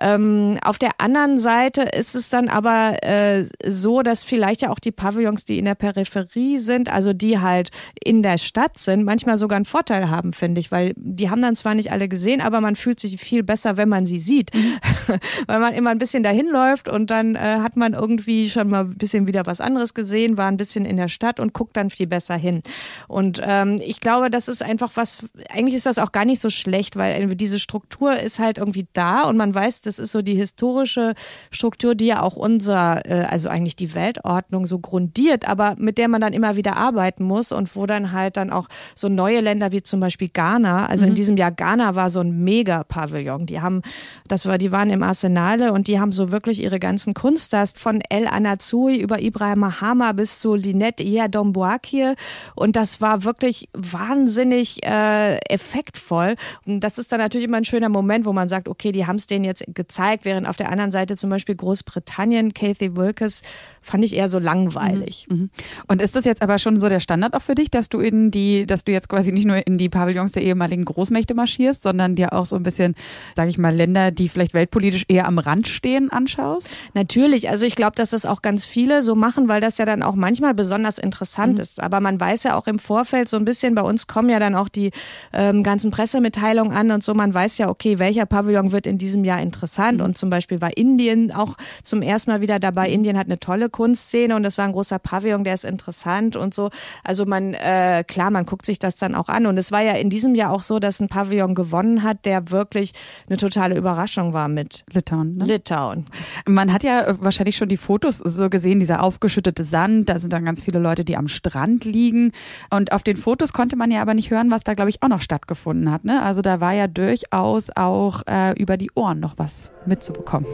ähm, 0.00 0.58
auf 0.62 0.78
der 0.78 0.92
anderen 0.98 1.38
Seite 1.38 1.82
ist 1.82 2.14
es 2.14 2.28
dann 2.28 2.48
aber 2.48 3.02
äh, 3.02 3.44
so, 3.66 4.02
dass 4.02 4.24
vielleicht 4.24 4.62
ja 4.62 4.70
auch 4.70 4.78
die 4.78 4.92
Pavillons, 4.92 5.44
die 5.44 5.58
in 5.58 5.64
der 5.64 5.74
Peripherie 5.74 6.58
sind, 6.58 6.92
also 6.92 7.12
die 7.12 7.40
halt 7.40 7.70
in 8.02 8.22
der 8.22 8.38
Stadt 8.38 8.78
sind, 8.78 9.04
manchmal 9.04 9.38
sogar 9.38 9.56
einen 9.56 9.64
Vorteil 9.64 10.10
haben, 10.10 10.32
finde 10.32 10.60
ich, 10.60 10.70
weil 10.70 10.94
die 10.96 11.30
haben 11.30 11.42
dann 11.42 11.56
zwar 11.56 11.74
nicht 11.74 11.92
alle 11.92 12.08
gesehen, 12.08 12.40
aber 12.40 12.60
man 12.60 12.76
fühlt 12.76 13.00
sich 13.00 13.18
viel 13.18 13.42
besser, 13.42 13.76
wenn 13.76 13.88
man 13.88 14.06
sie 14.06 14.18
sieht, 14.18 14.54
mhm. 14.54 14.78
weil 15.46 15.60
man 15.60 15.74
immer 15.74 15.90
ein 15.90 15.98
bisschen 15.98 16.22
dahin 16.22 16.48
läuft 16.48 16.88
und 16.88 17.10
dann 17.10 17.34
äh, 17.34 17.38
hat 17.38 17.76
man 17.76 17.94
irgendwie 17.94 18.50
schon 18.50 18.68
mal 18.68 18.84
ein 18.84 18.96
bisschen 18.96 19.26
wieder 19.26 19.46
was 19.46 19.60
anderes 19.60 19.94
gesehen, 19.94 20.36
war 20.36 20.48
ein 20.48 20.56
bisschen 20.56 20.84
in 20.84 20.96
der 20.96 21.08
Stadt 21.08 21.40
und 21.40 21.52
guckt 21.52 21.76
dann 21.76 21.90
viel 21.90 22.06
besser 22.06 22.36
hin. 22.36 22.62
Und 23.08 23.40
ähm, 23.42 23.80
ich 23.84 24.00
glaube, 24.00 24.30
das 24.30 24.48
ist 24.48 24.62
einfach 24.62 24.92
was, 24.94 25.24
eigentlich 25.50 25.74
ist 25.74 25.86
das 25.86 25.98
auch 25.98 26.12
gar 26.12 26.24
nicht 26.24 26.40
so 26.40 26.50
schlecht, 26.50 26.96
weil 26.96 27.28
diese 27.28 27.58
Struktur 27.58 28.16
ist 28.16 28.38
halt 28.38 28.58
irgendwie 28.58 28.86
da 28.92 29.22
und 29.22 29.36
man 29.36 29.54
weiß, 29.54 29.80
das 29.88 29.98
ist 29.98 30.12
so 30.12 30.22
die 30.22 30.34
historische 30.34 31.14
Struktur, 31.50 31.94
die 31.94 32.06
ja 32.06 32.22
auch 32.22 32.36
unser, 32.36 33.04
äh, 33.06 33.24
also 33.24 33.48
eigentlich 33.48 33.74
die 33.74 33.94
Weltordnung 33.94 34.66
so 34.66 34.78
grundiert, 34.78 35.48
aber 35.48 35.74
mit 35.78 35.98
der 35.98 36.08
man 36.08 36.20
dann 36.20 36.32
immer 36.32 36.56
wieder 36.56 36.76
arbeiten 36.76 37.24
muss 37.24 37.50
und 37.50 37.74
wo 37.74 37.86
dann 37.86 38.12
halt 38.12 38.36
dann 38.36 38.50
auch 38.50 38.68
so 38.94 39.08
neue 39.08 39.40
Länder 39.40 39.72
wie 39.72 39.82
zum 39.82 40.00
Beispiel 40.00 40.28
Ghana, 40.28 40.86
also 40.86 41.04
mhm. 41.04 41.10
in 41.10 41.14
diesem 41.14 41.36
Jahr 41.36 41.50
Ghana 41.50 41.94
war 41.94 42.10
so 42.10 42.20
ein 42.20 42.44
Mega-Pavillon. 42.44 43.46
Die 43.46 43.60
haben, 43.60 43.82
das 44.28 44.46
war, 44.46 44.58
die 44.58 44.70
waren 44.70 44.90
im 44.90 45.02
Arsenale 45.02 45.72
und 45.72 45.88
die 45.88 45.98
haben 45.98 46.12
so 46.12 46.30
wirklich 46.30 46.62
ihre 46.62 46.78
ganzen 46.78 47.14
Kunststars 47.14 47.72
von 47.76 48.00
El 48.08 48.26
Anazui 48.28 48.96
über 48.96 49.20
Ibrahim 49.20 49.60
Mahama 49.60 50.12
bis 50.12 50.38
zu 50.38 50.54
Linette 50.54 51.02
Iadomboakir 51.02 52.14
und 52.54 52.76
das 52.76 53.00
war 53.00 53.24
wirklich 53.24 53.68
wahnsinnig 53.72 54.84
äh, 54.84 55.38
effektvoll. 55.48 56.34
Und 56.66 56.80
das 56.80 56.98
ist 56.98 57.10
dann 57.12 57.20
natürlich 57.20 57.46
immer 57.46 57.56
ein 57.56 57.64
schöner 57.64 57.88
Moment, 57.88 58.26
wo 58.26 58.32
man 58.32 58.48
sagt, 58.48 58.68
okay, 58.68 58.92
die 58.92 59.06
haben 59.06 59.16
es 59.16 59.26
denen 59.26 59.44
jetzt 59.44 59.64
gezeigt, 59.78 60.24
während 60.24 60.46
auf 60.46 60.56
der 60.56 60.70
anderen 60.70 60.90
Seite 60.90 61.16
zum 61.16 61.30
Beispiel 61.30 61.54
Großbritannien, 61.54 62.52
Kathy 62.52 62.96
Wilkes, 62.96 63.42
fand 63.80 64.04
ich 64.04 64.16
eher 64.16 64.28
so 64.28 64.38
langweilig. 64.38 65.26
Mhm. 65.28 65.36
mhm. 65.36 65.50
Und 65.86 66.02
ist 66.02 66.16
das 66.16 66.24
jetzt 66.24 66.42
aber 66.42 66.58
schon 66.58 66.80
so 66.80 66.88
der 66.88 67.00
Standard 67.00 67.34
auch 67.34 67.42
für 67.42 67.54
dich, 67.54 67.70
dass 67.70 67.88
du 67.88 68.00
in 68.00 68.30
die, 68.30 68.66
dass 68.66 68.84
du 68.84 68.92
jetzt 68.92 69.08
quasi 69.08 69.32
nicht 69.32 69.46
nur 69.46 69.66
in 69.66 69.78
die 69.78 69.88
Pavillons 69.88 70.32
der 70.32 70.42
ehemaligen 70.42 70.84
Großmächte 70.84 71.34
marschierst, 71.34 71.82
sondern 71.82 72.16
dir 72.16 72.32
auch 72.32 72.46
so 72.46 72.56
ein 72.56 72.62
bisschen, 72.62 72.94
sage 73.36 73.50
ich 73.50 73.58
mal, 73.58 73.74
Länder, 73.74 74.10
die 74.10 74.28
vielleicht 74.28 74.54
weltpolitisch 74.54 75.04
eher 75.08 75.26
am 75.26 75.38
Rand 75.38 75.68
stehen, 75.68 76.10
anschaust? 76.10 76.70
Natürlich. 76.94 77.48
Also 77.48 77.66
ich 77.66 77.76
glaube, 77.76 77.96
dass 77.96 78.10
das 78.10 78.26
auch 78.26 78.42
ganz 78.42 78.66
viele 78.66 79.02
so 79.02 79.14
machen, 79.14 79.48
weil 79.48 79.60
das 79.60 79.78
ja 79.78 79.84
dann 79.84 80.02
auch 80.02 80.14
manchmal 80.14 80.54
besonders 80.54 80.98
interessant 80.98 81.54
mhm. 81.54 81.62
ist. 81.62 81.80
Aber 81.80 82.00
man 82.00 82.20
weiß 82.20 82.44
ja 82.44 82.56
auch 82.56 82.66
im 82.66 82.78
Vorfeld 82.78 83.28
so 83.28 83.36
ein 83.36 83.44
bisschen, 83.44 83.74
bei 83.74 83.82
uns 83.82 84.06
kommen 84.06 84.28
ja 84.28 84.38
dann 84.38 84.54
auch 84.54 84.68
die 84.68 84.90
ähm, 85.32 85.62
ganzen 85.62 85.90
Pressemitteilungen 85.90 86.76
an 86.76 86.90
und 86.90 87.02
so. 87.02 87.14
Man 87.14 87.32
weiß 87.32 87.58
ja, 87.58 87.68
okay, 87.68 87.98
welcher 87.98 88.26
Pavillon 88.26 88.72
wird 88.72 88.86
in 88.86 88.98
diesem 88.98 89.24
Jahr 89.24 89.40
interessant. 89.40 89.98
Mhm. 89.98 90.04
Und 90.04 90.18
zum 90.18 90.30
Beispiel 90.30 90.60
war 90.60 90.76
Indien 90.76 91.32
auch 91.32 91.56
zum 91.82 92.02
ersten 92.02 92.30
Mal 92.30 92.40
wieder 92.40 92.58
dabei. 92.58 92.90
Indien 92.90 93.18
hat 93.18 93.26
eine 93.26 93.38
tolle 93.38 93.68
Kunstszene 93.78 94.34
und 94.34 94.42
das 94.42 94.58
war 94.58 94.64
ein 94.64 94.72
großer 94.72 94.98
Pavillon, 94.98 95.44
der 95.44 95.54
ist 95.54 95.64
interessant 95.64 96.34
und 96.34 96.52
so. 96.52 96.70
Also 97.04 97.26
man, 97.26 97.54
äh, 97.54 98.02
klar, 98.08 98.32
man 98.32 98.44
guckt 98.44 98.66
sich 98.66 98.80
das 98.80 98.96
dann 98.96 99.14
auch 99.14 99.28
an. 99.28 99.46
Und 99.46 99.56
es 99.56 99.70
war 99.70 99.80
ja 99.82 99.92
in 99.92 100.10
diesem 100.10 100.34
Jahr 100.34 100.50
auch 100.50 100.64
so, 100.64 100.80
dass 100.80 100.98
ein 100.98 101.06
Pavillon 101.06 101.54
gewonnen 101.54 102.02
hat, 102.02 102.24
der 102.24 102.50
wirklich 102.50 102.90
eine 103.28 103.36
totale 103.36 103.76
Überraschung 103.76 104.32
war 104.32 104.48
mit 104.48 104.84
Litauen. 104.90 105.36
Ne? 105.36 105.44
Litauen. 105.44 106.06
Man 106.44 106.72
hat 106.72 106.82
ja 106.82 107.06
wahrscheinlich 107.20 107.56
schon 107.56 107.68
die 107.68 107.76
Fotos 107.76 108.18
so 108.18 108.50
gesehen, 108.50 108.80
dieser 108.80 109.00
aufgeschüttete 109.00 109.62
Sand, 109.62 110.08
da 110.08 110.18
sind 110.18 110.32
dann 110.32 110.44
ganz 110.44 110.64
viele 110.64 110.80
Leute, 110.80 111.04
die 111.04 111.16
am 111.16 111.28
Strand 111.28 111.84
liegen. 111.84 112.32
Und 112.70 112.90
auf 112.90 113.04
den 113.04 113.16
Fotos 113.16 113.52
konnte 113.52 113.76
man 113.76 113.92
ja 113.92 114.02
aber 114.02 114.14
nicht 114.14 114.32
hören, 114.32 114.50
was 114.50 114.64
da, 114.64 114.74
glaube 114.74 114.90
ich, 114.90 115.04
auch 115.04 115.08
noch 115.08 115.20
stattgefunden 115.20 115.92
hat. 115.92 116.02
Ne? 116.02 116.20
Also 116.20 116.42
da 116.42 116.60
war 116.60 116.72
ja 116.72 116.88
durchaus 116.88 117.70
auch 117.76 118.22
äh, 118.28 118.60
über 118.60 118.76
die 118.76 118.90
Ohren 118.96 119.20
noch 119.20 119.34
was 119.38 119.70
mitzubekommen. 119.86 120.48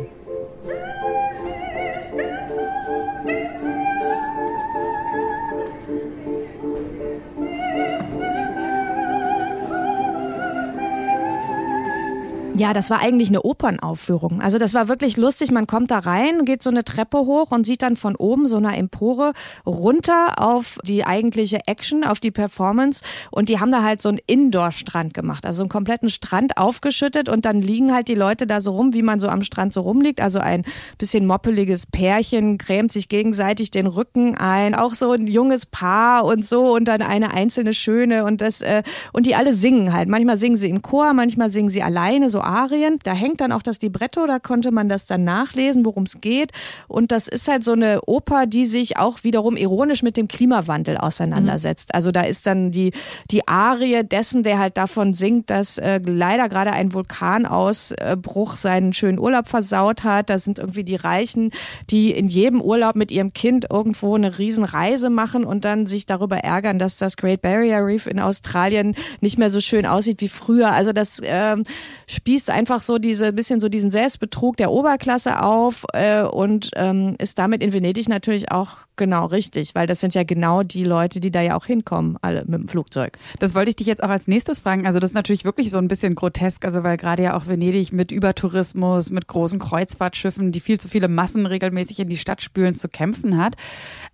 Ja, 12.57 12.73
das 12.73 12.89
war 12.89 13.01
eigentlich 13.01 13.31
eine 13.31 13.43
Opernaufführung. 13.43 14.41
Also 14.41 14.59
das 14.59 14.75
war 14.75 14.87
wirklich 14.87 15.17
lustig. 15.17 15.51
Man 15.51 15.67
kommt 15.67 15.91
da 15.91 15.99
rein, 15.99 16.45
geht 16.45 16.63
so 16.63 16.71
eine 16.71 16.85
Treppe 16.85 17.19
hoch 17.19 17.51
und 17.51 17.67
sieht 17.67 17.83
dann 17.83 17.97
von 17.97 18.15
oben 18.15 18.47
so 18.47 18.59
eine 18.59 18.77
Empore 18.77 19.33
runter 19.67 20.35
auf 20.37 20.79
die 20.85 21.05
eigentliche 21.05 21.67
Action, 21.67 22.05
auf 22.05 22.21
die 22.21 22.31
Performance. 22.31 23.03
Und 23.33 23.49
die 23.49 23.59
haben 23.59 23.73
da 23.73 23.83
halt 23.83 24.01
so 24.01 24.09
einen 24.09 24.21
Indoor-Strand 24.25 25.15
gemacht. 25.15 25.47
Also 25.47 25.65
einen 25.65 25.69
kompletten 25.69 26.11
Strand 26.11 26.57
aufgeschüttet 26.57 27.29
und 27.29 27.45
dann 27.45 27.61
liegen 27.61 27.93
halt 27.93 28.07
die 28.07 28.15
Leute 28.15 28.47
da 28.47 28.61
so 28.61 28.71
rum, 28.71 28.95
wie 28.95 29.03
man 29.03 29.19
so 29.19 29.27
am 29.27 29.43
Strand 29.43 29.73
so 29.73 29.81
rumliegt. 29.81 30.21
Also 30.21 30.39
ein 30.39 30.63
bisschen 30.97 31.27
moppeliges 31.27 31.87
Pärchen 31.87 32.57
grämt 32.57 32.93
sich 32.93 33.09
gegenseitig 33.09 33.73
den 33.73 33.89
Rücken 33.89 34.37
ein. 34.37 34.77
Auch 34.77 34.95
so 34.95 35.11
ein 35.11 35.27
junges 35.27 35.67
Paar 35.67 36.25
und 36.25 36.47
so 36.47 36.77
und 36.77 36.85
dann 36.85 37.03
eine 37.03 37.35
einzelne 37.35 37.75
Schöne 37.75 38.25
und 38.25 38.41
das, 38.41 38.61
äh, 38.61 38.85
und 39.13 39.27
die 39.27 39.35
alle 39.35 39.55
singen 39.55 39.93
halt. 39.93 40.09
Manchmal 40.09 40.39
singen 40.39 40.57
sie 40.57 40.69
im 40.69 40.83
Chor, 40.83 41.15
manchmal 41.15 41.51
singen 41.51 41.69
sie 41.69 41.83
alleine, 41.83 42.31
so 42.31 42.44
Arien. 42.45 42.99
Da 43.03 43.13
hängt 43.13 43.41
dann 43.41 43.53
auch 43.53 43.63
das 43.63 43.81
Libretto, 43.81 44.27
da 44.27 44.39
konnte 44.39 44.71
man 44.71 44.89
das 44.89 45.07
dann 45.07 45.25
nachlesen, 45.25 45.85
worum 45.85 46.05
es 46.05 46.21
geht. 46.21 46.53
Und 46.89 47.13
das 47.13 47.29
ist 47.29 47.49
halt 47.49 47.65
so 47.65 47.73
eine 47.73 48.01
Oper, 48.07 48.47
die 48.47 48.67
sich 48.67 48.99
auch 48.99 49.25
wiederum 49.25 49.57
ironisch 49.57 50.03
mit 50.03 50.17
dem 50.17 50.29
Klimawandel 50.29 50.97
auseinandersetzt. 50.99 51.89
Mhm. 51.89 51.97
Also 51.97 52.13
da 52.13 52.23
ist 52.23 52.47
dann 52.47 52.71
die, 52.71 52.93
die 53.31 53.49
Arie 53.49 54.03
dessen, 54.05 54.43
der 54.43 54.59
halt 54.59 54.77
davon 54.77 55.15
singt, 55.15 55.51
dass 55.51 55.79
äh, 55.79 56.01
leider 56.05 56.49
gerade 56.49 56.73
ein 56.73 56.93
Vulkanausbruch 56.93 58.57
seinen 58.57 58.93
schönen 58.93 59.19
Urlaub 59.19 59.49
versaut 59.49 60.05
hat. 60.05 60.31
Da 60.31 60.39
sind 60.39 60.59
irgendwie 60.59 60.85
die 60.85 60.97
Reichen, 60.97 61.51
die 61.91 62.11
in 62.13 62.29
jedem 62.29 62.61
Urlaub 62.61 62.95
mit 62.95 63.11
ihrem 63.11 63.33
Kind 63.33 63.67
irgendwo 63.71 64.15
eine 64.15 64.39
Riesenreise 64.39 65.11
machen 65.11 65.45
und 65.45 65.65
dann 65.65 65.87
sich 65.87 66.07
darüber 66.07 66.39
ärgern, 66.39 66.79
dass 66.79 66.99
das 66.99 67.17
Great 67.17 67.43
Barrier 67.43 67.85
Reef 67.85 68.07
in 68.07 68.21
Australien 68.21 68.95
nicht 69.21 69.39
mehr 69.39 69.51
so 69.51 69.61
schön 69.61 69.87
aussieht 69.87 70.21
wie 70.21 70.29
früher. 70.29 70.73
Also 70.73 70.93
das 70.93 71.21
ähm, 71.25 71.65
spielt 72.07 72.34
spießt 72.35 72.51
einfach 72.51 72.81
so 72.81 72.99
diese 72.99 73.33
bisschen 73.33 73.61
so 73.61 73.69
diesen 73.69 73.93
Selbstbetrug 73.93 74.57
der 74.57 74.73
Oberklasse 74.73 75.41
auf 75.41 75.85
äh, 75.93 76.23
und 76.23 76.71
ähm, 76.75 77.15
ist 77.19 77.39
damit 77.39 77.63
in 77.63 77.73
Venedig 77.73 78.09
natürlich 78.09 78.51
auch 78.51 78.79
genau 78.97 79.27
richtig, 79.27 79.75
weil 79.75 79.87
das 79.87 80.01
sind 80.01 80.15
ja 80.15 80.25
genau 80.25 80.63
die 80.63 80.85
Leute, 80.85 81.21
die 81.21 81.31
da 81.31 81.41
ja 81.41 81.57
auch 81.57 81.67
hinkommen, 81.67 82.17
alle 82.23 82.45
mit 82.47 82.61
dem 82.61 82.69
Flugzeug. 82.69 83.19
Das 83.39 83.55
wollte 83.55 83.71
ich 83.71 83.77
dich 83.77 83.87
jetzt 83.87 84.03
auch 84.03 84.09
als 84.09 84.29
nächstes 84.29 84.61
fragen. 84.61 84.87
Also 84.87 84.99
das 84.99 85.11
ist 85.11 85.15
natürlich 85.15 85.45
wirklich 85.45 85.71
so 85.71 85.79
ein 85.79 85.89
bisschen 85.89 86.15
grotesk, 86.15 86.65
also 86.65 86.83
weil 86.83 86.97
gerade 86.97 87.23
ja 87.23 87.37
auch 87.37 87.47
Venedig 87.47 87.93
mit 87.93 88.13
Übertourismus, 88.13 89.11
mit 89.11 89.27
großen 89.27 89.59
Kreuzfahrtschiffen, 89.59 90.53
die 90.53 90.61
viel 90.61 90.79
zu 90.79 90.89
viele 90.89 91.09
Massen 91.09 91.47
regelmäßig 91.47 92.01
in 92.01 92.09
die 92.09 92.17
Stadt 92.17 92.43
spülen, 92.43 92.75
zu 92.75 92.89
kämpfen 92.89 93.37
hat. 93.37 93.57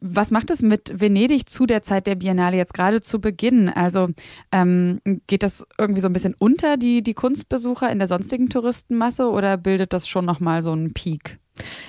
Was 0.00 0.30
macht 0.30 0.50
es 0.50 0.62
mit 0.62 1.00
Venedig 1.00 1.48
zu 1.48 1.66
der 1.66 1.82
Zeit 1.82 2.06
der 2.06 2.14
Biennale 2.14 2.56
jetzt 2.56 2.74
gerade 2.74 3.00
zu 3.00 3.20
Beginn? 3.20 3.68
Also 3.68 4.08
ähm, 4.52 5.00
geht 5.26 5.42
das 5.42 5.66
irgendwie 5.78 6.00
so 6.00 6.08
ein 6.08 6.12
bisschen 6.12 6.34
unter 6.38 6.76
die, 6.76 7.02
die 7.02 7.14
Kunstbesucher 7.14 7.90
in 7.90 7.98
der 7.98 8.08
sonstigen 8.08 8.48
Touristenmasse 8.48 9.28
oder 9.28 9.56
bildet 9.56 9.92
das 9.92 10.08
schon 10.08 10.24
nochmal 10.24 10.62
so 10.62 10.72
einen 10.72 10.92
Peak? 10.92 11.38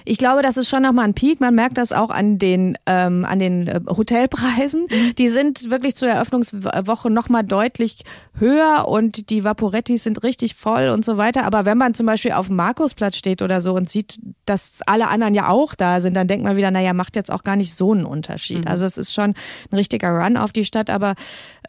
Ich 0.05 0.17
glaube, 0.17 0.41
das 0.41 0.57
ist 0.57 0.69
schon 0.69 0.83
nochmal 0.83 1.05
ein 1.05 1.13
Peak. 1.13 1.39
Man 1.39 1.55
merkt 1.55 1.77
das 1.77 1.91
auch 1.91 2.09
an 2.09 2.37
den, 2.37 2.77
ähm, 2.85 3.25
an 3.25 3.39
den 3.39 3.67
äh, 3.67 3.79
Hotelpreisen. 3.87 4.87
Mhm. 4.89 5.15
Die 5.15 5.29
sind 5.29 5.69
wirklich 5.69 5.95
zur 5.95 6.09
Eröffnungswoche 6.09 7.09
nochmal 7.09 7.43
deutlich 7.43 8.03
höher 8.37 8.87
und 8.87 9.29
die 9.29 9.43
Vaporettis 9.43 10.03
sind 10.03 10.23
richtig 10.23 10.55
voll 10.55 10.89
und 10.89 11.05
so 11.05 11.17
weiter. 11.17 11.43
Aber 11.43 11.65
wenn 11.65 11.77
man 11.77 11.93
zum 11.93 12.05
Beispiel 12.05 12.31
auf 12.31 12.47
dem 12.47 12.55
Markusplatz 12.55 13.17
steht 13.17 13.41
oder 13.41 13.61
so 13.61 13.73
und 13.73 13.89
sieht, 13.89 14.19
dass 14.45 14.79
alle 14.85 15.07
anderen 15.07 15.33
ja 15.33 15.49
auch 15.49 15.75
da 15.75 16.01
sind, 16.01 16.15
dann 16.15 16.27
denkt 16.27 16.43
man 16.43 16.57
wieder, 16.57 16.71
naja, 16.71 16.93
macht 16.93 17.15
jetzt 17.15 17.31
auch 17.31 17.43
gar 17.43 17.55
nicht 17.55 17.75
so 17.75 17.91
einen 17.91 18.05
Unterschied. 18.05 18.65
Mhm. 18.65 18.67
Also 18.67 18.85
es 18.85 18.97
ist 18.97 19.13
schon 19.13 19.33
ein 19.71 19.75
richtiger 19.75 20.09
Run 20.09 20.37
auf 20.37 20.51
die 20.51 20.65
Stadt, 20.65 20.89
aber 20.89 21.15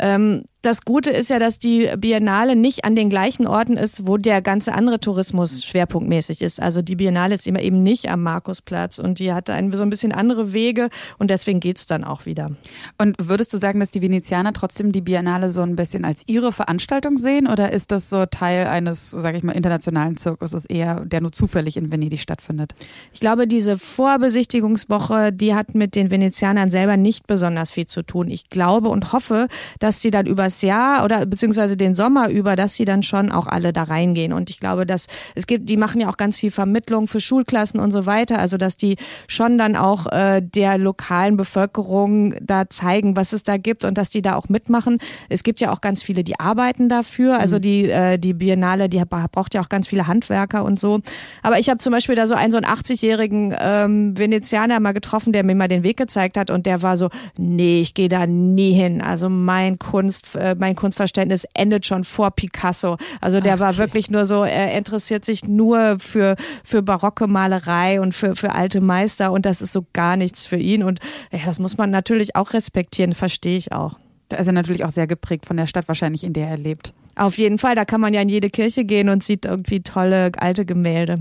ähm, 0.00 0.44
das 0.62 0.82
Gute 0.82 1.10
ist 1.10 1.28
ja, 1.28 1.40
dass 1.40 1.58
die 1.58 1.90
Biennale 1.98 2.54
nicht 2.54 2.84
an 2.84 2.94
den 2.94 3.10
gleichen 3.10 3.48
Orten 3.48 3.76
ist, 3.76 4.06
wo 4.06 4.16
der 4.16 4.40
ganze 4.42 4.72
andere 4.74 5.00
Tourismus 5.00 5.64
schwerpunktmäßig 5.64 6.40
ist. 6.40 6.62
Also 6.62 6.82
die 6.82 6.94
Biennale 6.94 7.34
ist 7.34 7.48
immer 7.48 7.60
eben 7.60 7.82
nicht 7.82 8.08
am 8.08 8.22
Markusplatz 8.22 9.00
und 9.00 9.18
die 9.18 9.32
hatte 9.32 9.54
ein, 9.54 9.72
so 9.72 9.82
ein 9.82 9.90
bisschen 9.90 10.12
andere 10.12 10.52
Wege 10.52 10.88
und 11.18 11.30
deswegen 11.30 11.58
geht's 11.58 11.86
dann 11.86 12.04
auch 12.04 12.26
wieder. 12.26 12.52
Und 12.96 13.16
würdest 13.18 13.52
du 13.52 13.58
sagen, 13.58 13.80
dass 13.80 13.90
die 13.90 14.02
Venezianer 14.02 14.52
trotzdem 14.52 14.92
die 14.92 15.00
Biennale 15.00 15.50
so 15.50 15.62
ein 15.62 15.74
bisschen 15.74 16.04
als 16.04 16.22
ihre 16.26 16.52
Veranstaltung 16.52 17.16
sehen 17.16 17.48
oder 17.48 17.72
ist 17.72 17.90
das 17.90 18.08
so 18.08 18.24
Teil 18.26 18.68
eines, 18.68 19.10
sage 19.10 19.38
ich 19.38 19.42
mal, 19.42 19.52
internationalen 19.52 20.16
Zirkuses 20.16 20.64
eher, 20.66 21.04
der 21.04 21.22
nur 21.22 21.32
zufällig 21.32 21.76
in 21.76 21.90
Venedig 21.90 22.20
stattfindet? 22.20 22.74
Ich 23.12 23.18
glaube, 23.18 23.48
diese 23.48 23.78
Vorbesichtigungswoche, 23.78 25.32
die 25.32 25.56
hat 25.56 25.74
mit 25.74 25.96
den 25.96 26.12
Venezianern 26.12 26.70
selber 26.70 26.96
nicht 26.96 27.26
besonders 27.26 27.72
viel 27.72 27.88
zu 27.88 28.02
tun. 28.02 28.30
Ich 28.30 28.48
glaube 28.48 28.90
und 28.90 29.12
hoffe, 29.12 29.48
dass 29.80 30.00
sie 30.00 30.12
dann 30.12 30.26
über 30.26 30.51
das 30.52 30.62
Jahr 30.62 31.04
oder 31.04 31.24
beziehungsweise 31.26 31.76
den 31.76 31.94
Sommer 31.94 32.28
über, 32.28 32.56
dass 32.56 32.74
sie 32.74 32.84
dann 32.84 33.02
schon 33.02 33.32
auch 33.32 33.46
alle 33.46 33.72
da 33.72 33.84
reingehen. 33.84 34.32
Und 34.32 34.50
ich 34.50 34.60
glaube, 34.60 34.86
dass 34.86 35.06
es 35.34 35.46
gibt, 35.46 35.68
die 35.68 35.76
machen 35.76 36.00
ja 36.00 36.08
auch 36.08 36.16
ganz 36.16 36.38
viel 36.38 36.50
Vermittlung 36.50 37.08
für 37.08 37.20
Schulklassen 37.20 37.80
und 37.80 37.90
so 37.90 38.06
weiter. 38.06 38.38
Also 38.38 38.56
dass 38.56 38.76
die 38.76 38.96
schon 39.28 39.58
dann 39.58 39.76
auch 39.76 40.06
äh, 40.12 40.42
der 40.42 40.78
lokalen 40.78 41.36
Bevölkerung 41.36 42.34
da 42.40 42.68
zeigen, 42.68 43.16
was 43.16 43.32
es 43.32 43.42
da 43.42 43.56
gibt 43.56 43.84
und 43.84 43.96
dass 43.96 44.10
die 44.10 44.22
da 44.22 44.36
auch 44.36 44.48
mitmachen. 44.48 44.98
Es 45.28 45.42
gibt 45.42 45.60
ja 45.60 45.72
auch 45.72 45.80
ganz 45.80 46.02
viele, 46.02 46.24
die 46.24 46.38
arbeiten 46.38 46.88
dafür. 46.88 47.38
Also 47.38 47.56
mhm. 47.56 47.62
die, 47.62 47.90
äh, 47.90 48.18
die 48.18 48.34
Biennale, 48.34 48.88
die 48.88 49.02
braucht 49.04 49.54
ja 49.54 49.62
auch 49.62 49.68
ganz 49.68 49.88
viele 49.88 50.06
Handwerker 50.06 50.64
und 50.64 50.78
so. 50.78 51.00
Aber 51.42 51.58
ich 51.58 51.68
habe 51.68 51.78
zum 51.78 51.92
Beispiel 51.92 52.14
da 52.14 52.26
so 52.26 52.34
einen 52.34 52.52
so 52.52 52.58
einen 52.58 52.66
80-jährigen 52.66 53.54
ähm, 53.58 54.18
Venezianer 54.18 54.80
mal 54.80 54.92
getroffen, 54.92 55.32
der 55.32 55.44
mir 55.44 55.54
mal 55.54 55.68
den 55.68 55.82
Weg 55.82 55.96
gezeigt 55.96 56.36
hat 56.36 56.50
und 56.50 56.66
der 56.66 56.82
war 56.82 56.96
so, 56.96 57.08
nee, 57.38 57.80
ich 57.80 57.94
gehe 57.94 58.08
da 58.08 58.26
nie 58.26 58.72
hin. 58.72 59.00
Also 59.00 59.28
mein 59.28 59.78
Kunst, 59.78 60.26
äh, 60.42 60.56
mein 60.58 60.76
Kunstverständnis 60.76 61.46
endet 61.54 61.86
schon 61.86 62.04
vor 62.04 62.30
Picasso. 62.30 62.96
Also 63.20 63.40
der 63.40 63.54
Ach, 63.54 63.60
war 63.60 63.76
wirklich 63.78 64.10
nur 64.10 64.26
so, 64.26 64.44
er 64.44 64.72
interessiert 64.76 65.24
sich 65.24 65.44
nur 65.46 65.98
für, 65.98 66.36
für 66.64 66.82
barocke 66.82 67.26
Malerei 67.26 68.00
und 68.00 68.14
für, 68.14 68.34
für 68.36 68.52
alte 68.52 68.80
Meister 68.80 69.32
und 69.32 69.46
das 69.46 69.60
ist 69.60 69.72
so 69.72 69.86
gar 69.92 70.16
nichts 70.16 70.46
für 70.46 70.56
ihn. 70.56 70.82
Und 70.82 71.00
ja, 71.30 71.40
das 71.44 71.58
muss 71.58 71.78
man 71.78 71.90
natürlich 71.90 72.36
auch 72.36 72.52
respektieren, 72.52 73.12
verstehe 73.12 73.56
ich 73.56 73.72
auch. 73.72 73.98
Da 74.28 74.38
ist 74.38 74.46
er 74.46 74.52
natürlich 74.52 74.84
auch 74.84 74.90
sehr 74.90 75.06
geprägt 75.06 75.46
von 75.46 75.56
der 75.56 75.66
Stadt 75.66 75.88
wahrscheinlich, 75.88 76.24
in 76.24 76.32
der 76.32 76.48
er 76.48 76.56
lebt. 76.56 76.94
Auf 77.14 77.36
jeden 77.36 77.58
Fall, 77.58 77.74
da 77.74 77.84
kann 77.84 78.00
man 78.00 78.14
ja 78.14 78.22
in 78.22 78.30
jede 78.30 78.48
Kirche 78.48 78.84
gehen 78.84 79.10
und 79.10 79.22
sieht 79.22 79.44
irgendwie 79.44 79.82
tolle 79.82 80.32
alte 80.38 80.64
Gemälde. 80.64 81.16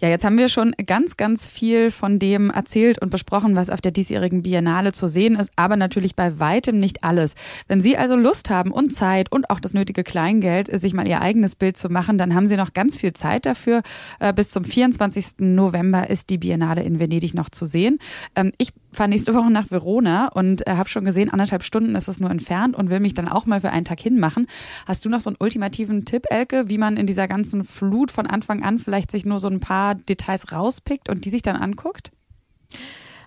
Ja, 0.00 0.08
jetzt 0.08 0.24
haben 0.24 0.38
wir 0.38 0.48
schon 0.48 0.74
ganz, 0.86 1.16
ganz 1.16 1.48
viel 1.48 1.90
von 1.90 2.18
dem 2.18 2.50
erzählt 2.50 3.00
und 3.00 3.10
besprochen, 3.10 3.56
was 3.56 3.70
auf 3.70 3.80
der 3.80 3.92
diesjährigen 3.92 4.42
Biennale 4.42 4.92
zu 4.92 5.08
sehen 5.08 5.36
ist, 5.36 5.50
aber 5.56 5.76
natürlich 5.76 6.16
bei 6.16 6.38
weitem 6.38 6.80
nicht 6.80 7.04
alles. 7.04 7.34
Wenn 7.68 7.80
Sie 7.80 7.96
also 7.96 8.16
Lust 8.16 8.50
haben 8.50 8.72
und 8.72 8.94
Zeit 8.94 9.30
und 9.30 9.50
auch 9.50 9.60
das 9.60 9.74
nötige 9.74 10.04
Kleingeld, 10.04 10.68
sich 10.80 10.94
mal 10.94 11.06
Ihr 11.06 11.20
eigenes 11.20 11.54
Bild 11.54 11.76
zu 11.76 11.88
machen, 11.88 12.18
dann 12.18 12.34
haben 12.34 12.46
Sie 12.46 12.56
noch 12.56 12.72
ganz 12.72 12.96
viel 12.96 13.12
Zeit 13.12 13.46
dafür. 13.46 13.82
Äh, 14.18 14.32
bis 14.32 14.50
zum 14.50 14.64
24. 14.64 15.38
November 15.38 16.10
ist 16.10 16.30
die 16.30 16.38
Biennale 16.38 16.82
in 16.82 16.98
Venedig 16.98 17.34
noch 17.34 17.50
zu 17.50 17.66
sehen. 17.66 17.98
Ähm, 18.34 18.52
ich 18.58 18.72
fahre 18.92 19.08
nächste 19.08 19.34
Woche 19.34 19.50
nach 19.50 19.70
Verona 19.70 20.28
und 20.28 20.66
äh, 20.66 20.72
habe 20.72 20.88
schon 20.88 21.04
gesehen, 21.04 21.30
anderthalb 21.30 21.62
Stunden 21.62 21.94
ist 21.94 22.08
es 22.08 22.20
nur 22.20 22.30
entfernt 22.30 22.76
und 22.76 22.90
will 22.90 23.00
mich 23.00 23.14
dann 23.14 23.28
auch 23.28 23.46
mal 23.46 23.60
für 23.60 23.70
einen 23.70 23.84
Tag 23.84 24.00
hinmachen. 24.00 24.46
Hast 24.86 25.04
du 25.04 25.08
noch 25.08 25.20
so 25.20 25.30
einen 25.30 25.36
ultimativen 25.38 26.04
Tipp, 26.04 26.24
Elke, 26.30 26.68
wie 26.68 26.78
man 26.78 26.96
in 26.96 27.06
dieser 27.06 27.28
ganzen 27.28 27.64
Flut 27.64 28.10
von 28.10 28.26
Anfang 28.26 28.62
an 28.62 28.78
vielleicht 28.78 29.10
sich 29.10 29.24
nur 29.24 29.38
so 29.38 29.48
ein 29.52 29.60
paar 29.60 29.94
Details 29.94 30.52
rauspickt 30.52 31.08
und 31.08 31.24
die 31.24 31.30
sich 31.30 31.42
dann 31.42 31.56
anguckt? 31.56 32.10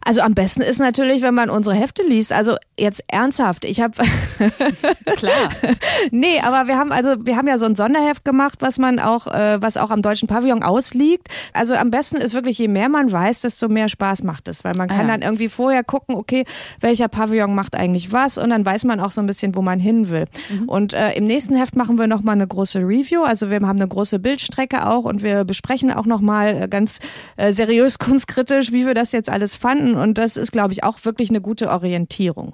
Also 0.05 0.21
am 0.21 0.35
besten 0.35 0.61
ist 0.61 0.79
natürlich, 0.79 1.23
wenn 1.23 1.33
man 1.33 1.49
unsere 1.49 1.75
Hefte 1.75 2.03
liest. 2.03 2.31
Also 2.31 2.57
jetzt 2.77 3.03
ernsthaft, 3.07 3.65
ich 3.65 3.81
habe 3.81 3.93
klar. 5.15 5.49
nee, 6.11 6.39
aber 6.43 6.67
wir 6.67 6.77
haben 6.77 6.91
also 6.91 7.15
wir 7.25 7.35
haben 7.35 7.47
ja 7.47 7.57
so 7.57 7.65
ein 7.65 7.75
Sonderheft 7.75 8.23
gemacht, 8.23 8.59
was 8.61 8.77
man 8.77 8.99
auch 8.99 9.25
äh, 9.25 9.59
was 9.63 9.77
auch 9.77 9.89
am 9.89 10.03
deutschen 10.03 10.27
Pavillon 10.27 10.61
ausliegt. 10.61 11.29
Also 11.53 11.73
am 11.73 11.89
besten 11.89 12.17
ist 12.17 12.35
wirklich 12.35 12.59
je 12.59 12.67
mehr 12.67 12.87
man 12.87 13.11
weiß, 13.11 13.41
desto 13.41 13.67
mehr 13.67 13.89
Spaß 13.89 14.21
macht 14.21 14.47
es, 14.47 14.63
weil 14.63 14.73
man 14.75 14.89
kann 14.89 14.99
ah, 14.99 15.01
ja. 15.01 15.07
dann 15.07 15.21
irgendwie 15.23 15.49
vorher 15.49 15.83
gucken, 15.83 16.13
okay, 16.13 16.45
welcher 16.81 17.07
Pavillon 17.07 17.55
macht 17.55 17.75
eigentlich 17.75 18.11
was 18.11 18.37
und 18.37 18.51
dann 18.51 18.63
weiß 18.63 18.83
man 18.83 18.99
auch 18.99 19.11
so 19.11 19.21
ein 19.21 19.27
bisschen, 19.27 19.55
wo 19.55 19.63
man 19.63 19.79
hin 19.79 20.09
will. 20.09 20.25
Mhm. 20.51 20.69
Und 20.69 20.93
äh, 20.93 21.13
im 21.13 21.25
nächsten 21.25 21.55
Heft 21.55 21.75
machen 21.75 21.97
wir 21.97 22.05
noch 22.05 22.21
mal 22.21 22.33
eine 22.33 22.45
große 22.45 22.77
Review, 22.77 23.23
also 23.23 23.49
wir 23.49 23.59
haben 23.59 23.79
eine 23.79 23.87
große 23.87 24.19
Bildstrecke 24.19 24.85
auch 24.85 25.05
und 25.05 25.23
wir 25.23 25.45
besprechen 25.45 25.91
auch 25.91 26.05
noch 26.05 26.21
mal 26.21 26.63
äh, 26.63 26.67
ganz 26.67 26.99
äh, 27.37 27.51
seriös 27.51 27.97
kunstkritisch, 28.05 28.71
wie 28.71 28.85
wir 28.85 28.93
das 28.93 29.11
jetzt 29.11 29.31
alles 29.31 29.55
fanden 29.55 29.94
und 29.97 30.17
das 30.17 30.37
ist, 30.37 30.51
glaube 30.51 30.73
ich, 30.73 30.83
auch 30.83 31.03
wirklich 31.03 31.29
eine 31.29 31.41
gute 31.41 31.69
Orientierung. 31.69 32.53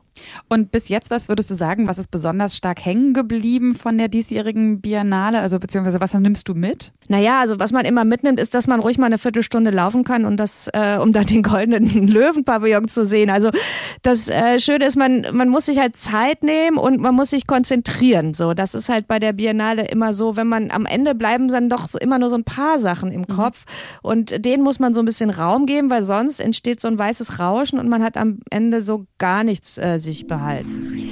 Und 0.49 0.71
bis 0.71 0.89
jetzt, 0.89 1.09
was 1.09 1.29
würdest 1.29 1.49
du 1.49 1.55
sagen, 1.55 1.87
was 1.87 1.97
ist 1.97 2.11
besonders 2.11 2.55
stark 2.55 2.83
hängen 2.85 3.13
geblieben 3.13 3.75
von 3.75 3.97
der 3.97 4.07
diesjährigen 4.07 4.81
Biennale? 4.81 5.39
Also 5.39 5.59
beziehungsweise 5.59 6.01
was 6.01 6.13
nimmst 6.13 6.47
du 6.47 6.53
mit? 6.53 6.93
Naja, 7.07 7.39
also 7.39 7.59
was 7.59 7.71
man 7.71 7.85
immer 7.85 8.05
mitnimmt, 8.05 8.39
ist, 8.39 8.53
dass 8.53 8.67
man 8.67 8.79
ruhig 8.79 8.97
mal 8.97 9.07
eine 9.07 9.17
Viertelstunde 9.17 9.71
laufen 9.71 10.03
kann 10.03 10.25
und 10.25 10.37
das, 10.37 10.69
äh, 10.73 10.97
um 11.01 11.11
dann 11.11 11.25
den 11.25 11.43
goldenen 11.43 12.07
Löwenpavillon 12.07 12.87
zu 12.87 13.05
sehen. 13.05 13.29
Also 13.29 13.51
das 14.01 14.29
äh, 14.29 14.59
Schöne 14.59 14.85
ist, 14.85 14.95
man, 14.95 15.25
man 15.31 15.49
muss 15.49 15.65
sich 15.65 15.79
halt 15.79 15.95
Zeit 15.95 16.43
nehmen 16.43 16.77
und 16.77 16.99
man 16.99 17.15
muss 17.15 17.31
sich 17.31 17.47
konzentrieren. 17.47 18.33
So, 18.33 18.53
das 18.53 18.73
ist 18.75 18.89
halt 18.89 19.07
bei 19.07 19.19
der 19.19 19.33
Biennale 19.33 19.87
immer 19.87 20.13
so, 20.13 20.35
wenn 20.35 20.47
man 20.47 20.71
am 20.71 20.85
Ende 20.85 21.15
bleiben 21.15 21.47
dann 21.47 21.69
doch 21.69 21.89
so 21.89 21.97
immer 21.97 22.19
nur 22.19 22.29
so 22.29 22.35
ein 22.35 22.43
paar 22.43 22.79
Sachen 22.79 23.11
im 23.11 23.21
mhm. 23.21 23.27
Kopf 23.27 23.65
und 24.01 24.45
denen 24.45 24.63
muss 24.63 24.79
man 24.79 24.93
so 24.93 25.01
ein 25.01 25.05
bisschen 25.05 25.29
Raum 25.29 25.65
geben, 25.65 25.89
weil 25.89 26.03
sonst 26.03 26.39
entsteht 26.39 26.79
so 26.79 26.87
ein 26.87 26.97
weißes 26.97 27.30
Rauschen 27.39 27.79
und 27.79 27.89
man 27.89 28.03
hat 28.03 28.17
am 28.17 28.39
Ende 28.49 28.81
so 28.81 29.05
gar 29.17 29.43
nichts 29.43 29.77
äh, 29.77 29.97
sich 29.97 30.27
behalten. 30.27 31.11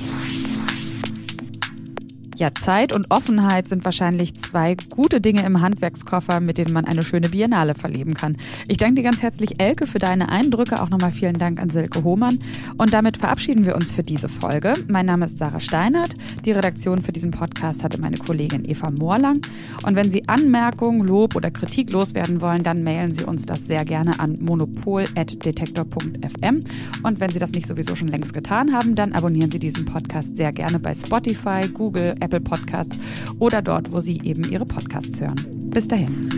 Ja, 2.39 2.47
Zeit 2.55 2.95
und 2.95 3.11
Offenheit 3.11 3.67
sind 3.67 3.83
wahrscheinlich 3.83 4.33
zwei 4.33 4.77
gute 4.95 5.19
Dinge 5.19 5.45
im 5.45 5.59
Handwerkskoffer, 5.59 6.39
mit 6.39 6.57
denen 6.57 6.71
man 6.71 6.85
eine 6.85 7.03
schöne 7.03 7.27
Biennale 7.27 7.73
verleben 7.73 8.13
kann. 8.13 8.37
Ich 8.69 8.77
danke 8.77 8.95
dir 8.95 9.01
ganz 9.01 9.21
herzlich, 9.21 9.61
Elke, 9.61 9.87
für 9.87 9.99
deine 9.99 10.29
Eindrücke. 10.29 10.81
Auch 10.81 10.89
nochmal 10.89 11.11
vielen 11.11 11.37
Dank 11.37 11.61
an 11.61 11.69
Silke 11.69 12.01
Hohmann. 12.01 12.39
Und 12.77 12.93
damit 12.93 13.17
verabschieden 13.17 13.65
wir 13.65 13.75
uns 13.75 13.91
für 13.91 14.03
diese 14.03 14.29
Folge. 14.29 14.73
Mein 14.87 15.07
Name 15.07 15.25
ist 15.25 15.37
Sarah 15.37 15.59
Steinert. 15.59 16.13
Die 16.45 16.53
Redaktion 16.53 17.01
für 17.01 17.11
diesen 17.11 17.31
Podcast 17.31 17.83
hatte 17.83 17.99
meine 17.99 18.15
Kollegin 18.15 18.63
Eva 18.63 18.89
Moorlang. 18.89 19.41
Und 19.85 19.97
wenn 19.97 20.09
Sie 20.09 20.29
Anmerkungen, 20.29 21.01
Lob 21.01 21.35
oder 21.35 21.51
Kritik 21.51 21.91
loswerden 21.91 22.39
wollen, 22.39 22.63
dann 22.63 22.85
mailen 22.85 23.11
Sie 23.11 23.25
uns 23.25 23.47
das 23.47 23.67
sehr 23.67 23.83
gerne 23.83 24.17
an 24.17 24.37
monopol.detektor.fm. 24.39 26.61
Und 27.03 27.19
wenn 27.19 27.31
Sie 27.31 27.39
das 27.39 27.51
nicht 27.51 27.67
sowieso 27.67 27.95
schon 27.95 28.07
längst 28.07 28.33
getan 28.33 28.73
haben, 28.73 28.95
dann 28.95 29.11
abonnieren 29.11 29.51
Sie 29.51 29.59
diesen 29.59 29.83
Podcast 29.83 30.37
sehr 30.37 30.53
gerne 30.53 30.79
bei 30.79 30.93
Spotify, 30.93 31.67
Google, 31.67 32.15
Apple 32.29 32.41
Podcasts 32.41 32.95
oder 33.39 33.63
dort, 33.63 33.91
wo 33.91 33.99
Sie 33.99 34.21
eben 34.23 34.43
Ihre 34.51 34.65
Podcasts 34.65 35.19
hören. 35.19 35.35
Bis 35.71 35.87
dahin. 35.87 36.29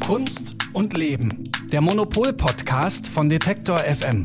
Kunst 0.00 0.56
und 0.72 0.96
Leben. 0.96 1.44
Der 1.70 1.82
Monopol-Podcast 1.82 3.06
von 3.06 3.28
Detektor 3.28 3.78
FM. 3.78 4.24